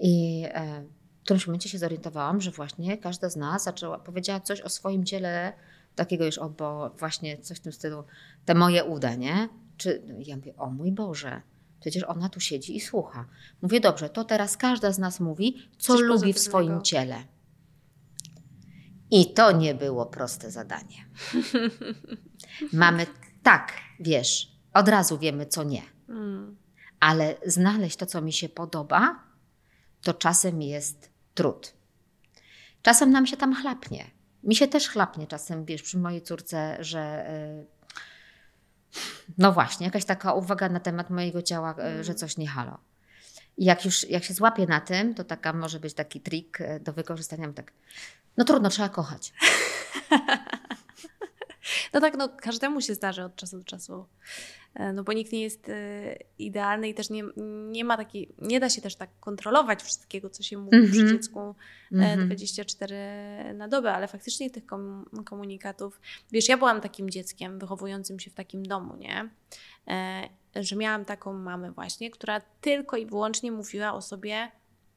I 0.00 0.44
e, 0.48 0.82
w 1.20 1.22
którymś 1.24 1.46
momencie 1.46 1.68
się 1.68 1.78
zorientowałam, 1.78 2.40
że 2.40 2.50
właśnie 2.50 2.98
każda 2.98 3.30
z 3.30 3.36
nas 3.36 3.64
zaczęła, 3.64 3.98
powiedziała 3.98 4.40
coś 4.40 4.60
o 4.60 4.68
swoim 4.68 5.04
ciele, 5.04 5.52
takiego 5.94 6.24
już, 6.24 6.38
o, 6.38 6.48
bo 6.48 6.90
właśnie 6.98 7.38
coś 7.38 7.58
w 7.58 7.60
tym 7.60 7.72
stylu, 7.72 8.04
te 8.44 8.54
moje 8.54 8.84
uda, 8.84 9.14
nie? 9.14 9.48
Czy, 9.76 10.02
ja 10.18 10.36
mówię, 10.36 10.56
o 10.56 10.70
mój 10.70 10.92
Boże, 10.92 11.42
przecież 11.80 12.04
ona 12.04 12.28
tu 12.28 12.40
siedzi 12.40 12.76
i 12.76 12.80
słucha. 12.80 13.24
Mówię, 13.62 13.80
dobrze, 13.80 14.08
to 14.08 14.24
teraz 14.24 14.56
każda 14.56 14.92
z 14.92 14.98
nas 14.98 15.20
mówi, 15.20 15.68
co 15.78 15.92
Coś 15.92 16.02
lubi 16.02 16.32
w 16.32 16.38
swoim 16.38 16.82
ciele. 16.82 17.24
I 19.10 19.34
to 19.34 19.52
nie 19.52 19.74
było 19.74 20.06
proste 20.06 20.50
zadanie. 20.50 21.06
Mamy 22.72 23.06
tak, 23.42 23.72
wiesz, 24.00 24.52
od 24.74 24.88
razu 24.88 25.18
wiemy, 25.18 25.46
co 25.46 25.64
nie. 25.64 25.82
Mm. 26.08 26.56
Ale 27.00 27.36
znaleźć 27.46 27.96
to, 27.96 28.06
co 28.06 28.22
mi 28.22 28.32
się 28.32 28.48
podoba, 28.48 29.24
to 30.02 30.14
czasem 30.14 30.62
jest 30.62 31.10
trud. 31.34 31.74
Czasem 32.82 33.10
nam 33.10 33.26
się 33.26 33.36
tam 33.36 33.54
chlapnie. 33.54 34.10
Mi 34.42 34.56
się 34.56 34.68
też 34.68 34.88
chlapnie 34.88 35.26
czasem, 35.26 35.64
wiesz, 35.64 35.82
przy 35.82 35.98
mojej 35.98 36.22
córce, 36.22 36.76
że. 36.80 37.30
y, 37.30 37.80
No 39.38 39.52
właśnie, 39.52 39.86
jakaś 39.86 40.04
taka 40.04 40.32
uwaga 40.32 40.68
na 40.68 40.80
temat 40.80 41.10
mojego 41.10 41.42
ciała, 41.42 41.74
y, 42.00 42.04
że 42.04 42.14
coś 42.14 42.36
nie 42.36 42.48
halo. 42.48 42.78
I 43.60 43.64
jak 43.64 43.84
już 43.84 44.10
jak 44.10 44.24
się 44.24 44.34
złapię 44.34 44.66
na 44.66 44.80
tym, 44.80 45.14
to 45.14 45.24
taka 45.24 45.52
może 45.52 45.80
być 45.80 45.94
taki 45.94 46.20
trik 46.20 46.60
y, 46.60 46.80
do 46.80 46.92
wykorzystania. 46.92 47.52
Tak, 47.52 47.72
no 48.36 48.44
trudno, 48.44 48.68
trzeba 48.68 48.88
kochać. 48.88 49.32
No 51.92 52.00
tak, 52.00 52.16
no 52.16 52.28
każdemu 52.28 52.80
się 52.80 52.94
zdarzy 52.94 53.24
od 53.24 53.36
czasu 53.36 53.58
do 53.58 53.64
czasu. 53.64 54.06
E, 54.74 54.92
No 54.92 55.04
bo 55.04 55.12
nikt 55.12 55.32
nie 55.32 55.42
jest 55.42 55.68
e, 55.68 55.72
idealny 56.38 56.88
i 56.88 56.94
też 56.94 57.10
nie, 57.10 57.22
nie 57.70 57.84
ma 57.84 57.96
takiej, 57.96 58.34
nie 58.38 58.60
da 58.60 58.68
się 58.70 58.82
też 58.82 58.96
tak 58.96 59.10
kontrolować 59.20 59.82
wszystkiego, 59.82 60.30
co 60.30 60.42
się 60.42 60.58
mówi 60.58 60.70
przy 60.88 61.00
Mhm. 61.00 61.08
dziecku 61.08 61.40
e, 61.40 61.54
Mhm. 61.96 62.26
24 62.26 62.96
na 63.54 63.68
dobę, 63.68 63.92
ale 63.92 64.08
faktycznie 64.08 64.50
tych 64.50 64.66
kom, 64.66 65.04
komunikatów, 65.24 66.00
wiesz, 66.32 66.48
ja 66.48 66.56
byłam 66.56 66.80
takim 66.80 67.10
dzieckiem 67.10 67.58
wychowującym 67.58 68.20
się 68.20 68.30
w 68.30 68.34
takim 68.34 68.66
domu, 68.66 68.96
nie? 68.96 69.28
E, 69.88 70.28
Że 70.56 70.76
miałam 70.76 71.04
taką 71.04 71.32
mamę 71.32 71.72
właśnie, 71.72 72.10
która 72.10 72.40
tylko 72.40 72.96
i 72.96 73.06
wyłącznie 73.06 73.52
mówiła 73.52 73.92
o 73.92 74.02
sobie 74.02 74.50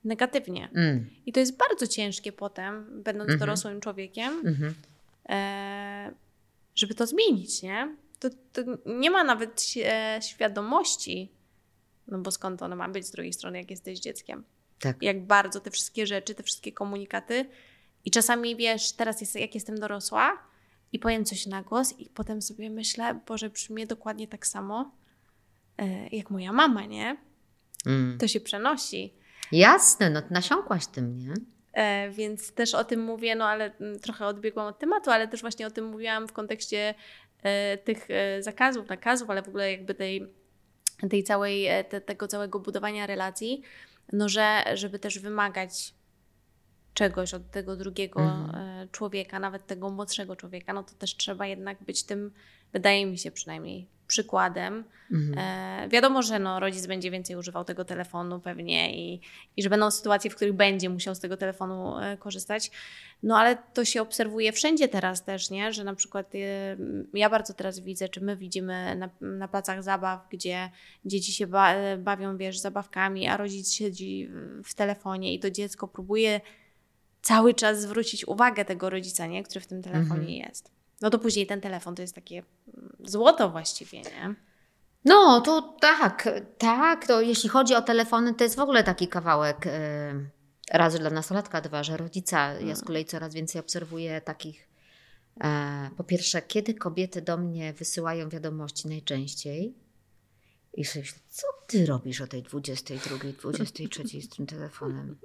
negatywnie. 0.03 0.69
Mm, 0.75 1.09
I 1.25 1.33
to 1.33 1.39
jest 1.39 1.57
bardzo 1.57 1.87
ciężkie 1.87 2.31
potem, 2.31 3.03
będąc 3.03 3.29
Mhm. 3.29 3.39
dorosłym 3.39 3.81
człowiekiem, 3.81 4.47
mhm. 4.47 4.73
e, 5.29 6.13
żeby 6.75 6.95
to 6.95 7.07
zmienić, 7.07 7.61
nie? 7.61 7.95
To, 8.19 8.29
to 8.53 8.61
nie 8.85 9.11
ma 9.11 9.23
nawet 9.23 9.65
e, 9.83 10.19
świadomości, 10.23 11.31
no 12.07 12.19
bo 12.19 12.31
skąd 12.31 12.61
ona 12.61 12.75
ma 12.75 12.89
być 12.89 13.05
z 13.05 13.11
drugiej 13.11 13.33
strony, 13.33 13.57
jak 13.57 13.71
jesteś 13.71 13.99
dzieckiem. 13.99 14.43
Tak. 14.79 15.03
Jak 15.03 15.25
bardzo 15.25 15.59
te 15.59 15.71
wszystkie 15.71 16.07
rzeczy, 16.07 16.35
te 16.35 16.43
wszystkie 16.43 16.71
komunikaty 16.71 17.45
i 18.05 18.11
czasami, 18.11 18.55
wiesz, 18.55 18.91
teraz 18.91 19.21
jest, 19.21 19.35
jak 19.35 19.55
jestem 19.55 19.79
dorosła 19.79 20.37
i 20.91 20.99
powiem 20.99 21.25
coś 21.25 21.45
na 21.45 21.63
głos 21.63 21.99
i 21.99 22.09
potem 22.09 22.41
sobie 22.41 22.69
myślę, 22.69 23.19
Boże, 23.27 23.49
brzmi 23.49 23.87
dokładnie 23.87 24.27
tak 24.27 24.47
samo 24.47 24.91
jak 26.11 26.29
moja 26.29 26.53
mama, 26.53 26.85
nie? 26.85 27.17
Mm. 27.85 28.17
To 28.17 28.27
się 28.27 28.39
przenosi. 28.39 29.13
Jasne, 29.51 30.09
no 30.09 30.21
nasiąkłaś 30.29 30.87
tym, 30.87 31.19
nie? 31.19 31.33
E, 31.73 32.09
więc 32.09 32.53
też 32.53 32.75
o 32.75 32.83
tym 32.83 33.03
mówię, 33.03 33.35
no 33.35 33.45
ale 33.45 33.75
mm, 33.79 33.99
trochę 33.99 34.25
odbiegłam 34.25 34.67
od 34.67 34.79
tematu, 34.79 35.11
ale 35.11 35.27
też 35.27 35.41
właśnie 35.41 35.67
o 35.67 35.71
tym 35.71 35.85
mówiłam 35.85 36.27
w 36.27 36.33
kontekście 36.33 36.95
e, 37.43 37.77
tych 37.77 38.07
e, 38.09 38.43
zakazów, 38.43 38.89
nakazów, 38.89 39.29
ale 39.29 39.41
w 39.41 39.47
ogóle 39.47 39.71
jakby 39.71 39.95
tej, 39.95 40.33
tej 41.09 41.23
całej, 41.23 41.67
e, 41.67 41.83
te, 41.83 42.01
tego 42.01 42.27
całego 42.27 42.59
budowania 42.59 43.07
relacji, 43.07 43.61
no 44.13 44.29
że 44.29 44.63
żeby 44.73 44.99
też 44.99 45.19
wymagać 45.19 45.93
czegoś 46.93 47.33
od 47.33 47.51
tego 47.51 47.75
drugiego 47.75 48.21
Mhm. 48.21 48.55
e, 48.55 48.87
człowieka, 48.91 49.39
nawet 49.39 49.67
tego 49.67 49.89
młodszego 49.89 50.35
człowieka, 50.35 50.73
no 50.73 50.83
to 50.83 50.93
też 50.93 51.17
trzeba 51.17 51.47
jednak 51.47 51.83
być 51.83 52.03
tym, 52.03 52.31
wydaje 52.73 53.05
mi 53.05 53.17
się 53.17 53.31
przynajmniej, 53.31 53.87
przykładem. 54.13 54.83
Mhm. 55.11 55.37
E, 55.85 55.89
wiadomo, 55.89 56.21
że 56.21 56.39
no, 56.39 56.59
rodzic 56.59 56.85
będzie 56.87 57.11
więcej 57.11 57.35
używał 57.35 57.63
tego 57.65 57.85
telefonu 57.85 58.39
pewnie 58.39 58.95
i, 58.97 59.21
i 59.57 59.63
że 59.63 59.69
będą 59.69 59.91
sytuacje, 59.91 60.31
w 60.31 60.35
których 60.35 60.53
będzie 60.53 60.89
musiał 60.89 61.15
z 61.15 61.19
tego 61.19 61.37
telefonu 61.37 61.99
e, 61.99 62.17
korzystać. 62.17 62.71
No 63.23 63.37
ale 63.37 63.57
to 63.73 63.85
się 63.85 64.01
obserwuje 64.01 64.51
wszędzie 64.51 64.87
teraz 64.87 65.23
też, 65.23 65.49
nie? 65.49 65.73
Że 65.73 65.83
na 65.83 65.95
przykład 65.95 66.35
e, 66.35 66.37
ja 67.13 67.29
bardzo 67.29 67.53
teraz 67.53 67.79
widzę, 67.79 68.09
czy 68.09 68.21
my 68.21 68.37
widzimy 68.37 68.95
na, 68.95 69.09
na 69.21 69.47
placach 69.47 69.83
zabaw, 69.83 70.27
gdzie 70.29 70.69
dzieci 71.05 71.31
się 71.31 71.47
ba, 71.47 71.73
e, 71.73 71.97
bawią, 71.97 72.37
wiesz, 72.37 72.59
zabawkami, 72.59 73.27
a 73.27 73.37
rodzic 73.37 73.71
siedzi 73.73 74.27
w- 74.31 74.63
w 74.69 74.73
telefonie 74.75 75.33
i 75.33 75.39
to 75.39 75.49
dziecko 75.51 75.87
próbuje 75.87 76.41
cały 77.21 77.53
czas 77.53 77.81
zwrócić 77.81 78.27
uwagę 78.27 78.65
tego 78.65 78.89
rodzica, 78.89 79.27
nie? 79.27 79.43
Który 79.43 79.59
w 79.61 79.67
tym 79.67 79.81
telefonie 79.81 80.33
Mhm. 80.33 80.49
jest. 80.49 80.71
No 81.03 81.09
to 81.09 81.19
później 81.19 81.47
ten 81.47 81.61
telefon 81.61 81.95
to 81.95 82.01
jest 82.01 82.15
takie 82.15 82.43
mm, 82.77 82.95
złoto 83.05 83.49
właściwie, 83.49 84.01
nie? 84.01 84.35
No, 85.05 85.41
to 85.41 85.61
tak, 85.81 86.29
tak. 86.57 87.07
To 87.07 87.21
jeśli 87.21 87.49
chodzi 87.49 87.75
o 87.75 87.81
telefony, 87.81 88.33
to 88.33 88.43
jest 88.43 88.55
w 88.55 88.59
ogóle 88.59 88.83
taki 88.83 89.07
kawałek. 89.07 89.67
e, 89.67 90.13
Raz, 90.71 90.93
że 90.93 90.99
dla 90.99 91.09
nastolatka, 91.09 91.61
dwa, 91.61 91.83
że 91.83 91.97
rodzica. 91.97 92.53
Ja 92.59 92.75
z 92.75 92.83
kolei 92.83 93.05
coraz 93.05 93.33
więcej 93.33 93.61
obserwuję 93.61 94.21
takich. 94.21 94.67
e, 95.43 95.89
Po 95.97 96.03
pierwsze, 96.03 96.41
kiedy 96.41 96.73
kobiety 96.73 97.21
do 97.21 97.37
mnie 97.37 97.73
wysyłają 97.73 98.29
wiadomości 98.29 98.87
najczęściej 98.87 99.73
i 100.73 100.85
sobie 100.85 101.01
myślę, 101.03 101.19
co 101.29 101.47
ty 101.67 101.85
robisz 101.85 102.21
o 102.21 102.27
tej 102.27 102.43
22, 102.43 103.17
23 103.41 104.21
z 104.21 104.29
tym 104.29 104.45
telefonem? 104.45 105.17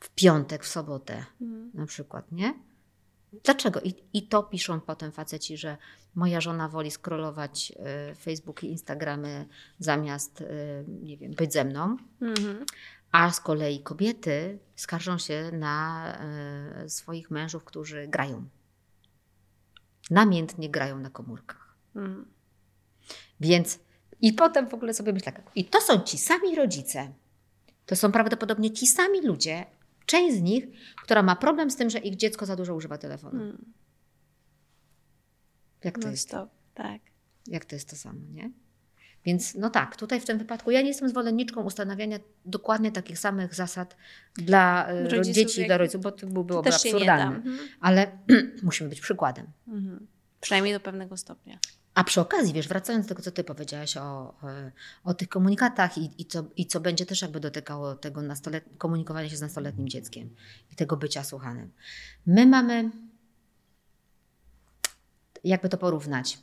W 0.00 0.10
piątek, 0.10 0.64
w 0.64 0.68
sobotę 0.68 1.24
Mhm. 1.40 1.70
na 1.74 1.86
przykład, 1.86 2.32
nie? 2.32 2.54
Dlaczego? 3.44 3.80
I, 3.80 3.94
I 4.12 4.28
to 4.28 4.42
piszą 4.42 4.80
potem 4.80 5.12
faceci, 5.12 5.56
że 5.56 5.76
moja 6.14 6.40
żona 6.40 6.68
woli 6.68 6.90
scrollować 6.90 7.72
y, 8.10 8.14
Facebook 8.14 8.64
i 8.64 8.70
Instagramy 8.70 9.48
zamiast, 9.78 10.40
y, 10.40 10.84
nie 11.02 11.16
wiem, 11.16 11.32
być 11.32 11.52
ze 11.52 11.64
mną. 11.64 11.96
Mhm. 12.20 12.64
A 13.12 13.30
z 13.30 13.40
kolei 13.40 13.80
kobiety 13.80 14.58
skarżą 14.76 15.18
się 15.18 15.50
na 15.52 16.18
y, 16.84 16.90
swoich 16.90 17.30
mężów, 17.30 17.64
którzy 17.64 18.08
grają. 18.08 18.48
Namiętnie 20.10 20.70
grają 20.70 20.98
na 20.98 21.10
komórkach. 21.10 21.76
Mhm. 21.96 22.26
Więc 23.40 23.78
i 24.20 24.32
potem 24.32 24.68
w 24.68 24.74
ogóle 24.74 24.94
sobie 24.94 25.12
myślę 25.12 25.32
tak, 25.32 25.50
i 25.54 25.64
to 25.64 25.80
są 25.80 26.00
ci 26.00 26.18
sami 26.18 26.54
rodzice. 26.54 27.12
To 27.86 27.96
są 27.96 28.12
prawdopodobnie 28.12 28.70
ci 28.70 28.86
sami 28.86 29.20
ludzie, 29.26 29.66
część 30.06 30.36
z 30.36 30.40
nich, 30.42 30.66
która 31.02 31.22
ma 31.22 31.36
problem 31.36 31.70
z 31.70 31.76
tym, 31.76 31.90
że 31.90 31.98
ich 31.98 32.16
dziecko 32.16 32.46
za 32.46 32.56
dużo 32.56 32.74
używa 32.74 32.98
telefonu. 32.98 33.42
Mhm. 33.42 33.72
Jak 35.84 35.94
to 35.98 36.04
No 36.04 36.10
jest? 36.10 36.22
stop, 36.22 36.50
tak. 36.74 37.00
Jak 37.46 37.64
to 37.64 37.76
jest 37.76 37.90
to 37.90 37.96
samo, 37.96 38.20
nie? 38.32 38.50
Więc 39.24 39.54
no 39.54 39.70
tak, 39.70 39.96
tutaj 39.96 40.20
w 40.20 40.24
tym 40.24 40.38
wypadku 40.38 40.70
ja 40.70 40.82
nie 40.82 40.88
jestem 40.88 41.08
zwolenniczką 41.08 41.62
ustanawiania 41.62 42.18
dokładnie 42.44 42.92
takich 42.92 43.18
samych 43.18 43.54
zasad 43.54 43.96
dla 44.34 44.86
e, 44.88 45.08
Rodziców, 45.08 45.34
dzieci 45.34 45.60
i 45.62 45.66
dla 45.66 45.76
rodziców, 45.78 46.02
bo 46.02 46.12
to 46.12 46.26
by- 46.26 46.32
To 46.34 46.42
byłoby 46.44 46.68
absurdalne. 46.68 47.36
Mhm. 47.36 47.58
Ale 47.80 48.18
musimy 48.62 48.90
być 48.90 49.00
przykładem. 49.00 49.46
Mhm. 49.68 50.06
Przynajmniej 50.40 50.74
do 50.74 50.80
pewnego 50.80 51.16
stopnia. 51.16 51.58
A 51.94 52.04
przy 52.04 52.20
okazji, 52.20 52.52
wiesz, 52.52 52.68
wracając 52.68 53.06
do 53.06 53.08
tego, 53.08 53.22
co 53.22 53.30
ty 53.30 53.44
powiedziałaś 53.44 53.96
o, 53.96 54.34
e, 54.42 54.72
o 55.04 55.14
tych 55.14 55.28
komunikatach 55.28 55.98
i, 55.98 56.10
i, 56.18 56.26
co, 56.26 56.44
i 56.56 56.66
co 56.66 56.80
będzie 56.80 57.06
też 57.06 57.22
jakby 57.22 57.40
dotykało 57.40 57.94
tego 57.94 58.22
nastolet... 58.22 58.64
komunikowania 58.78 59.28
się 59.28 59.36
z 59.36 59.40
nastoletnim 59.40 59.88
dzieckiem 59.88 60.34
i 60.72 60.76
tego 60.76 60.96
bycia 60.96 61.24
słuchanym. 61.24 61.72
My 62.26 62.46
mamy, 62.46 62.90
jakby 65.44 65.68
to 65.68 65.78
porównać, 65.78 66.38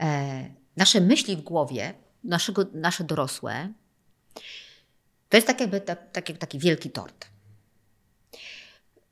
e, 0.00 0.50
nasze 0.76 1.00
myśli 1.00 1.36
w 1.36 1.40
głowie, 1.40 1.94
naszego, 2.24 2.66
nasze 2.72 3.04
dorosłe, 3.04 3.72
to 5.28 5.36
jest 5.36 5.46
tak 5.46 5.60
jakby 5.60 5.80
ta, 5.80 5.96
tak, 5.96 6.28
jak 6.28 6.38
taki 6.38 6.58
wielki 6.58 6.90
tort. 6.90 7.26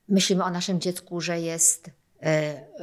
myślimy 0.09 0.45
o 0.45 0.51
naszym 0.51 0.81
dziecku, 0.81 1.21
że 1.21 1.41
jest 1.41 1.91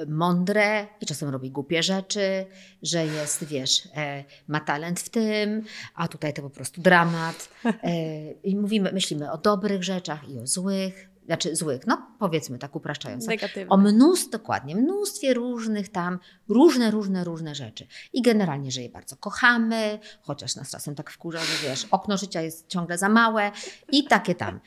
mądre 0.07 0.87
i 1.01 1.05
czasem 1.05 1.29
robi 1.29 1.51
głupie 1.51 1.83
rzeczy, 1.83 2.45
że 2.81 3.05
jest, 3.05 3.43
wiesz, 3.43 3.87
e, 3.95 4.23
ma 4.47 4.59
talent 4.59 4.99
w 4.99 5.09
tym, 5.09 5.63
a 5.95 6.07
tutaj 6.07 6.33
to 6.33 6.41
po 6.41 6.49
prostu 6.49 6.81
dramat. 6.81 7.49
E, 7.65 8.31
I 8.31 8.55
mówimy, 8.55 8.91
myślimy 8.91 9.31
o 9.31 9.37
dobrych 9.37 9.83
rzeczach 9.83 10.29
i 10.29 10.39
o 10.39 10.47
złych, 10.47 11.09
znaczy 11.25 11.55
złych, 11.55 11.87
no 11.87 12.07
powiedzmy 12.19 12.59
tak 12.59 12.75
upraszczając. 12.75 13.27
Negatywne. 13.27 13.69
O 13.69 13.77
mnóstwie, 13.77 14.31
dokładnie, 14.31 14.75
mnóstwie 14.75 15.33
różnych 15.33 15.89
tam, 15.89 16.19
różne, 16.49 16.91
różne, 16.91 17.23
różne 17.23 17.55
rzeczy. 17.55 17.87
I 18.13 18.21
generalnie, 18.21 18.71
że 18.71 18.81
je 18.81 18.89
bardzo 18.89 19.15
kochamy, 19.15 19.99
chociaż 20.21 20.55
nas 20.55 20.71
czasem 20.71 20.95
tak 20.95 21.11
wkurza, 21.11 21.39
że 21.39 21.69
wiesz, 21.69 21.87
okno 21.91 22.17
życia 22.17 22.41
jest 22.41 22.67
ciągle 22.67 22.97
za 22.97 23.09
małe 23.09 23.51
i 23.91 24.03
takie 24.03 24.35
tam. 24.35 24.59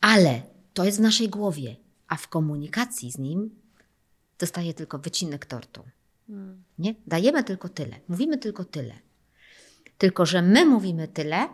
Ale 0.00 0.42
to 0.74 0.84
jest 0.84 0.98
w 0.98 1.02
naszej 1.02 1.28
głowie, 1.28 1.76
a 2.08 2.16
w 2.16 2.28
komunikacji 2.28 3.12
z 3.12 3.18
nim 3.18 3.60
dostaje 4.40 4.74
tylko 4.74 4.98
wycinek 4.98 5.46
tortu. 5.46 5.84
Mm. 6.28 6.64
Nie? 6.78 6.94
Dajemy 7.06 7.44
tylko 7.44 7.68
tyle, 7.68 8.00
mówimy 8.08 8.38
tylko 8.38 8.64
tyle. 8.64 8.94
Tylko, 9.98 10.26
że 10.26 10.42
my 10.42 10.66
mówimy 10.66 11.08
tyle, 11.08 11.48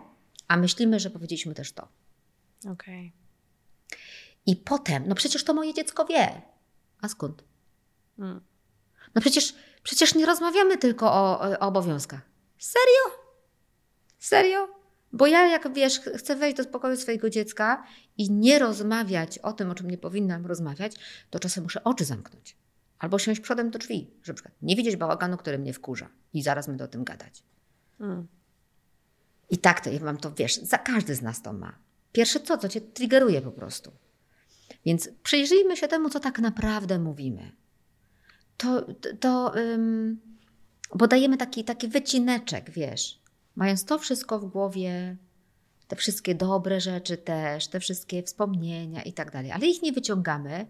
a 0.49 0.57
myślimy, 0.57 1.01
że 1.01 1.11
powiedzieliśmy 1.11 1.55
też 1.55 1.73
to. 1.73 1.89
Okej. 2.73 3.13
I 4.47 4.57
potem, 4.57 5.05
no 5.09 5.15
przecież 5.15 5.45
to 5.45 5.55
moje 5.55 5.75
dziecko 5.75 6.05
wie. 6.05 6.43
A 7.01 7.09
skąd? 7.09 7.45
Mm. 8.19 8.41
No 9.15 9.21
przecież, 9.21 9.55
przecież 9.83 10.15
nie 10.15 10.27
rozmawiamy 10.27 10.79
tylko 10.79 11.13
o, 11.13 11.41
o 11.41 11.59
obowiązkach. 11.59 12.21
Serio? 12.59 13.27
Serio? 14.19 14.69
Bo 15.13 15.27
ja, 15.27 15.47
jak 15.47 15.75
wiesz, 15.75 16.01
ch- 16.01 16.19
chcę 16.19 16.37
wejść 16.37 16.57
do 16.57 16.65
pokoju 16.65 16.97
swojego 16.97 17.31
dziecka 17.31 17.85
i 18.17 18.31
nie 18.31 18.59
rozmawiać 18.59 19.39
o 19.39 19.53
tym, 19.53 19.71
o 19.71 19.75
czym 19.75 19.91
nie 19.91 19.99
powinnam 19.99 20.47
rozmawiać, 20.47 20.93
to 21.31 21.39
czasem 21.39 21.63
muszę 21.65 21.85
oczy 21.85 22.05
zamknąć. 22.05 22.57
Albo 22.99 23.19
siąść 23.19 23.41
przodem 23.41 23.71
do 23.71 23.79
drzwi, 23.79 24.11
żeby 24.23 24.33
na 24.33 24.35
przykład 24.35 24.55
nie 24.63 24.77
widzieć 24.77 24.97
bałaganu, 24.97 25.37
który 25.37 25.59
mnie 25.59 25.73
wkurza. 25.73 26.09
I 26.33 26.43
zaraz 26.43 26.67
będę 26.67 26.85
o 26.85 26.89
tym 26.89 27.05
gadać. 27.05 27.43
Mm. 28.01 28.27
I 29.51 29.59
tak 29.59 29.81
to, 29.81 29.91
ja 29.91 30.01
mam 30.01 30.17
to, 30.17 30.33
wiesz, 30.33 30.57
za 30.57 30.79
każdy 30.79 31.15
z 31.15 31.23
nas 31.23 31.43
to 31.43 31.53
ma. 31.53 31.79
Pierwsze 32.13 32.41
co, 32.41 32.59
co 32.59 32.69
cię 32.69 32.81
triggeruje 32.81 33.43
po 33.43 33.53
prostu. 33.53 33.93
Więc 34.85 35.09
przyjrzyjmy 35.23 35.77
się 35.77 35.89
temu, 35.89 36.11
co 36.11 36.21
tak 36.21 36.39
naprawdę 36.39 36.99
mówimy. 36.99 37.53
To, 38.57 38.87
to, 39.21 39.53
bo 40.95 41.07
dajemy 41.07 41.37
taki, 41.37 41.65
taki 41.65 41.89
wycineczek, 41.89 42.71
wiesz. 42.71 43.21
Mając 43.57 43.85
to 43.85 43.99
wszystko 43.99 44.39
w 44.39 44.45
głowie, 44.45 45.17
te 45.89 45.97
wszystkie 45.97 46.35
dobre 46.35 46.81
rzeczy 46.81 47.17
też, 47.17 47.69
te 47.69 47.81
wszystkie 47.81 48.23
wspomnienia 48.23 49.03
i 49.03 49.13
tak 49.13 49.31
dalej, 49.31 49.53
ale 49.53 49.67
ich 49.67 49.83
nie 49.83 49.93
wyciągamy. 49.93 50.67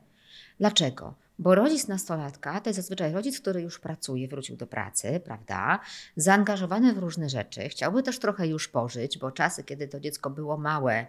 Dlaczego? 0.59 1.15
Bo 1.39 1.55
rodzic 1.55 1.89
nastolatka 1.89 2.61
to 2.61 2.71
jest 2.71 2.77
zazwyczaj 2.77 3.13
rodzic, 3.13 3.41
który 3.41 3.63
już 3.63 3.79
pracuje, 3.79 4.29
wrócił 4.29 4.57
do 4.57 4.67
pracy, 4.67 5.21
prawda? 5.25 5.81
Zaangażowany 6.17 6.95
w 6.95 6.99
różne 6.99 7.29
rzeczy, 7.29 7.69
chciałby 7.69 8.03
też 8.03 8.19
trochę 8.19 8.47
już 8.47 8.69
pożyć, 8.69 9.19
bo 9.19 9.31
czasy, 9.31 9.65
kiedy 9.65 9.89
to 9.89 10.01
dziecko 10.01 10.31
było 10.31 10.57
małe 10.57 11.07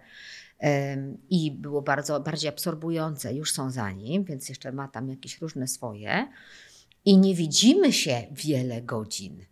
em, 0.58 1.18
i 1.30 1.50
było 1.50 1.82
bardzo 1.82 2.20
bardziej 2.20 2.48
absorbujące, 2.48 3.34
już 3.34 3.52
są 3.52 3.70
za 3.70 3.90
nim, 3.90 4.24
więc 4.24 4.48
jeszcze 4.48 4.72
ma 4.72 4.88
tam 4.88 5.08
jakieś 5.08 5.40
różne 5.40 5.68
swoje. 5.68 6.28
I 7.04 7.18
nie 7.18 7.34
widzimy 7.34 7.92
się 7.92 8.22
wiele 8.32 8.82
godzin 8.82 9.44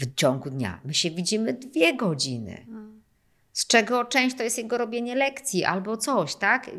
w 0.00 0.14
ciągu 0.14 0.50
dnia. 0.50 0.80
My 0.84 0.94
się 0.94 1.10
widzimy 1.10 1.52
dwie 1.52 1.96
godziny 1.96 2.66
Mm. 2.68 3.02
z 3.52 3.66
czego 3.66 4.04
część 4.04 4.36
to 4.36 4.42
jest 4.42 4.58
jego 4.58 4.78
robienie 4.78 5.14
lekcji 5.14 5.64
albo 5.64 5.96
coś, 5.96 6.34
tak? 6.34 6.70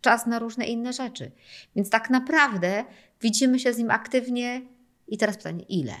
Czas 0.00 0.26
na 0.26 0.38
różne 0.38 0.66
inne 0.66 0.92
rzeczy. 0.92 1.30
Więc 1.76 1.90
tak 1.90 2.10
naprawdę 2.10 2.84
widzimy 3.20 3.58
się 3.58 3.72
z 3.72 3.78
nim 3.78 3.90
aktywnie. 3.90 4.62
I 5.08 5.18
teraz 5.18 5.36
pytanie, 5.36 5.64
ile? 5.68 5.94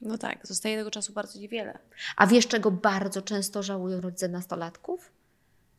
No 0.00 0.18
tak, 0.18 0.46
zostaje 0.46 0.76
tego 0.76 0.90
czasu 0.90 1.12
bardzo 1.12 1.38
niewiele. 1.38 1.78
A 2.16 2.26
wiesz, 2.26 2.46
czego 2.46 2.70
bardzo 2.70 3.22
często 3.22 3.62
żałują 3.62 4.00
rodzice 4.00 4.28
nastolatków? 4.28 5.12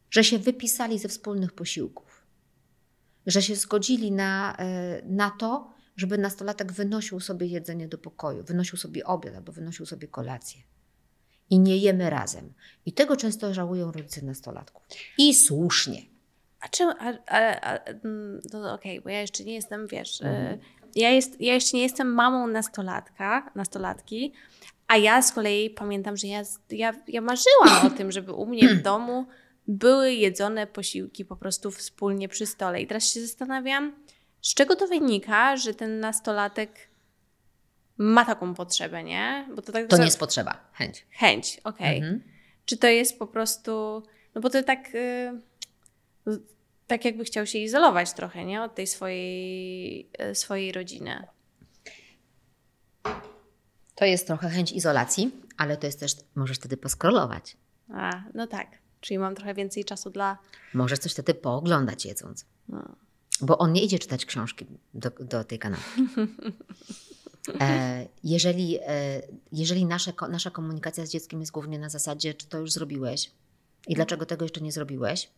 Że 0.09 0.23
się 0.23 0.39
wypisali 0.39 0.99
ze 0.99 1.07
wspólnych 1.07 1.51
posiłków. 1.51 2.25
Że 3.25 3.41
się 3.41 3.55
zgodzili 3.55 4.11
na, 4.11 4.55
e, 4.57 5.01
na 5.05 5.29
to, 5.29 5.73
żeby 5.95 6.17
nastolatek 6.17 6.71
wynosił 6.71 7.19
sobie 7.19 7.47
jedzenie 7.47 7.87
do 7.87 7.97
pokoju, 7.97 8.43
wynosił 8.43 8.77
sobie 8.77 9.05
obiad 9.05 9.35
albo 9.35 9.51
wynosił 9.51 9.85
sobie 9.85 10.07
kolację. 10.07 10.61
I 11.49 11.59
nie 11.59 11.77
jemy 11.77 12.09
razem. 12.09 12.53
I 12.85 12.93
tego 12.93 13.17
często 13.17 13.53
żałują 13.53 13.91
rodzice 13.91 14.25
nastolatków. 14.25 14.83
I 15.17 15.33
słusznie. 15.33 16.10
A 16.61 16.67
czemu? 16.69 16.91
A, 16.99 17.13
a, 17.27 17.61
a, 17.61 17.77
mm, 17.77 18.41
no 18.53 18.73
okej, 18.73 19.01
bo 19.01 19.09
ja 19.09 19.21
jeszcze 19.21 19.43
nie 19.43 19.53
jestem, 19.53 19.87
wiesz, 19.87 20.21
Mhm. 20.21 20.53
y, 20.53 20.59
ja, 20.95 21.09
jest, 21.09 21.41
ja 21.41 21.53
jeszcze 21.53 21.77
nie 21.77 21.83
jestem 21.83 22.13
mamą 22.13 22.47
nastolatka, 22.47 23.51
nastolatki, 23.55 24.33
a 24.87 24.97
ja 24.97 25.21
z 25.21 25.31
kolei 25.31 25.69
pamiętam, 25.69 26.17
że 26.17 26.27
ja, 26.27 26.41
ja, 26.69 26.93
ja 27.07 27.21
marzyłam 27.21 27.87
o 27.87 27.89
tym, 27.89 28.11
żeby 28.11 28.33
u 28.33 28.45
mnie 28.45 28.69
w 28.69 28.81
domu 28.91 29.25
były 29.67 30.13
jedzone 30.13 30.67
posiłki 30.67 31.25
po 31.25 31.35
prostu 31.35 31.71
wspólnie 31.71 32.29
przy 32.29 32.45
stole. 32.45 32.81
I 32.81 32.87
teraz 32.87 33.13
się 33.13 33.21
zastanawiam, 33.21 33.95
z 34.41 34.53
czego 34.53 34.75
to 34.75 34.87
wynika, 34.87 35.57
że 35.57 35.73
ten 35.73 35.99
nastolatek 35.99 36.71
ma 37.97 38.25
taką 38.25 38.53
potrzebę, 38.53 39.03
nie? 39.03 39.47
Bo 39.55 39.61
to 39.61 39.71
tak 39.71 39.87
To 39.87 39.97
nie 39.97 40.05
jest 40.05 40.19
potrzeba, 40.19 40.69
chęć. 40.73 41.05
chęć, 41.11 41.61
okej. 41.63 41.97
Mhm. 41.97 42.23
Czy 42.65 42.77
to 42.77 42.87
jest 42.87 43.19
po 43.19 43.27
prostu. 43.27 44.03
No 44.35 44.41
bo 44.41 44.49
to 44.49 44.63
tak. 44.63 44.95
y, 44.95 45.41
tak 46.87 47.05
jakby 47.05 47.23
chciał 47.23 47.45
się 47.45 47.59
izolować 47.59 48.13
trochę, 48.13 48.45
nie? 48.45 48.63
Od 48.63 48.75
tej 48.75 48.87
swojej, 48.87 50.09
y, 50.31 50.35
swojej 50.35 50.71
rodziny. 50.71 51.27
To 53.95 54.05
jest 54.05 54.27
trochę 54.27 54.49
chęć 54.49 54.71
izolacji, 54.71 55.31
ale 55.57 55.77
to 55.77 55.85
jest 55.85 55.99
też, 55.99 56.15
możesz 56.35 56.57
wtedy 56.57 56.77
poskrolować. 56.77 57.57
A, 57.93 58.23
no 58.33 58.47
tak. 58.47 58.67
Czyli 59.01 59.17
mam 59.17 59.35
trochę 59.35 59.53
więcej 59.53 59.85
czasu 59.85 60.09
dla. 60.09 60.37
Możesz 60.73 60.99
coś 60.99 61.11
wtedy 61.11 61.33
pooglądać 61.33 62.05
jedząc. 62.05 62.45
No. 62.69 62.95
Bo 63.41 63.57
on 63.57 63.73
nie 63.73 63.83
idzie 63.83 63.99
czytać 63.99 64.25
książki 64.25 64.65
do, 64.93 65.09
do 65.09 65.43
tej 65.43 65.59
kanapki. 65.59 66.01
E, 67.59 68.07
jeżeli 68.23 68.79
e, 68.81 69.21
jeżeli 69.51 69.85
nasze, 69.85 70.13
nasza 70.29 70.51
komunikacja 70.51 71.05
z 71.05 71.09
dzieckiem 71.09 71.39
jest 71.39 71.51
głównie 71.51 71.79
na 71.79 71.89
zasadzie, 71.89 72.33
czy 72.33 72.47
to 72.47 72.57
już 72.59 72.71
zrobiłeś 72.71 73.31
i 73.87 73.95
dlaczego 73.95 74.25
tego 74.25 74.45
jeszcze 74.45 74.61
nie 74.61 74.71
zrobiłeś, 74.71 75.29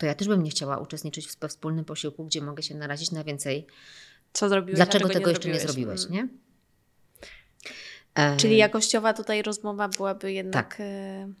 to 0.00 0.06
ja 0.06 0.14
też 0.14 0.28
bym 0.28 0.42
nie 0.42 0.50
chciała 0.50 0.78
uczestniczyć 0.78 1.26
w 1.26 1.30
sp- 1.36 1.48
wspólnym 1.48 1.84
posiłku, 1.84 2.24
gdzie 2.24 2.42
mogę 2.42 2.62
się 2.62 2.74
narazić 2.74 3.10
na 3.10 3.24
więcej. 3.24 3.66
Co 4.32 4.48
zrobiłeś? 4.48 4.76
Dlaczego, 4.76 5.04
a 5.04 5.08
czego 5.08 5.20
tego 5.20 5.30
jeszcze 5.30 5.48
nie 5.48 5.60
zrobiłeś, 5.60 6.00
Mm. 6.04 6.12
nie? 6.12 6.28
E, 8.14 8.36
Czyli 8.36 8.56
jakościowa 8.56 9.12
tutaj 9.14 9.42
rozmowa 9.42 9.88
byłaby 9.88 10.32
jednak. 10.32 10.68
Tak. 10.68 10.80
y, 10.80 11.34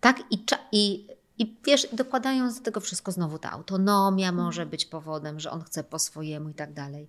Tak, 0.00 0.20
i, 0.30 0.44
i, 0.72 1.06
i 1.38 1.56
wiesz, 1.66 1.88
dokładając 1.92 2.58
do 2.58 2.64
tego 2.64 2.80
wszystko 2.80 3.12
znowu 3.12 3.38
ta 3.38 3.50
autonomia 3.52 4.32
może 4.32 4.66
być 4.66 4.86
powodem, 4.86 5.40
że 5.40 5.50
on 5.50 5.62
chce 5.62 5.84
po 5.84 5.98
swojemu 5.98 6.48
i 6.48 6.54
tak 6.54 6.72
dalej. 6.72 7.08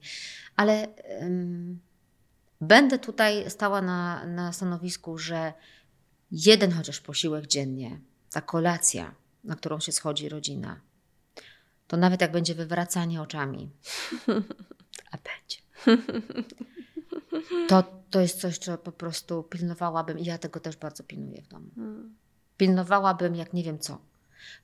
Ale 0.56 0.88
ym, 1.22 1.80
będę 2.62 3.00
tutaj 3.00 3.50
stała 3.52 3.82
na, 3.82 4.26
na 4.26 4.54
stanowisku, 4.54 5.18
że 5.18 5.54
jeden 6.32 6.72
chociaż 6.72 7.00
posiłek 7.02 7.48
dziennie, 7.48 8.00
ta 8.32 8.42
kolacja, 8.42 9.16
na 9.44 9.56
którą 9.56 9.80
się 9.80 9.92
schodzi 9.92 10.30
rodzina, 10.30 10.80
to 11.88 11.98
nawet 11.98 12.22
jak 12.22 12.32
będzie 12.32 12.56
wywracanie 12.56 13.22
oczami, 13.22 13.70
a 15.12 15.18
będzie. 15.18 15.58
To, 17.68 18.04
to 18.10 18.22
jest 18.22 18.42
coś, 18.42 18.58
co 18.58 18.78
po 18.78 18.92
prostu 18.92 19.44
pilnowałabym 19.44 20.20
i 20.20 20.26
ja 20.26 20.38
tego 20.38 20.60
też 20.60 20.78
bardzo 20.78 21.04
pilnuję 21.04 21.42
w 21.42 21.48
domu 21.48 21.70
mm. 21.78 22.16
pilnowałabym 22.58 23.36
jak 23.36 23.54
nie 23.54 23.64
wiem 23.64 23.80
co, 23.80 24.02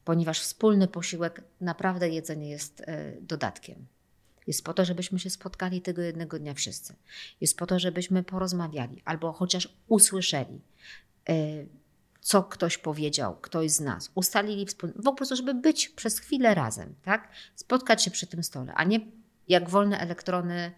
ponieważ 0.06 0.40
wspólny 0.40 0.88
posiłek, 0.88 1.44
naprawdę 1.62 2.10
jedzenie 2.10 2.50
jest 2.50 2.82
e, 2.82 3.14
dodatkiem. 3.22 3.86
Jest 4.48 4.64
po 4.64 4.74
to, 4.74 4.86
żebyśmy 4.86 5.20
się 5.20 5.30
spotkali 5.30 5.82
tego 5.82 6.02
jednego 6.02 6.40
dnia 6.40 6.54
wszyscy. 6.54 6.96
Jest 7.42 7.58
po 7.58 7.66
to, 7.66 7.80
żebyśmy 7.80 8.24
porozmawiali 8.24 9.02
albo 9.06 9.32
chociaż 9.34 9.76
usłyszeli, 9.88 10.62
e, 11.30 11.34
co 12.22 12.44
ktoś 12.44 12.78
powiedział, 12.78 13.36
ktoś 13.36 13.72
z 13.72 13.80
nas. 13.80 14.12
Ustalili 14.16 14.66
wspólnie, 14.66 14.96
po 15.04 15.14
prostu, 15.14 15.36
żeby 15.36 15.54
być 15.54 15.90
przez 15.90 16.20
chwilę 16.20 16.56
razem, 16.56 16.96
tak? 17.04 17.30
Spotkać 17.56 18.04
się 18.04 18.12
przy 18.12 18.28
tym 18.28 18.44
stole, 18.44 18.74
a 18.74 18.84
nie 18.84 19.00
jak 19.48 19.70
wolne 19.70 20.00
elektrony, 20.00 20.72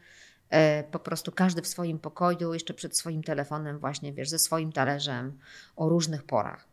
e, 0.50 0.84
po 0.84 1.00
prostu 1.00 1.32
każdy 1.32 1.62
w 1.62 1.68
swoim 1.68 2.00
pokoju, 2.00 2.54
jeszcze 2.54 2.74
przed 2.74 2.98
swoim 2.98 3.24
telefonem, 3.24 3.80
właśnie, 3.80 4.14
wiesz, 4.14 4.30
ze 4.30 4.40
swoim 4.40 4.72
talerzem, 4.72 5.40
o 5.76 5.90
różnych 5.90 6.24
porach. 6.24 6.68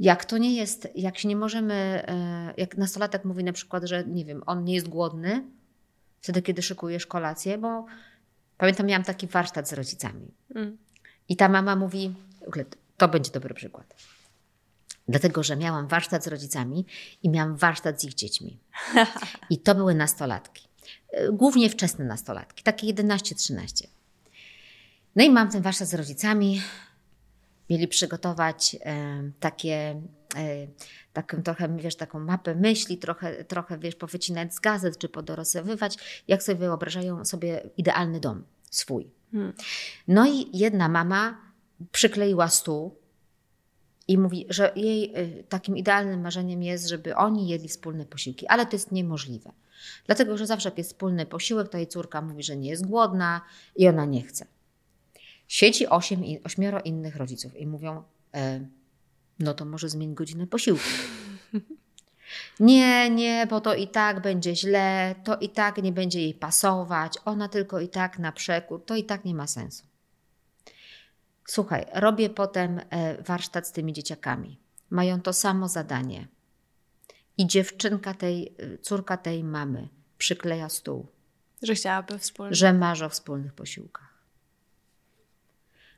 Jak 0.00 0.24
to 0.24 0.38
nie 0.38 0.56
jest, 0.56 0.88
jak 0.94 1.18
się 1.18 1.28
nie 1.28 1.36
możemy, 1.36 1.74
e, 1.74 2.54
jak 2.56 2.76
nastolatek 2.76 3.24
mówi 3.24 3.44
na 3.44 3.52
przykład, 3.52 3.84
że 3.84 4.04
nie 4.04 4.24
wiem, 4.24 4.42
on 4.46 4.64
nie 4.64 4.74
jest 4.74 4.88
głodny, 4.88 5.44
wtedy 6.20 6.42
kiedy 6.42 6.62
szykujesz 6.62 7.06
kolację, 7.06 7.58
bo 7.58 7.86
pamiętam, 8.58 8.86
miałam 8.86 9.04
taki 9.04 9.26
warsztat 9.26 9.68
z 9.68 9.72
rodzicami. 9.72 10.34
Mm. 10.54 10.76
I 11.28 11.36
ta 11.36 11.48
mama 11.48 11.76
mówi, 11.76 12.14
w 12.40 12.48
ogóle 12.48 12.64
to 13.00 13.08
będzie 13.08 13.30
dobry 13.30 13.54
przykład. 13.54 13.94
Dlatego, 15.08 15.42
że 15.42 15.56
miałam 15.56 15.88
warsztat 15.88 16.24
z 16.24 16.26
rodzicami 16.26 16.86
i 17.22 17.30
miałam 17.30 17.56
warsztat 17.56 18.00
z 18.00 18.04
ich 18.04 18.14
dziećmi. 18.14 18.58
I 19.50 19.58
to 19.58 19.74
były 19.74 19.94
nastolatki. 19.94 20.68
E, 21.12 21.32
Głównie 21.32 21.70
wczesne 21.70 22.04
nastolatki, 22.04 22.62
takie 22.62 22.94
11-13. 22.94 23.86
No 25.16 25.24
i 25.24 25.30
mam 25.30 25.50
ten 25.50 25.62
warsztat 25.62 25.88
z 25.88 25.94
rodzicami. 25.94 26.62
Mieli 27.70 27.88
przygotować 27.88 28.76
e, 28.80 29.22
takie, 29.40 30.02
e, 30.36 30.66
taką 31.12 31.42
trochę, 31.42 31.76
wiesz, 31.76 31.96
taką 31.96 32.20
mapę 32.20 32.54
myśli, 32.54 32.98
trochę, 32.98 33.44
trochę, 33.44 33.78
wiesz, 33.78 33.94
powycinać 33.94 34.54
z 34.54 34.60
gazet, 34.60 34.98
czy 34.98 35.08
podorosowywać, 35.08 36.22
jak 36.28 36.42
sobie 36.42 36.58
wyobrażają 36.58 37.24
sobie 37.24 37.70
idealny 37.76 38.20
dom 38.20 38.44
swój. 38.70 39.10
Hmm. 39.32 39.52
No 40.08 40.26
i 40.26 40.58
jedna 40.58 40.88
mama 40.88 41.49
przykleiła 41.92 42.48
stół 42.48 42.96
i 44.08 44.18
mówi, 44.18 44.46
że 44.48 44.72
jej 44.76 45.16
y, 45.16 45.44
takim 45.48 45.76
idealnym 45.76 46.20
marzeniem 46.20 46.62
jest, 46.62 46.88
żeby 46.88 47.16
oni 47.16 47.48
jedli 47.48 47.68
wspólne 47.68 48.04
posiłki, 48.04 48.46
ale 48.46 48.66
to 48.66 48.72
jest 48.72 48.92
niemożliwe. 48.92 49.52
Dlatego, 50.06 50.36
że 50.36 50.46
zawsze 50.46 50.68
jak 50.68 50.78
jest 50.78 50.90
wspólny 50.90 51.26
posiłek, 51.26 51.68
to 51.68 51.78
jej 51.78 51.86
córka 51.86 52.22
mówi, 52.22 52.42
że 52.42 52.56
nie 52.56 52.70
jest 52.70 52.86
głodna 52.86 53.40
i 53.76 53.88
ona 53.88 54.04
nie 54.04 54.22
chce. 54.22 54.46
Siedzi 55.48 55.86
osiem, 55.86 56.22
ośmioro 56.44 56.80
innych 56.80 57.16
rodziców 57.16 57.56
i 57.56 57.66
mówią, 57.66 58.02
e, 58.34 58.60
no 59.38 59.54
to 59.54 59.64
może 59.64 59.88
zmień 59.88 60.14
godzinę 60.14 60.46
posiłku. 60.46 60.82
Nie, 62.60 63.10
nie, 63.10 63.46
bo 63.50 63.60
to 63.60 63.74
i 63.74 63.88
tak 63.88 64.22
będzie 64.22 64.56
źle, 64.56 65.14
to 65.24 65.36
i 65.36 65.48
tak 65.48 65.82
nie 65.82 65.92
będzie 65.92 66.20
jej 66.20 66.34
pasować, 66.34 67.18
ona 67.24 67.48
tylko 67.48 67.80
i 67.80 67.88
tak 67.88 68.18
na 68.18 68.32
przekór, 68.32 68.84
to 68.84 68.96
i 68.96 69.04
tak 69.04 69.24
nie 69.24 69.34
ma 69.34 69.46
sensu. 69.46 69.89
Słuchaj, 71.50 71.86
robię 71.92 72.30
potem 72.30 72.80
e, 72.90 73.22
warsztat 73.22 73.66
z 73.66 73.72
tymi 73.72 73.92
dzieciakami. 73.92 74.60
Mają 74.90 75.20
to 75.20 75.32
samo 75.32 75.68
zadanie. 75.68 76.28
I 77.38 77.46
dziewczynka 77.46 78.14
tej, 78.14 78.54
e, 78.58 78.78
córka 78.78 79.16
tej 79.16 79.44
mamy 79.44 79.88
przykleja 80.18 80.68
stół, 80.68 81.06
Że 81.62 81.74
chciałaby 81.74 82.18
wspólnie. 82.18 82.54
że 82.54 82.72
marzy 82.72 83.04
o 83.04 83.08
wspólnych 83.08 83.52
posiłkach. 83.52 84.14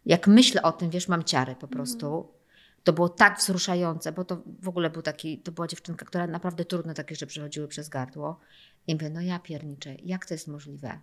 Jak 0.06 0.26
myślę 0.26 0.62
o 0.62 0.72
tym, 0.72 0.90
wiesz, 0.90 1.08
mam 1.08 1.24
ciary 1.24 1.56
po 1.56 1.68
prostu. 1.68 2.28
To 2.84 2.92
było 2.92 3.08
tak 3.08 3.38
wzruszające, 3.38 4.12
bo 4.12 4.24
to 4.24 4.42
w 4.62 4.68
ogóle 4.68 4.90
był 4.90 5.02
taki, 5.02 5.38
to 5.38 5.52
była 5.52 5.66
dziewczynka, 5.66 6.06
która 6.06 6.26
naprawdę 6.26 6.64
trudne 6.64 6.94
takie 6.94 7.14
rzeczy 7.14 7.26
przechodziły 7.26 7.68
przez 7.68 7.88
gardło. 7.88 8.40
I 8.86 8.94
mówię, 8.94 9.10
no 9.10 9.20
ja 9.20 9.38
pierniczę, 9.38 9.94
jak 9.94 10.26
to 10.26 10.34
jest 10.34 10.48
możliwe? 10.48 11.00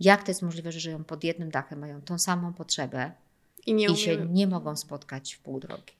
Jak 0.00 0.22
to 0.22 0.30
jest 0.30 0.42
możliwe, 0.42 0.72
że 0.72 0.80
żyją 0.80 1.04
pod 1.04 1.24
jednym 1.24 1.50
dachem, 1.50 1.78
mają 1.78 2.02
tą 2.02 2.18
samą 2.18 2.52
potrzebę, 2.52 3.12
I 3.68 3.74
nie 3.74 3.86
i 3.92 3.96
się 3.96 4.26
nie 4.26 4.46
mogą 4.46 4.76
spotkać 4.76 5.34
w 5.34 5.38
pół 5.40 5.60
drogi. 5.60 5.92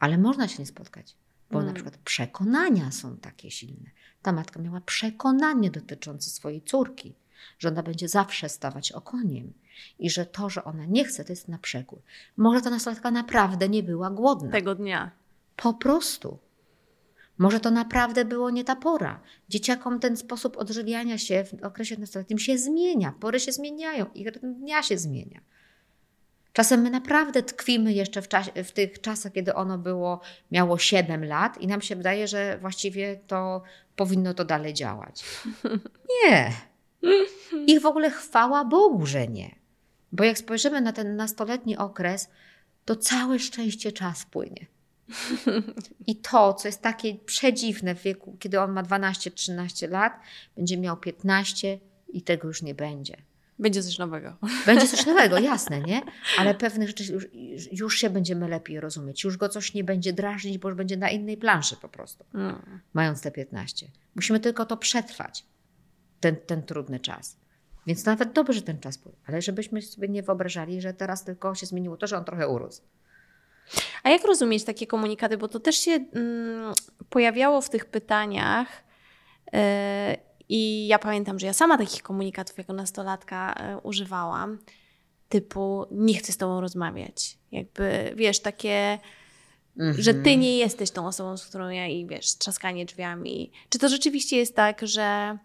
Ale 0.00 0.18
można 0.18 0.48
się 0.48 0.56
nie 0.58 0.66
spotkać, 0.66 1.16
bo 1.50 1.58
na 1.58 1.62
Mm. 1.62 1.74
przykład 1.74 1.96
przekonania 1.96 2.90
są 2.90 3.16
takie 3.16 3.50
silne. 3.50 3.90
Ta 4.22 4.32
matka 4.32 4.60
miała 4.60 4.80
przekonanie 4.80 5.70
dotyczące 5.70 6.30
swojej 6.30 6.62
córki, 6.62 7.14
że 7.58 7.68
ona 7.68 7.82
będzie 7.82 8.08
zawsze 8.08 8.48
stawać 8.48 8.92
okoniem 8.92 9.52
i 9.98 10.10
że 10.10 10.26
to, 10.26 10.50
że 10.50 10.64
ona 10.64 10.84
nie 10.84 11.04
chce, 11.04 11.24
to 11.24 11.32
jest 11.32 11.48
na 11.48 11.58
przekór. 11.58 12.02
Może 12.36 12.60
ta 12.62 12.70
nastolatka 12.70 13.10
naprawdę 13.10 13.68
nie 13.68 13.82
była 13.82 14.10
głodna. 14.10 14.50
Tego 14.50 14.74
dnia. 14.74 15.10
Po 15.56 15.74
prostu. 15.74 16.38
Może 17.38 17.60
to 17.60 17.70
naprawdę 17.70 18.24
było 18.24 18.50
nie 18.50 18.64
ta 18.64 18.76
pora. 18.76 19.20
Dzieciakom 19.48 20.00
ten 20.00 20.16
sposób 20.16 20.56
odżywiania 20.56 21.18
się 21.18 21.44
w 21.44 21.64
okresie 21.64 21.96
nastoletnim 22.00 22.38
się 22.38 22.58
zmienia. 22.58 23.14
Pory 23.20 23.40
się 23.40 23.52
zmieniają 23.52 24.06
i 24.14 24.26
dnia 24.42 24.82
się 24.82 24.98
zmienia. 24.98 25.40
Czasem 26.52 26.80
my 26.80 26.90
naprawdę 26.90 27.42
tkwimy 27.42 27.92
jeszcze 27.92 28.22
w, 28.22 28.28
czasie, 28.28 28.64
w 28.64 28.72
tych 28.72 29.00
czasach, 29.00 29.32
kiedy 29.32 29.54
ono 29.54 29.78
było, 29.78 30.20
miało 30.50 30.78
7 30.78 31.24
lat 31.24 31.60
i 31.60 31.66
nam 31.66 31.80
się 31.80 31.96
wydaje, 31.96 32.28
że 32.28 32.58
właściwie 32.58 33.20
to 33.26 33.62
powinno 33.96 34.34
to 34.34 34.44
dalej 34.44 34.74
działać. 34.74 35.24
Nie. 36.24 36.52
Ich 37.66 37.80
w 37.80 37.86
ogóle 37.86 38.10
chwała 38.10 38.64
Bogu, 38.64 39.06
że 39.06 39.28
nie. 39.28 39.54
Bo 40.12 40.24
jak 40.24 40.38
spojrzymy 40.38 40.80
na 40.80 40.92
ten 40.92 41.16
nastoletni 41.16 41.76
okres, 41.76 42.30
to 42.84 42.96
całe 42.96 43.38
szczęście 43.38 43.92
czas 43.92 44.24
płynie. 44.24 44.66
I 46.06 46.16
to, 46.16 46.54
co 46.54 46.68
jest 46.68 46.82
takie 46.82 47.14
przedziwne 47.14 47.94
w 47.94 48.02
wieku, 48.02 48.36
kiedy 48.38 48.60
on 48.60 48.72
ma 48.72 48.82
12-13 48.82 49.90
lat, 49.90 50.20
będzie 50.56 50.78
miał 50.78 50.96
15 50.96 51.78
i 52.08 52.22
tego 52.22 52.48
już 52.48 52.62
nie 52.62 52.74
będzie. 52.74 53.16
Będzie 53.58 53.82
coś 53.82 53.98
nowego. 53.98 54.36
Będzie 54.66 54.88
coś 54.88 55.06
nowego, 55.12 55.38
jasne, 55.38 55.80
nie? 55.80 56.02
Ale 56.38 56.54
pewne 56.54 56.86
rzeczy 56.86 57.04
już, 57.12 57.26
już 57.72 57.98
się 57.98 58.10
będziemy 58.10 58.48
lepiej 58.48 58.80
rozumieć. 58.80 59.24
Już 59.24 59.36
go 59.36 59.48
coś 59.48 59.74
nie 59.74 59.84
będzie 59.84 60.12
drażnić, 60.12 60.58
bo 60.58 60.68
już 60.68 60.78
będzie 60.78 60.96
na 60.96 61.10
innej 61.10 61.36
planszy 61.36 61.76
po 61.76 61.88
prostu, 61.88 62.24
Mm. 62.34 62.80
mając 62.94 63.20
te 63.20 63.30
15. 63.30 63.86
Musimy 64.14 64.40
tylko 64.40 64.66
to 64.66 64.76
przetrwać, 64.76 65.44
ten, 66.20 66.36
ten 66.36 66.62
trudny 66.62 67.00
czas. 67.00 67.36
Więc 67.86 68.04
nawet 68.04 68.32
dobrze, 68.32 68.52
że 68.52 68.62
ten 68.62 68.80
czas 68.80 68.98
płynie, 68.98 69.18
ale 69.26 69.42
żebyśmy 69.42 69.82
sobie 69.82 70.08
nie 70.08 70.22
wyobrażali, 70.22 70.80
że 70.80 70.94
teraz 70.94 71.24
tylko 71.24 71.54
się 71.54 71.66
zmieniło 71.66 71.96
to, 71.96 72.06
że 72.06 72.18
on 72.18 72.24
trochę 72.24 72.48
urósł. 72.48 72.82
A 74.02 74.10
jak 74.10 74.24
rozumieć 74.24 74.64
takie 74.64 74.86
komunikaty? 74.86 75.38
Bo 75.38 75.48
to 75.48 75.60
też 75.60 75.76
się 75.76 75.92
mm, 75.92 76.72
pojawiało 77.10 77.60
w 77.60 77.70
tych 77.70 77.84
pytaniach. 77.84 78.84
yy, 79.52 79.60
I 80.48 80.86
ja 80.86 80.98
pamiętam, 80.98 81.38
że 81.38 81.46
ja 81.46 81.52
sama 81.52 81.78
takich 81.78 82.02
komunikatów 82.02 82.58
jako 82.58 82.72
nastolatka 82.72 83.54
yy, 83.70 83.80
używałam. 83.80 84.58
Typu, 85.28 85.86
nie 85.90 86.14
chcę 86.14 86.32
z 86.32 86.36
tobą 86.36 86.60
rozmawiać. 86.60 87.38
Jakby, 87.52 88.12
wiesz, 88.16 88.40
takie, 88.40 88.98
że 89.98 90.14
ty 90.14 90.36
nie 90.36 90.58
jesteś 90.58 90.90
tą 90.90 91.06
osobą, 91.06 91.36
z 91.36 91.46
którą 91.46 91.68
ja 91.68 91.86
i 91.86 92.06
wiesz, 92.06 92.36
trzaskanie 92.38 92.84
drzwiami. 92.84 93.52
Czy 93.68 93.78
to 93.78 93.88
rzeczywiście 93.88 94.36
jest 94.36 94.56
tak, 94.56 94.86
że, 94.86 95.38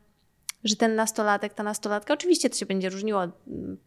że 0.64 0.76
ten 0.76 0.96
nastolatek, 0.96 1.54
ta 1.54 1.64
nastolatka, 1.64 2.14
oczywiście 2.14 2.50
to 2.50 2.56
się 2.56 2.66
będzie 2.66 2.90
różniło 2.90 3.24
mm, 3.24 3.78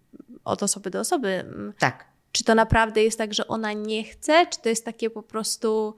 od 0.44 0.62
osoby 0.62 0.90
do 0.90 1.00
osoby, 1.00 1.28
mm, 1.28 1.72
Tak. 1.78 2.15
Czy 2.36 2.44
to 2.44 2.54
naprawdę 2.54 3.02
jest 3.02 3.18
tak, 3.18 3.34
że 3.34 3.48
ona 3.48 3.72
nie 3.72 4.04
chce, 4.04 4.46
czy 4.46 4.60
to 4.60 4.68
jest 4.68 4.84
takie 4.84 5.10
po 5.10 5.22
prostu, 5.22 5.96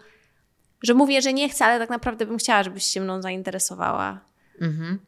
że 0.83 0.95
mówię, 0.95 1.23
że 1.23 1.33
nie 1.33 1.49
chcę, 1.49 1.65
ale 1.65 1.79
tak 1.79 1.91
naprawdę 1.91 2.27
bym 2.27 2.39
chciała, 2.39 2.63
żebyś 2.63 2.85
się 2.85 3.01
mną 3.01 3.23
zainteresowała. 3.23 4.21
Mhm. 4.61 4.99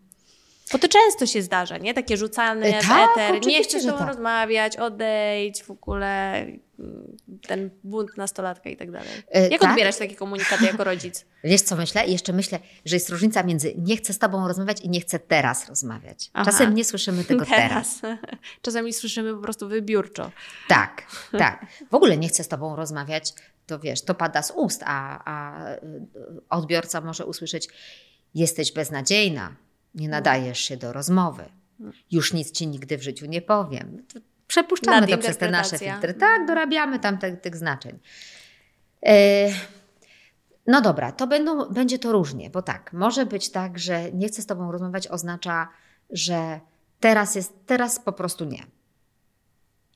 Bo 0.73 0.79
to 0.79 0.89
często 0.89 1.27
się 1.27 1.43
zdarza, 1.43 1.79
nie? 1.79 1.95
Takie 1.95 2.17
rzucane 2.17 2.67
E, 2.67 2.83
tak, 2.83 3.11
eter, 3.11 3.47
nie 3.47 3.65
chcę 3.65 3.81
z 3.81 3.87
tak. 3.87 4.09
rozmawiać, 4.09 4.77
odejdź, 4.77 5.63
w 5.63 5.71
ogóle 5.71 6.41
mm, 6.41 7.17
ten 7.47 7.71
bunt 7.85 8.17
nastolatka 8.17 8.71
i 8.71 8.77
tak 8.77 8.91
dalej. 8.91 9.09
E, 9.33 9.49
Jak 9.49 9.61
tak. 9.61 9.71
odbierasz 9.71 9.97
takie 9.97 10.17
komunikaty 10.17 10.65
jako 10.65 10.85
rodzic? 10.85 11.25
Wiesz 11.45 11.61
co 11.61 11.77
myślę? 11.77 12.07
Jeszcze 12.07 12.33
myślę, 12.33 12.59
że 12.85 12.97
jest 12.97 13.09
różnica 13.11 13.43
między 13.43 13.75
nie 13.79 13.97
chcę 13.97 14.13
z 14.13 14.19
tobą 14.19 14.49
rozmawiać 14.49 14.81
i 14.81 14.89
nie 14.89 15.01
chcę 15.01 15.19
teraz 15.19 15.69
rozmawiać. 15.69 16.31
Aha. 16.33 16.51
Czasem 16.51 16.75
nie 16.75 16.85
słyszymy 16.85 17.25
tego 17.25 17.47
teraz. 17.47 18.01
Czasami 18.63 18.93
słyszymy 18.93 19.35
po 19.35 19.41
prostu 19.43 19.69
wybiórczo. 19.69 20.31
Tak, 20.69 21.03
tak. 21.39 21.67
W 21.91 21.95
ogóle 21.95 22.17
nie 22.17 22.29
chcę 22.29 22.45
z 22.45 22.49
tobą 22.49 22.77
rozmawiać, 22.77 23.33
to 23.67 23.79
wiesz, 23.79 24.03
to 24.03 24.15
pada 24.15 24.43
z 24.43 24.51
ust, 24.51 24.83
a, 24.87 25.23
a 25.25 25.65
odbiorca 26.51 27.01
może 27.01 27.27
usłyszeć 27.27 27.69
jesteś 28.35 28.73
beznadziejna, 28.73 29.57
nie 29.95 30.09
nadajesz 30.09 30.59
się 30.59 30.77
do 30.77 30.93
rozmowy, 30.93 31.45
już 32.11 32.33
nic 32.33 32.51
ci 32.51 32.67
nigdy 32.67 32.99
w 32.99 33.03
życiu 33.03 33.27
nie 33.27 33.43
powiem. 33.43 34.07
Przepuszczamy 34.47 35.07
to 35.09 35.19
przez 35.19 35.37
te 35.39 35.51
nasze 35.51 35.73
Nadinterpretacja. 35.73 35.93
filtry. 35.93 36.15
Tak, 36.15 36.47
dorabiamy 36.47 36.99
tam 36.99 37.19
te, 37.19 37.37
tych 37.37 37.57
znaczeń. 37.57 37.99
E, 39.07 39.49
No 40.67 40.81
dobra, 40.81 41.13
to 41.13 41.27
będą, 41.27 41.69
będzie 41.69 41.99
to 41.99 42.13
różnie, 42.13 42.51
bo 42.51 42.63
tak, 42.63 42.93
może 42.93 43.27
być 43.27 43.51
tak, 43.51 43.79
że 43.79 44.13
nie 44.13 44.29
chcę 44.29 44.43
z 44.43 44.47
tobą 44.47 44.73
rozmawiać 44.73 45.09
oznacza, 45.09 45.69
że 46.11 46.61
teraz 47.01 47.35
jest, 47.35 47.53
teraz 47.67 48.01
po 48.01 48.13
prostu 48.13 48.45
nie. 48.45 48.63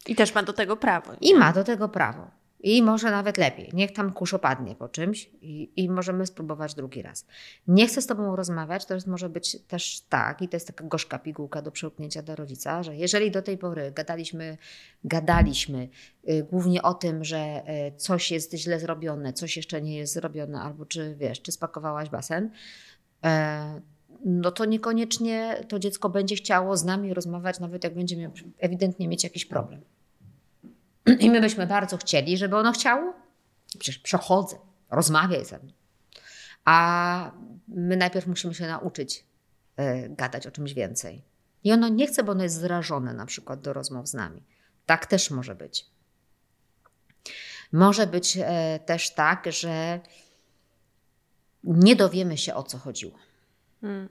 I 0.06 0.14
też 0.14 0.34
ma 0.34 0.42
do 0.42 0.52
tego 0.52 0.76
prawo. 0.76 1.12
I 1.20 1.34
ma 1.34 1.52
do 1.52 1.64
tego 1.64 1.88
prawo. 1.88 2.30
I 2.64 2.82
może 2.82 3.10
nawet 3.10 3.38
lepiej. 3.38 3.70
Niech 3.72 3.92
tam 3.92 4.12
kurz 4.12 4.34
opadnie 4.34 4.74
po 4.74 4.88
czymś 4.88 5.30
i, 5.42 5.70
i 5.76 5.90
możemy 5.90 6.26
spróbować 6.26 6.74
drugi 6.74 7.02
raz. 7.02 7.26
Nie 7.68 7.86
chcę 7.86 8.02
z 8.02 8.06
Tobą 8.06 8.36
rozmawiać, 8.36 8.86
to 8.86 8.94
jest, 8.94 9.06
może 9.06 9.28
być 9.28 9.56
też 9.68 10.00
tak, 10.00 10.42
i 10.42 10.48
to 10.48 10.56
jest 10.56 10.66
taka 10.66 10.84
gorzka 10.84 11.18
pigułka 11.18 11.62
do 11.62 11.70
przełknięcia 11.70 12.22
dla 12.22 12.34
rodzica, 12.34 12.82
że 12.82 12.96
jeżeli 12.96 13.30
do 13.30 13.42
tej 13.42 13.58
pory 13.58 13.92
gadaliśmy, 13.92 14.56
gadaliśmy 15.04 15.88
y, 16.28 16.46
głównie 16.50 16.82
o 16.82 16.94
tym, 16.94 17.24
że 17.24 17.62
y, 17.88 17.96
coś 17.96 18.30
jest 18.30 18.54
źle 18.54 18.80
zrobione, 18.80 19.32
coś 19.32 19.56
jeszcze 19.56 19.82
nie 19.82 19.96
jest 19.96 20.12
zrobione, 20.12 20.60
albo 20.60 20.86
czy 20.86 21.14
wiesz, 21.14 21.42
czy 21.42 21.52
spakowałaś 21.52 22.08
basen, 22.08 22.50
e, 23.24 23.80
no 24.24 24.50
to 24.50 24.64
niekoniecznie 24.64 25.64
to 25.68 25.78
dziecko 25.78 26.08
będzie 26.08 26.36
chciało 26.36 26.76
z 26.76 26.84
nami 26.84 27.14
rozmawiać, 27.14 27.60
nawet 27.60 27.84
jak 27.84 27.94
będzie 27.94 28.16
miał 28.16 28.30
ewidentnie 28.58 29.08
mieć 29.08 29.24
jakiś 29.24 29.44
problem. 29.44 29.80
I 31.20 31.30
my 31.30 31.40
byśmy 31.40 31.66
bardzo 31.66 31.96
chcieli, 31.96 32.36
żeby 32.36 32.56
ono 32.56 32.72
chciało. 32.72 33.14
Przecież 33.78 33.98
przechodzę, 33.98 34.56
rozmawiaj 34.90 35.44
ze 35.44 35.58
mną. 35.58 35.72
A 36.64 37.30
my 37.68 37.96
najpierw 37.96 38.26
musimy 38.26 38.54
się 38.54 38.66
nauczyć 38.66 39.24
e, 39.76 40.08
gadać 40.08 40.46
o 40.46 40.50
czymś 40.50 40.72
więcej. 40.72 41.22
I 41.64 41.72
ono 41.72 41.88
nie 41.88 42.06
chce, 42.06 42.24
bo 42.24 42.32
ono 42.32 42.42
jest 42.42 42.60
zrażone 42.60 43.14
na 43.14 43.26
przykład 43.26 43.60
do 43.60 43.72
rozmów 43.72 44.08
z 44.08 44.14
nami. 44.14 44.42
Tak 44.86 45.06
też 45.06 45.30
może 45.30 45.54
być. 45.54 45.86
Może 47.72 48.06
być 48.06 48.38
e, 48.40 48.80
też 48.86 49.14
tak, 49.14 49.44
że 49.52 50.00
nie 51.64 51.96
dowiemy 51.96 52.38
się 52.38 52.54
o 52.54 52.62
co 52.62 52.78
chodziło. 52.78 53.18
Hmm. 53.80 54.08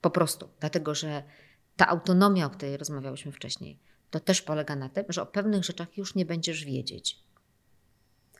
Po 0.00 0.10
prostu, 0.10 0.48
dlatego 0.60 0.94
że 0.94 1.22
ta 1.76 1.88
autonomia, 1.88 2.46
o 2.46 2.50
której 2.50 2.76
rozmawiałyśmy 2.76 3.32
wcześniej, 3.32 3.78
to 4.12 4.20
też 4.20 4.42
polega 4.42 4.76
na 4.76 4.88
tym, 4.88 5.04
że 5.08 5.22
o 5.22 5.26
pewnych 5.26 5.64
rzeczach 5.64 5.96
już 5.96 6.14
nie 6.14 6.26
będziesz 6.26 6.64
wiedzieć. 6.64 7.18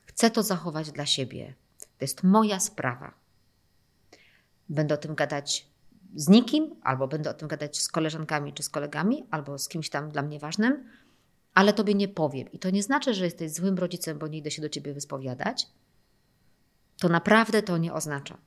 Chcę 0.04 0.30
to 0.30 0.42
zachować 0.42 0.92
dla 0.92 1.06
siebie. 1.06 1.54
To 1.80 2.04
jest 2.04 2.22
moja 2.22 2.60
sprawa. 2.60 3.14
Będę 4.68 4.94
o 4.94 4.98
tym 4.98 5.14
gadać 5.14 5.66
z 6.14 6.28
nikim, 6.28 6.74
albo 6.82 7.08
będę 7.08 7.30
o 7.30 7.34
tym 7.34 7.48
gadać 7.48 7.80
z 7.80 7.88
koleżankami 7.88 8.52
czy 8.52 8.62
z 8.62 8.68
kolegami, 8.68 9.26
albo 9.30 9.58
z 9.58 9.68
kimś 9.68 9.90
tam 9.90 10.10
dla 10.10 10.22
mnie 10.22 10.38
ważnym, 10.38 10.88
ale 11.54 11.72
tobie 11.72 11.94
nie 11.94 12.08
powiem. 12.08 12.52
I 12.52 12.58
to 12.58 12.70
nie 12.70 12.82
znaczy, 12.82 13.14
że 13.14 13.24
jesteś 13.24 13.52
złym 13.52 13.78
rodzicem, 13.78 14.18
bo 14.18 14.26
nie 14.26 14.38
idę 14.38 14.50
się 14.50 14.62
do 14.62 14.68
ciebie 14.68 14.94
wyspowiadać. 14.94 15.66
To 16.98 17.08
naprawdę 17.08 17.62
to 17.62 17.78
nie 17.78 17.92
oznacza. 17.92 18.38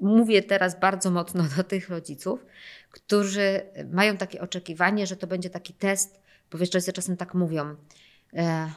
Mówię 0.00 0.42
teraz 0.42 0.80
bardzo 0.80 1.10
mocno 1.10 1.44
do 1.56 1.64
tych 1.64 1.88
rodziców, 1.88 2.46
którzy 2.90 3.60
mają 3.92 4.16
takie 4.16 4.40
oczekiwanie, 4.40 5.06
że 5.06 5.16
to 5.16 5.26
będzie 5.26 5.50
taki 5.50 5.74
test, 5.74 6.20
bo 6.50 6.58
wiesz, 6.58 6.70
że 6.72 6.92
czasem 6.92 7.16
tak 7.16 7.34
mówią. 7.34 7.76
E, 8.32 8.70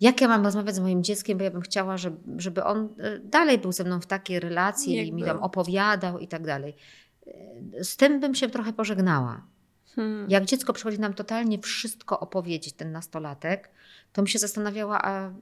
jak 0.00 0.20
ja 0.20 0.28
mam 0.28 0.44
rozmawiać 0.44 0.74
z 0.74 0.80
moim 0.80 1.04
dzieckiem, 1.04 1.38
bo 1.38 1.44
ja 1.44 1.50
bym 1.50 1.60
chciała, 1.60 1.96
żeby, 1.96 2.16
żeby 2.36 2.64
on 2.64 2.88
e, 2.98 3.18
dalej 3.18 3.58
był 3.58 3.72
ze 3.72 3.84
mną 3.84 4.00
w 4.00 4.06
takiej 4.06 4.40
relacji 4.40 4.96
Jak 4.96 5.06
i 5.06 5.12
mi 5.12 5.24
tam 5.24 5.42
opowiadał 5.42 6.18
i 6.18 6.28
tak 6.28 6.46
dalej. 6.46 6.76
E, 7.26 7.84
Z 7.84 7.96
tym 7.96 8.20
bym 8.20 8.34
się 8.34 8.50
trochę 8.50 8.72
pożegnała. 8.72 9.46
Hmm. 9.94 10.30
Jak 10.30 10.44
dziecko 10.44 10.72
przychodzi 10.72 10.98
nam 10.98 11.14
totalnie 11.14 11.58
wszystko 11.58 12.20
opowiedzieć, 12.20 12.74
ten 12.74 12.92
nastolatek, 12.92 13.70
to 14.12 14.22
bym 14.22 14.26
się 14.26 14.38
zastanawiała, 14.38 15.02
a 15.02 15.32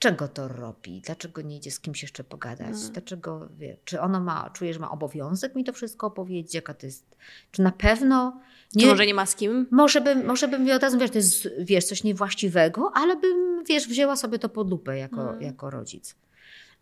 dlaczego 0.00 0.28
to 0.28 0.48
robi? 0.48 1.00
Dlaczego 1.00 1.42
nie 1.42 1.56
idzie 1.56 1.70
z 1.70 1.80
kimś 1.80 2.02
jeszcze 2.02 2.24
pogadać? 2.24 2.76
Mm. 2.76 2.92
Dlaczego, 2.92 3.48
wie, 3.58 3.76
czy 3.84 4.00
ono 4.00 4.20
ma, 4.20 4.50
czuje, 4.50 4.74
że 4.74 4.80
ma 4.80 4.90
obowiązek 4.90 5.54
mi 5.54 5.64
to 5.64 5.72
wszystko 5.72 6.06
opowiedzieć? 6.06 6.54
Jaka 6.54 6.74
to 6.74 6.86
jest? 6.86 7.16
Czy 7.50 7.62
na 7.62 7.72
pewno 7.72 8.40
Czy 8.78 8.86
może 8.86 9.06
nie 9.06 9.14
ma 9.14 9.26
z 9.26 9.36
kim? 9.36 9.66
może 9.70 10.00
bym, 10.00 10.26
może 10.26 10.48
bym 10.48 10.70
od 10.70 10.82
razu, 10.82 10.98
wiesz, 10.98 11.10
to 11.10 11.18
jest 11.18 11.48
wiesz, 11.58 11.84
coś 11.84 12.04
niewłaściwego, 12.04 12.90
ale 12.94 13.16
bym, 13.16 13.64
wiesz, 13.64 13.88
wzięła 13.88 14.16
sobie 14.16 14.38
to 14.38 14.48
pod 14.48 14.70
lupę 14.70 14.98
jako, 14.98 15.20
Mhm. 15.22 15.42
jako 15.42 15.70
rodzic. 15.70 16.14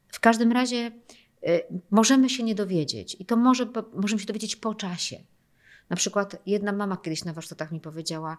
W 0.09 0.21
każdym 0.21 0.53
razie 0.53 0.93
y, 1.49 1.61
możemy 1.91 2.31
się 2.31 2.43
nie 2.43 2.55
dowiedzieć 2.55 3.17
i 3.19 3.25
to 3.25 3.37
może, 3.37 3.67
możemy 3.95 4.21
się 4.21 4.27
dowiedzieć 4.27 4.57
po 4.57 4.75
czasie. 4.75 5.17
Na 5.91 5.97
przykład 5.97 6.37
jedna 6.47 6.73
mama 6.73 6.97
kiedyś 6.97 7.25
na 7.25 7.33
warsztatach 7.33 7.73
mi 7.73 7.81
powiedziała, 7.81 8.37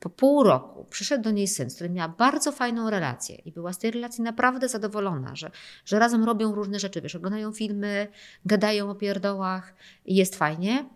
po 0.00 0.10
pół 0.10 0.42
roku 0.42 0.84
przyszedł 0.84 1.24
do 1.24 1.30
niej 1.30 1.48
syn, 1.48 1.70
z 1.70 1.74
którym 1.74 1.92
miała 1.92 2.08
bardzo 2.08 2.52
fajną 2.52 2.90
relację 2.90 3.36
i 3.36 3.52
była 3.52 3.72
z 3.72 3.78
tej 3.78 3.90
relacji 3.90 4.22
naprawdę 4.24 4.68
zadowolona, 4.68 5.36
że, 5.36 5.50
że 5.84 5.98
razem 5.98 6.24
robią 6.24 6.54
różne 6.54 6.80
rzeczy, 6.80 7.00
wiesz, 7.00 7.14
oglądają 7.14 7.52
filmy, 7.52 8.08
gadają 8.44 8.90
o 8.90 8.94
pierdołach 8.94 9.74
i 10.04 10.16
jest 10.16 10.36
fajnie. 10.36 10.88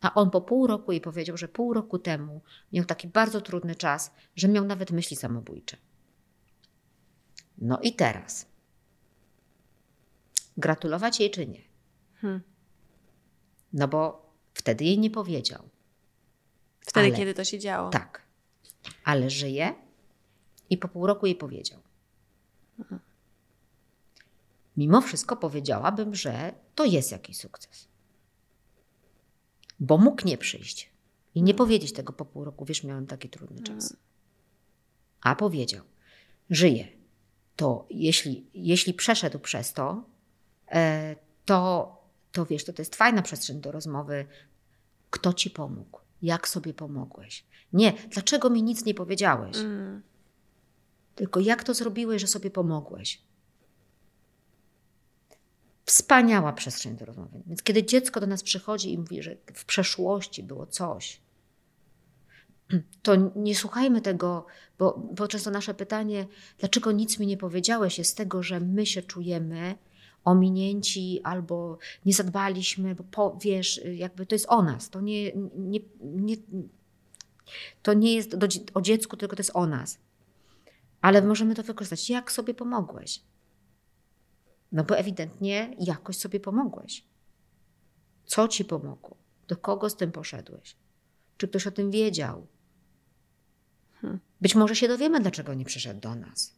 A 0.00 0.14
on 0.14 0.30
po 0.30 0.40
pół 0.40 0.66
roku 0.66 0.92
jej 0.92 1.00
powiedział, 1.00 1.36
że 1.36 1.48
pół 1.48 1.74
roku 1.74 1.98
temu 1.98 2.40
miał 2.72 2.84
taki 2.84 3.08
bardzo 3.08 3.40
trudny 3.40 3.74
czas, 3.74 4.10
że 4.36 4.48
miał 4.48 4.64
nawet 4.64 4.90
myśli 4.90 5.16
samobójcze. 5.16 5.76
No 7.58 7.78
i 7.82 7.92
teraz. 7.92 8.46
Gratulować 10.56 11.20
jej 11.20 11.30
czy 11.30 11.46
nie? 11.46 11.62
Hmm. 12.20 12.40
No 13.72 13.88
bo 13.88 14.32
wtedy 14.54 14.84
jej 14.84 14.98
nie 14.98 15.10
powiedział. 15.10 15.68
Wtedy, 16.80 17.06
Ale- 17.06 17.16
kiedy 17.16 17.34
to 17.34 17.44
się 17.44 17.58
działo. 17.58 17.90
Tak. 17.90 18.27
Ale 19.08 19.30
żyje 19.30 19.74
i 20.70 20.78
po 20.78 20.88
pół 20.88 21.06
roku 21.06 21.26
jej 21.26 21.34
powiedział. 21.34 21.80
Mimo 24.76 25.00
wszystko 25.00 25.36
powiedziałabym, 25.36 26.14
że 26.14 26.54
to 26.74 26.84
jest 26.84 27.12
jakiś 27.12 27.36
sukces. 27.36 27.88
Bo 29.80 29.98
mógł 29.98 30.26
nie 30.26 30.38
przyjść 30.38 30.90
i 31.34 31.42
nie 31.42 31.54
powiedzieć 31.54 31.92
tego 31.92 32.12
po 32.12 32.24
pół 32.24 32.44
roku. 32.44 32.64
Wiesz, 32.64 32.84
miałem 32.84 33.06
taki 33.06 33.28
trudny 33.28 33.62
czas. 33.62 33.96
A 35.20 35.36
powiedział, 35.36 35.84
żyje. 36.50 36.88
To 37.56 37.86
jeśli, 37.90 38.46
jeśli 38.54 38.94
przeszedł 38.94 39.38
przez 39.38 39.72
to, 39.72 40.04
e, 40.70 41.16
to, 41.44 41.96
to 42.32 42.46
wiesz, 42.46 42.64
to, 42.64 42.72
to 42.72 42.82
jest 42.82 42.96
fajna 42.96 43.22
przestrzeń 43.22 43.60
do 43.60 43.72
rozmowy. 43.72 44.26
Kto 45.10 45.32
ci 45.32 45.50
pomógł? 45.50 46.00
Jak 46.22 46.48
sobie 46.48 46.74
pomogłeś? 46.74 47.44
Nie, 47.72 47.92
dlaczego 48.10 48.50
mi 48.50 48.62
nic 48.62 48.84
nie 48.84 48.94
powiedziałeś? 48.94 49.56
Mm. 49.56 50.02
Tylko 51.14 51.40
jak 51.40 51.64
to 51.64 51.74
zrobiłeś, 51.74 52.20
że 52.20 52.26
sobie 52.26 52.50
pomogłeś? 52.50 53.22
Wspaniała 55.84 56.52
przestrzeń 56.52 56.96
do 56.96 57.04
rozmowy. 57.04 57.42
Więc 57.46 57.62
kiedy 57.62 57.84
dziecko 57.84 58.20
do 58.20 58.26
nas 58.26 58.42
przychodzi 58.42 58.92
i 58.92 58.98
mówi, 58.98 59.22
że 59.22 59.36
w 59.54 59.64
przeszłości 59.64 60.42
było 60.42 60.66
coś, 60.66 61.20
to 63.02 63.16
nie 63.36 63.54
słuchajmy 63.54 64.00
tego, 64.00 64.46
bo, 64.78 65.08
bo 65.14 65.28
często 65.28 65.50
nasze 65.50 65.74
pytanie, 65.74 66.26
dlaczego 66.58 66.92
nic 66.92 67.18
mi 67.18 67.26
nie 67.26 67.36
powiedziałeś, 67.36 67.98
jest 67.98 68.10
z 68.10 68.14
tego, 68.14 68.42
że 68.42 68.60
my 68.60 68.86
się 68.86 69.02
czujemy 69.02 69.74
ominięci 70.24 71.20
albo 71.22 71.78
nie 72.06 72.12
zadbaliśmy, 72.12 72.94
bo 72.94 73.04
po, 73.04 73.38
wiesz, 73.42 73.80
jakby 73.94 74.26
to 74.26 74.34
jest 74.34 74.46
o 74.48 74.62
nas. 74.62 74.90
To 74.90 75.00
nie, 75.00 75.32
nie, 75.56 75.80
nie, 76.00 76.36
to 77.82 77.92
nie 77.94 78.14
jest 78.14 78.36
do, 78.36 78.46
o 78.74 78.80
dziecku, 78.80 79.16
tylko 79.16 79.36
to 79.36 79.40
jest 79.40 79.50
o 79.54 79.66
nas. 79.66 79.98
Ale 81.00 81.22
możemy 81.22 81.54
to 81.54 81.62
wykorzystać. 81.62 82.10
Jak 82.10 82.32
sobie 82.32 82.54
pomogłeś? 82.54 83.22
No 84.72 84.84
bo 84.84 84.98
ewidentnie 84.98 85.74
jakoś 85.80 86.16
sobie 86.16 86.40
pomogłeś. 86.40 87.04
Co 88.26 88.48
ci 88.48 88.64
pomogło? 88.64 89.16
Do 89.48 89.56
kogo 89.56 89.90
z 89.90 89.96
tym 89.96 90.12
poszedłeś? 90.12 90.76
Czy 91.36 91.48
ktoś 91.48 91.66
o 91.66 91.70
tym 91.70 91.90
wiedział? 91.90 92.46
Hmm. 94.00 94.20
Być 94.40 94.54
może 94.54 94.76
się 94.76 94.88
dowiemy, 94.88 95.20
dlaczego 95.20 95.54
nie 95.54 95.64
przyszedł 95.64 96.00
do 96.00 96.14
nas. 96.14 96.54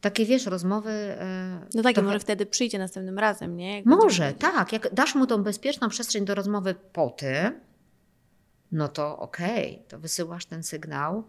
Takie 0.00 0.26
wiesz, 0.26 0.46
rozmowy. 0.46 0.90
e, 0.90 1.66
No 1.74 1.82
tak, 1.82 1.94
trochę- 1.94 2.06
może 2.06 2.18
wtedy 2.20 2.46
przyjdzie 2.46 2.78
następnym 2.78 3.18
razem, 3.18 3.56
nie? 3.56 3.76
Jak 3.76 3.86
może, 3.86 4.32
tak. 4.32 4.72
Jak 4.72 4.94
dasz 4.94 5.14
mu 5.14 5.26
tą 5.26 5.42
bezpieczną 5.42 5.88
przestrzeń 5.88 6.24
do 6.24 6.34
rozmowy 6.34 6.74
po 6.92 7.10
tym, 7.10 7.60
no 8.74 8.88
to 8.88 9.18
okej, 9.18 9.82
to 9.88 9.98
wysyłasz 9.98 10.46
ten 10.46 10.62
sygnał. 10.62 11.24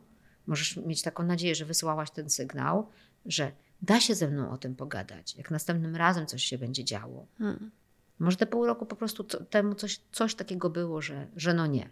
Możesz 0.48 0.78
mieć 0.78 1.02
taką 1.02 1.24
nadzieję, 1.24 1.56
że 1.56 1.66
wysyłałaś 1.66 2.12
ten 2.12 2.30
sygnał, 2.30 2.90
że 3.26 3.52
da 3.82 4.00
się 4.00 4.16
ze 4.16 4.28
mną 4.28 4.52
o 4.52 4.58
tym 4.58 4.76
pogadać. 4.76 5.36
Jak 5.36 5.52
następnym 5.52 5.96
razem 5.96 6.28
coś 6.28 6.44
się 6.44 6.58
będzie 6.58 6.84
działo. 6.84 7.28
Hmm. 7.38 7.72
Może 8.20 8.38
te 8.38 8.46
pół 8.46 8.66
roku 8.66 8.86
po 8.86 8.96
prostu 8.96 9.24
temu 9.24 9.76
coś, 9.76 10.00
coś 10.12 10.36
takiego 10.36 10.70
było, 10.70 11.02
że, 11.02 11.28
że 11.36 11.54
no 11.54 11.68
nie. 11.68 11.90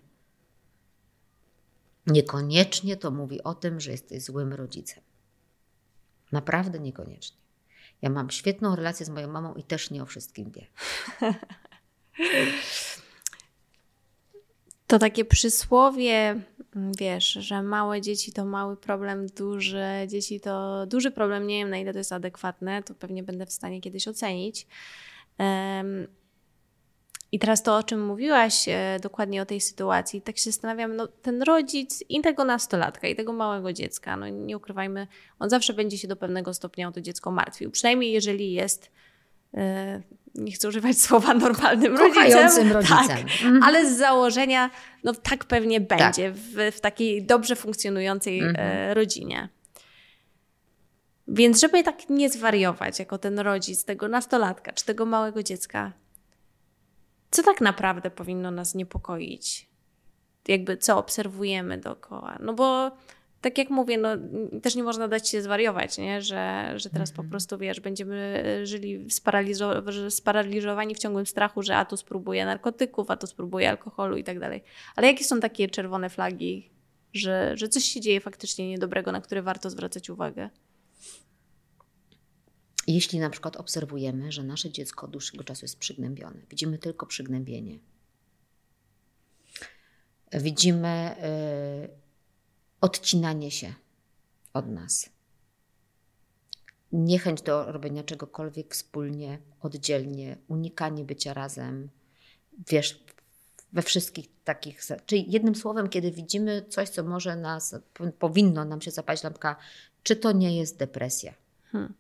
Niekoniecznie 2.08 2.98
to 2.98 3.12
mówi 3.12 3.44
o 3.44 3.56
tym, 3.56 3.80
że 3.80 3.92
jesteś 3.92 4.24
złym 4.24 4.54
rodzicem. 4.54 5.04
Naprawdę 6.32 6.80
niekoniecznie. 6.80 7.38
Ja 8.02 8.10
mam 8.10 8.30
świetną 8.30 8.76
relację 8.76 9.06
z 9.06 9.10
moją 9.10 9.32
mamą 9.32 9.54
i 9.54 9.64
też 9.64 9.92
nie 9.92 10.04
o 10.04 10.06
wszystkim 10.06 10.52
wie. 10.52 10.68
To 14.88 15.00
takie 15.00 15.26
przysłowie, 15.26 16.42
mm, 16.76 16.92
wiesz, 17.00 17.32
że 17.32 17.62
małe 17.62 18.02
dzieci 18.02 18.34
to 18.34 18.46
mały 18.46 18.78
problem, 18.78 19.28
duże 19.28 20.06
dzieci 20.08 20.40
to 20.40 20.86
duży 20.86 21.12
problem. 21.12 21.48
Nie 21.48 21.58
wiem, 21.60 21.70
na 21.70 21.78
ile 21.78 21.92
to 21.92 21.98
jest 21.98 22.12
adekwatne, 22.12 22.84
to 22.84 22.94
pewnie 22.94 23.24
będę 23.24 23.46
w 23.46 23.54
stanie 23.54 23.82
kiedyś 23.82 24.08
ocenić. 24.08 24.68
I 27.34 27.40
teraz 27.40 27.64
to, 27.64 27.78
o 27.78 27.84
czym 27.84 28.06
mówiłaś 28.06 28.66
e, 28.68 29.00
dokładnie 29.02 29.42
o 29.42 29.46
tej 29.46 29.62
sytuacji, 29.62 30.22
tak 30.22 30.38
się 30.38 30.44
zastanawiam, 30.44 30.96
no 30.96 31.08
ten 31.08 31.42
rodzic 31.42 32.04
i 32.10 32.22
tego 32.22 32.46
nastolatka, 32.46 33.08
i 33.08 33.16
tego 33.16 33.34
małego 33.34 33.74
dziecka, 33.74 34.18
no 34.18 34.30
nie 34.30 34.58
ukrywajmy, 34.58 35.08
on 35.40 35.50
zawsze 35.50 35.74
będzie 35.74 35.98
się 35.98 36.08
do 36.08 36.16
pewnego 36.16 36.54
stopnia 36.54 36.88
o 36.88 36.92
to 36.92 37.02
dziecko 37.02 37.32
martwił. 37.32 37.72
Przynajmniej 37.72 38.12
jeżeli 38.12 38.54
jest, 38.54 38.92
nie 40.36 40.52
chcę 40.52 40.68
używać 40.68 40.98
słowa 41.08 41.34
normalnym 41.34 41.98
rodzicem. 41.98 42.72
rodzicem. 42.72 43.08
Tak, 43.08 43.20
Mhm. 43.20 43.64
ale 43.64 43.90
z 43.90 43.98
założenia, 43.98 44.70
no 45.04 45.14
tak 45.14 45.46
pewnie 45.46 45.82
będzie 45.82 46.32
w, 46.32 46.72
w 46.76 46.80
takiej 46.80 47.24
dobrze 47.26 47.56
funkcjonującej 47.56 48.40
Mhm. 48.40 48.56
e, 48.60 48.94
rodzinie. 48.94 49.50
Więc 51.28 51.60
żeby 51.62 51.84
tak 51.84 52.10
nie 52.10 52.30
zwariować 52.30 53.00
jako 53.00 53.18
ten 53.18 53.40
rodzic 53.40 53.86
tego 53.86 54.08
nastolatka 54.08 54.72
czy 54.72 54.86
tego 54.86 55.06
małego 55.06 55.44
dziecka, 55.44 55.92
co 57.32 57.44
tak 57.44 57.62
naprawdę 57.62 58.10
powinno 58.12 58.52
nas 58.52 58.76
niepokoić? 58.76 59.70
Jakby 60.48 60.78
co 60.78 60.98
obserwujemy 60.98 61.78
dookoła? 61.78 62.38
No 62.40 62.54
bo 62.54 62.92
tak 63.44 63.58
jak 63.58 63.70
mówię, 63.70 63.98
no, 63.98 64.10
też 64.62 64.76
nie 64.76 64.84
można 64.84 65.08
dać 65.08 65.30
się 65.30 65.42
zwariować, 65.42 65.98
nie? 65.98 66.22
Że, 66.22 66.74
że 66.76 66.90
teraz 66.90 67.12
po 67.12 67.24
prostu, 67.24 67.58
wiesz, 67.58 67.80
będziemy 67.80 68.44
żyli 68.64 69.08
sparaliżo- 69.08 70.10
sparaliżowani 70.10 70.96
w 70.96 71.00
ciągłym 71.00 71.26
strachu, 71.26 71.64
że 71.64 71.78
a 71.78 71.86
tu 71.86 71.98
spróbuję 71.98 72.46
narkotyków, 72.46 73.12
a 73.12 73.18
tu 73.18 73.28
spróbuję 73.28 73.70
alkoholu 73.70 74.18
i 74.18 74.24
tak 74.24 74.40
dalej. 74.40 74.64
Ale 74.96 75.08
jakie 75.08 75.24
są 75.24 75.40
takie 75.40 75.70
czerwone 75.70 76.10
flagi, 76.10 76.70
że, 77.14 77.58
że 77.58 77.70
coś 77.70 77.84
się 77.84 78.02
dzieje 78.02 78.20
faktycznie 78.20 78.70
niedobrego, 78.70 79.12
na 79.12 79.22
które 79.22 79.42
warto 79.42 79.70
zwracać 79.70 80.10
uwagę. 80.10 80.50
Jeśli 82.88 83.20
na 83.20 83.30
przykład 83.30 83.58
obserwujemy, 83.58 84.32
że 84.32 84.44
nasze 84.44 84.72
dziecko 84.72 85.06
od 85.06 85.12
dłuższego 85.12 85.44
czasu 85.44 85.66
jest 85.66 85.80
przygnębione, 85.80 86.40
widzimy 86.50 86.78
tylko 86.78 87.06
przygnębienie, 87.06 87.80
widzimy 90.34 91.16
y, 91.90 92.03
odcinanie 92.84 93.52
się 93.52 93.74
od 94.54 94.70
nas, 94.70 95.10
niechęć 96.92 97.42
do 97.42 97.72
robienia 97.72 98.04
czegokolwiek 98.04 98.74
wspólnie, 98.74 99.40
oddzielnie, 99.62 100.38
unikanie 100.48 101.04
bycia 101.04 101.34
razem, 101.34 101.90
wiesz, 102.68 103.04
we 103.74 103.82
wszystkich 103.82 104.26
takich. 104.44 104.82
Czyli 105.06 105.32
jednym 105.32 105.56
słowem, 105.56 105.90
kiedy 105.90 106.12
widzimy 106.12 106.66
coś, 106.70 106.90
co 106.90 107.04
może 107.04 107.36
nas, 107.36 107.76
powinno 108.20 108.66
nam 108.66 108.82
się 108.82 108.92
zapalić 108.92 109.24
lampka, 109.24 109.56
czy 110.04 110.16
to 110.16 110.32
nie 110.32 110.58
jest 110.58 110.78
depresja? 110.78 111.34
Hmm. 111.72 111.94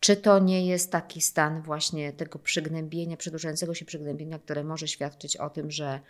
Czy 0.00 0.16
to 0.16 0.38
nie 0.38 0.66
jest 0.66 0.90
taki 0.90 1.20
stan 1.20 1.62
właśnie 1.62 2.12
tego 2.12 2.38
przygnębienia, 2.38 3.16
przedłużającego 3.16 3.74
się 3.74 3.84
przygnębienia, 3.84 4.38
które 4.38 4.64
może 4.64 4.88
świadczyć 4.88 5.36
o 5.36 5.50
tym, 5.50 5.70
że 5.70 6.00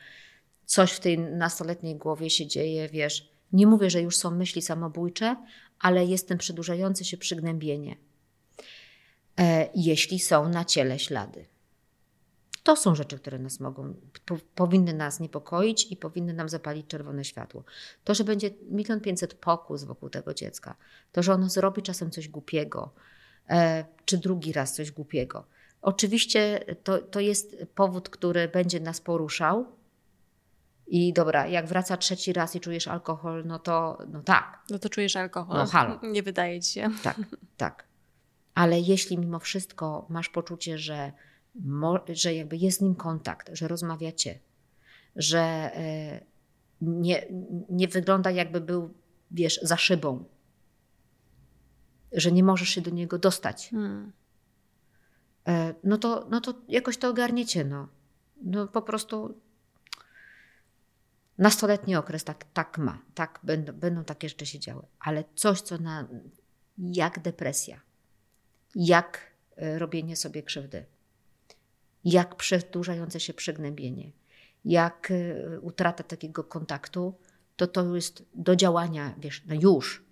coś 0.67 0.93
w 0.93 1.01
tej 1.01 1.19
nastoletniej 1.19 1.97
głowie 1.97 2.31
się 2.31 2.47
dzieje, 2.47 2.89
wiesz, 2.89 3.33
nie 3.53 3.67
mówię, 3.67 3.91
że 3.91 4.01
już 4.01 4.17
są 4.17 4.31
myśli 4.31 4.63
samobójcze, 4.63 5.37
ale 5.79 6.05
jest 6.05 6.29
ten 6.29 6.39
przedłużający 6.39 7.05
się 7.05 7.17
przygnębienie, 7.17 7.97
e, 9.39 9.69
jeśli 9.75 10.19
są 10.19 10.49
na 10.49 10.65
ciele 10.65 10.99
ślady. 10.99 11.47
To 12.63 12.77
są 12.77 12.95
rzeczy, 12.95 13.19
które 13.19 13.39
nas 13.39 13.61
mogą, 13.61 13.95
po, 14.25 14.37
powinny 14.55 14.93
nas 14.93 15.21
niepokoić 15.21 15.93
i 15.93 15.97
powinny 15.97 16.33
nam 16.33 16.49
zapalić 16.49 16.87
czerwone 16.87 17.25
światło. 17.25 17.65
To, 18.05 18.15
że 18.15 18.25
będzie 18.25 18.51
milion 18.71 19.01
pięćset 19.01 19.35
pokus 19.35 19.85
wokół 19.85 20.11
tego 20.11 20.35
dziecka, 20.35 20.77
to, 21.13 21.23
że 21.23 21.35
ono 21.35 21.49
zrobi 21.49 21.83
czasem 21.83 22.11
coś 22.11 22.29
głupiego, 22.29 22.95
e, 23.51 23.85
czy 24.05 24.19
drugi 24.19 24.53
raz 24.53 24.75
coś 24.75 24.91
głupiego. 24.91 25.47
Oczywiście 25.83 26.65
to, 26.85 26.99
to 26.99 27.21
jest 27.21 27.57
powód, 27.75 28.09
który 28.09 28.49
będzie 28.49 28.81
nas 28.81 29.01
poruszał, 29.01 29.67
i 30.93 31.13
dobra, 31.13 31.47
jak 31.47 31.67
wraca 31.67 31.97
trzeci 31.97 32.33
raz 32.33 32.57
i 32.57 32.61
czujesz 32.61 32.89
alkohol, 32.89 33.45
no 33.47 33.59
to 33.59 33.99
no 34.09 34.23
tak. 34.23 34.65
No 34.71 34.79
to 34.79 34.89
czujesz 34.89 35.17
alkohol. 35.17 35.57
No 35.57 35.67
halo. 35.67 36.01
Nie 36.03 36.23
wydaje 36.23 36.61
ci 36.61 36.73
się. 36.73 36.91
Tak, 37.03 37.17
tak. 37.57 37.85
Ale 38.55 38.81
jeśli 38.81 39.19
mimo 39.19 39.39
wszystko 39.39 40.07
masz 40.09 40.29
poczucie, 40.29 40.79
że, 40.79 41.13
że 42.09 42.35
jakby 42.35 42.57
jest 42.57 42.79
z 42.79 42.81
nim 42.81 42.95
kontakt, 42.95 43.51
że 43.53 43.69
rozmawiacie, 43.69 44.39
że 45.17 45.41
e, 45.41 46.21
nie, 46.81 47.27
nie 47.69 47.89
wygląda 47.89 48.31
jakby 48.31 48.61
był, 48.61 48.95
wiesz, 49.31 49.61
za 49.63 49.77
szybą, 49.77 50.25
że 52.13 52.33
nie 52.33 52.45
możesz 52.45 52.69
się 52.69 52.81
do 52.81 52.91
niego 52.91 53.19
dostać, 53.19 53.69
hmm. 53.71 54.13
E, 55.49 55.75
no, 55.85 55.99
to, 55.99 56.27
no 56.31 56.41
to 56.41 56.55
jakoś 56.69 56.97
to 56.99 57.09
ogarniecie. 57.09 57.65
No, 57.65 57.89
no 58.43 58.69
po 58.69 58.83
prostu 58.83 59.35
Nastoletni 61.43 61.97
okres 61.97 62.25
tak, 62.25 62.45
tak 62.55 62.79
ma, 62.79 63.03
tak 63.15 63.41
będą, 63.43 63.73
będą 63.73 64.05
takie 64.05 64.29
rzeczy 64.29 64.47
się 64.47 64.59
działy, 64.59 64.83
ale 65.01 65.25
coś, 65.35 65.61
co 65.61 65.79
na, 65.79 66.09
jak 66.79 67.21
depresja, 67.23 67.81
jak 68.75 69.33
e, 69.57 69.79
robienie 69.79 70.17
sobie 70.17 70.43
krzywdy, 70.43 70.85
jak 72.05 72.37
przedłużające 72.37 73.21
się 73.21 73.35
przygnębienie, 73.35 74.13
jak 74.65 75.11
e, 75.11 75.61
utrata 75.61 76.03
takiego 76.03 76.45
kontaktu, 76.45 77.15
to 77.57 77.67
to 77.67 77.95
jest 77.95 78.25
do 78.35 78.57
działania, 78.57 79.15
wiesz, 79.19 79.45
na 79.47 79.55
już. 79.55 80.05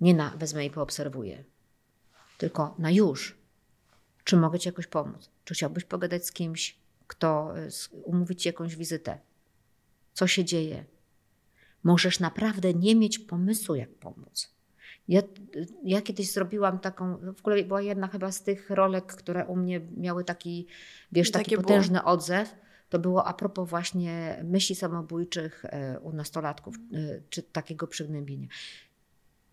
Nie 0.00 0.14
na 0.14 0.30
wezmę 0.30 0.66
i 0.66 0.70
poobserwuję, 0.70 1.44
tylko 2.38 2.74
na 2.78 2.90
już. 2.90 3.38
Czy 4.24 4.36
mogę 4.36 4.58
Ci 4.58 4.68
jakoś 4.68 4.86
pomóc? 4.86 5.30
Czy 5.44 5.54
chciałbyś 5.54 5.84
pogadać 5.84 6.26
z 6.26 6.32
kimś, 6.32 6.78
kto 7.06 7.58
e, 7.58 7.68
umówić 7.92 8.42
Ci 8.42 8.48
jakąś 8.48 8.76
wizytę? 8.76 9.18
Co 10.12 10.26
się 10.26 10.44
dzieje. 10.44 10.84
Możesz 11.82 12.20
naprawdę 12.20 12.74
nie 12.74 12.94
mieć 12.94 13.18
pomysłu, 13.18 13.74
jak 13.74 13.94
pomóc. 13.94 14.52
Ja, 15.08 15.22
ja 15.84 16.02
kiedyś 16.02 16.32
zrobiłam 16.32 16.78
taką, 16.78 17.16
w 17.16 17.40
ogóle 17.40 17.64
była 17.64 17.82
jedna 17.82 18.08
chyba 18.08 18.32
z 18.32 18.42
tych 18.42 18.70
rolek, 18.70 19.06
które 19.06 19.46
u 19.46 19.56
mnie 19.56 19.80
miały 19.96 20.24
taki, 20.24 20.66
wiesz, 21.12 21.30
taki 21.30 21.56
potężny 21.56 21.98
było. 21.98 22.12
odzew. 22.12 22.54
To 22.88 22.98
było 22.98 23.26
a 23.26 23.34
propos 23.34 23.70
właśnie 23.70 24.40
myśli 24.44 24.74
samobójczych 24.74 25.64
e, 25.64 26.00
u 26.00 26.12
nastolatków, 26.12 26.76
e, 26.76 27.20
czy 27.30 27.42
takiego 27.42 27.86
przygnębienia. 27.86 28.48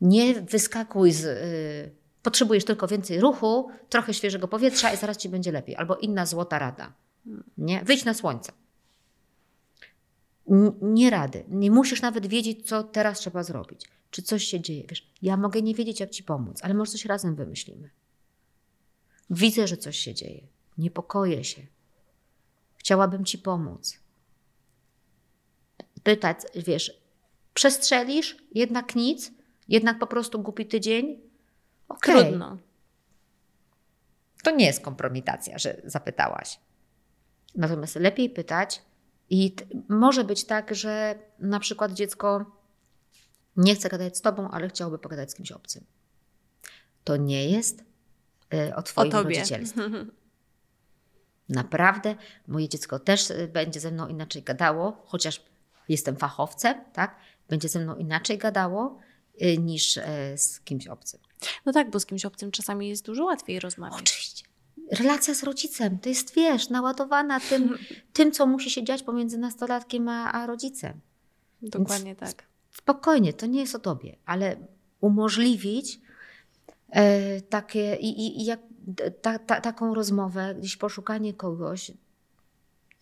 Nie 0.02 0.42
wyskakuj 0.42 1.12
z. 1.12 1.26
E, 1.26 1.92
potrzebujesz 2.22 2.66
tylko 2.66 2.88
więcej 2.88 3.20
ruchu, 3.20 3.70
trochę 3.90 4.14
świeżego 4.14 4.48
powietrza 4.48 4.94
i 4.94 4.98
zaraz 4.98 5.18
ci 5.18 5.30
będzie 5.30 5.52
lepiej. 5.52 5.76
Albo 5.76 5.96
inna 5.96 6.26
złota 6.26 6.60
rada. 6.60 6.94
Nie? 7.58 7.84
Wyjdź 7.84 8.06
na 8.06 8.14
słońce 8.14 8.52
nie 10.82 11.10
rady. 11.10 11.44
Nie 11.48 11.72
musisz 11.72 12.02
nawet 12.02 12.28
wiedzieć, 12.28 12.68
co 12.68 12.84
teraz 12.84 13.20
trzeba 13.20 13.44
zrobić. 13.44 13.86
Czy 14.12 14.22
coś 14.22 14.44
się 14.44 14.62
dzieje. 14.62 14.84
Wiesz, 14.90 15.12
ja 15.22 15.38
mogę 15.38 15.62
nie 15.62 15.76
wiedzieć, 15.76 16.00
jak 16.00 16.10
ci 16.10 16.24
pomóc, 16.24 16.60
ale 16.62 16.74
może 16.74 16.92
coś 16.92 17.06
razem 17.06 17.36
wymyślimy. 17.36 17.90
Widzę, 19.30 19.68
że 19.68 19.78
coś 19.78 19.98
się 19.98 20.14
dzieje. 20.14 20.48
Niepokoję 20.78 21.44
się. 21.44 21.62
Chciałabym 22.78 23.26
ci 23.26 23.38
pomóc. 23.38 24.00
Pytać, 26.04 26.38
wiesz, 26.56 27.02
przestrzelisz, 27.54 28.38
jednak 28.52 28.96
nic, 28.96 29.32
jednak 29.68 30.00
po 30.00 30.08
prostu 30.08 30.40
głupi 30.42 30.66
tydzień. 30.66 31.20
Okay. 31.88 32.24
Trudno. 32.24 32.58
To 34.44 34.52
nie 34.52 34.66
jest 34.66 34.82
kompromitacja, 34.82 35.58
że 35.58 35.82
zapytałaś. 35.86 36.60
Natomiast 37.56 37.96
lepiej 37.96 38.30
pytać, 38.30 38.82
i 39.30 39.56
może 39.90 40.24
być 40.24 40.46
tak, 40.46 40.76
że 40.76 41.20
na 41.40 41.60
przykład 41.60 41.94
dziecko 41.94 42.46
nie 43.58 43.76
chce 43.76 43.90
gadać 43.90 44.18
z 44.18 44.22
tobą, 44.22 44.52
ale 44.52 44.70
chciałoby 44.70 45.00
pogadać 45.00 45.32
z 45.32 45.36
kimś 45.36 45.52
obcym. 45.52 45.84
To 47.04 47.18
nie 47.18 47.50
jest 47.50 47.84
y, 48.54 48.76
o 48.76 48.82
twoim 48.82 49.16
o 49.16 49.24
rodzicielstwie. 49.24 49.82
Naprawdę, 51.50 52.16
moje 52.48 52.70
dziecko 52.70 53.00
też 53.00 53.30
y, 53.30 53.50
będzie 53.54 53.80
ze 53.80 53.92
mną 53.92 54.08
inaczej 54.08 54.44
gadało, 54.44 55.04
chociaż 55.06 55.44
jestem 55.90 56.16
fachowcem, 56.16 56.76
tak? 56.94 57.16
Będzie 57.50 57.70
ze 57.70 57.80
mną 57.80 57.96
inaczej 57.96 58.38
gadało 58.38 59.00
y, 59.42 59.58
niż 59.58 60.00
z 60.36 60.60
kimś 60.60 60.88
obcym. 60.88 61.20
No 61.66 61.74
tak, 61.74 61.90
bo 61.90 62.00
z 62.00 62.06
kimś 62.06 62.26
obcym 62.26 62.52
czasami 62.52 62.90
jest 62.90 63.06
dużo 63.06 63.26
łatwiej 63.26 63.60
rozmawiać. 63.60 64.00
Oczywiście 64.00 64.49
relacja 64.92 65.34
z 65.34 65.44
rodzicem 65.44 66.00
to 66.00 66.10
jest, 66.10 66.36
wiesz, 66.36 66.70
naładowana 66.70 67.40
tym, 67.40 67.78
tym 68.14 68.32
co 68.32 68.46
musi 68.46 68.70
się 68.70 68.84
dziać 68.84 69.04
pomiędzy 69.04 69.38
nastolatkiem 69.38 70.10
a, 70.10 70.32
a 70.32 70.48
rodzicem. 70.48 71.00
Dokładnie 71.62 72.16
Więc 72.16 72.36
tak. 72.36 72.44
Spokojnie, 72.72 73.34
to 73.34 73.46
nie 73.46 73.60
jest 73.60 73.76
o 73.76 73.80
tobie, 73.80 74.16
ale 74.26 74.56
umożliwić 75.02 76.00
e, 76.90 77.42
takie 77.42 77.96
i, 77.96 78.10
i, 78.10 78.42
i 78.42 78.46
jak, 78.46 78.60
ta, 79.22 79.40
ta, 79.40 79.62
taką 79.62 79.94
rozmowę, 79.94 80.56
gdzieś 80.60 80.78
poszukanie 80.78 81.34
kogoś, 81.34 81.92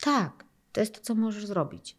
tak, 0.02 0.44
to 0.72 0.80
jest 0.80 0.94
to, 0.94 1.02
co 1.02 1.16
możesz 1.16 1.46
zrobić. 1.46 1.98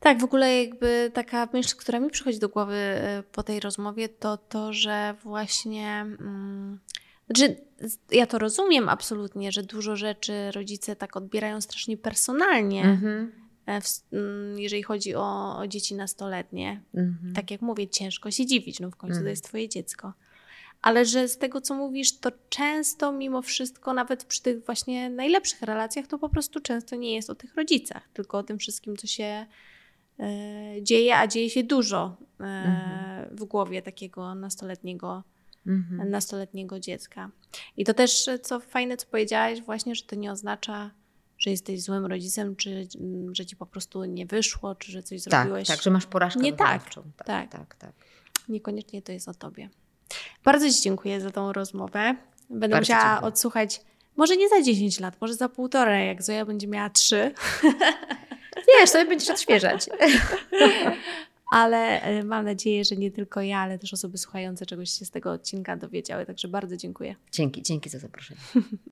Tak, 0.00 0.20
w 0.20 0.24
ogóle 0.24 0.64
jakby 0.64 1.10
taka 1.14 1.48
myśl, 1.52 1.76
która 1.76 2.00
mi 2.00 2.10
przychodzi 2.10 2.38
do 2.38 2.48
głowy 2.48 2.74
e, 2.74 3.22
po 3.32 3.42
tej 3.42 3.60
rozmowie, 3.60 4.08
to 4.08 4.36
to, 4.36 4.72
że 4.72 5.14
właśnie. 5.22 5.90
Mm, 6.00 6.80
znaczy, 7.30 7.56
ja 8.10 8.26
to 8.26 8.38
rozumiem 8.38 8.88
absolutnie, 8.88 9.52
że 9.52 9.62
dużo 9.62 9.96
rzeczy 9.96 10.50
rodzice 10.50 10.96
tak 10.96 11.16
odbierają 11.16 11.60
strasznie 11.60 11.96
personalnie, 11.96 12.84
mhm. 12.84 13.32
e, 13.66 13.80
mm, 14.12 14.58
jeżeli 14.58 14.82
chodzi 14.82 15.14
o, 15.14 15.58
o 15.58 15.66
dzieci 15.66 15.94
nastoletnie. 15.94 16.82
Mhm. 16.94 17.34
Tak 17.34 17.50
jak 17.50 17.62
mówię, 17.62 17.88
ciężko 17.88 18.30
się 18.30 18.46
dziwić, 18.46 18.80
no 18.80 18.90
w 18.90 18.96
końcu 18.96 19.14
to 19.14 19.18
mhm. 19.18 19.30
jest 19.30 19.44
twoje 19.44 19.68
dziecko. 19.68 20.12
Ale 20.82 21.04
że 21.04 21.28
z 21.28 21.38
tego, 21.38 21.60
co 21.60 21.74
mówisz, 21.74 22.18
to 22.18 22.30
często 22.48 23.12
mimo 23.12 23.42
wszystko, 23.42 23.94
nawet 23.94 24.24
przy 24.24 24.42
tych 24.42 24.66
właśnie 24.66 25.10
najlepszych 25.10 25.62
relacjach, 25.62 26.06
to 26.06 26.18
po 26.18 26.28
prostu 26.28 26.60
często 26.60 26.96
nie 26.96 27.14
jest 27.14 27.30
o 27.30 27.34
tych 27.34 27.54
rodzicach, 27.54 28.08
tylko 28.12 28.38
o 28.38 28.42
tym 28.42 28.58
wszystkim, 28.58 28.96
co 28.96 29.06
się 29.06 29.46
e, 30.18 30.82
dzieje, 30.82 31.16
a 31.16 31.26
dzieje 31.26 31.50
się 31.50 31.62
dużo 31.62 32.16
e, 32.40 33.28
w 33.30 33.44
głowie 33.44 33.82
takiego 33.82 34.34
nastoletniego 34.34 35.22
mhm. 35.68 36.10
nastoletniego 36.10 36.80
dziecka. 36.80 37.30
I 37.76 37.84
to 37.84 37.94
też, 37.94 38.26
co 38.42 38.60
fajne, 38.60 38.96
co 38.96 39.06
powiedziałaś, 39.06 39.62
właśnie, 39.62 39.94
że 39.94 40.02
to 40.02 40.16
nie 40.16 40.32
oznacza, 40.32 40.90
że 41.38 41.50
jesteś 41.50 41.82
złym 41.82 42.06
rodzicem, 42.06 42.56
czy 42.56 42.86
mm, 43.00 43.34
że 43.34 43.46
ci 43.46 43.56
po 43.56 43.66
prostu 43.66 44.04
nie 44.04 44.26
wyszło, 44.26 44.74
czy 44.74 44.92
że 44.92 45.02
coś 45.02 45.24
tak, 45.24 45.32
zrobiłeś. 45.32 45.68
Tak, 45.68 45.82
że 45.82 45.90
masz 45.90 46.06
porażkę 46.06 46.40
nie 46.40 46.52
tak, 46.52 46.94
tak, 46.94 47.04
tak, 47.26 47.50
tak, 47.50 47.74
tak. 47.74 47.92
Niekoniecznie 48.48 49.02
to 49.02 49.12
jest 49.12 49.28
o 49.28 49.34
tobie. 49.34 49.68
Bardzo 50.44 50.70
Ci 50.70 50.82
dziękuję 50.82 51.20
za 51.20 51.30
tą 51.30 51.52
rozmowę. 51.52 52.16
Będę 52.50 52.68
Bardzo 52.68 52.92
musiała 52.92 53.12
dziękuję. 53.12 53.28
odsłuchać, 53.28 53.80
może 54.16 54.36
nie 54.36 54.48
za 54.48 54.62
10 54.62 55.00
lat, 55.00 55.20
może 55.20 55.34
za 55.34 55.48
półtora, 55.48 55.98
jak 55.98 56.22
Zoja 56.22 56.44
będzie 56.44 56.66
miała 56.66 56.90
3. 56.90 57.34
Wiesz, 58.68 58.90
sobie 58.90 59.04
będziesz 59.04 59.30
odświeżać. 59.30 59.86
Ale 61.50 62.02
e, 62.02 62.24
mam 62.24 62.44
nadzieję, 62.44 62.84
że 62.84 62.96
nie 62.96 63.10
tylko 63.10 63.40
ja, 63.40 63.58
ale 63.58 63.78
też 63.78 63.94
osoby 63.94 64.18
słuchające 64.18 64.66
czegoś 64.66 64.90
się 64.90 65.04
z 65.04 65.10
tego 65.10 65.32
odcinka 65.32 65.76
dowiedziały. 65.76 66.26
Także 66.26 66.48
bardzo 66.48 66.76
dziękuję. 66.76 67.16
Dzięki, 67.32 67.62
dzięki 67.62 67.90
za 67.90 67.98
zaproszenie. 67.98 68.40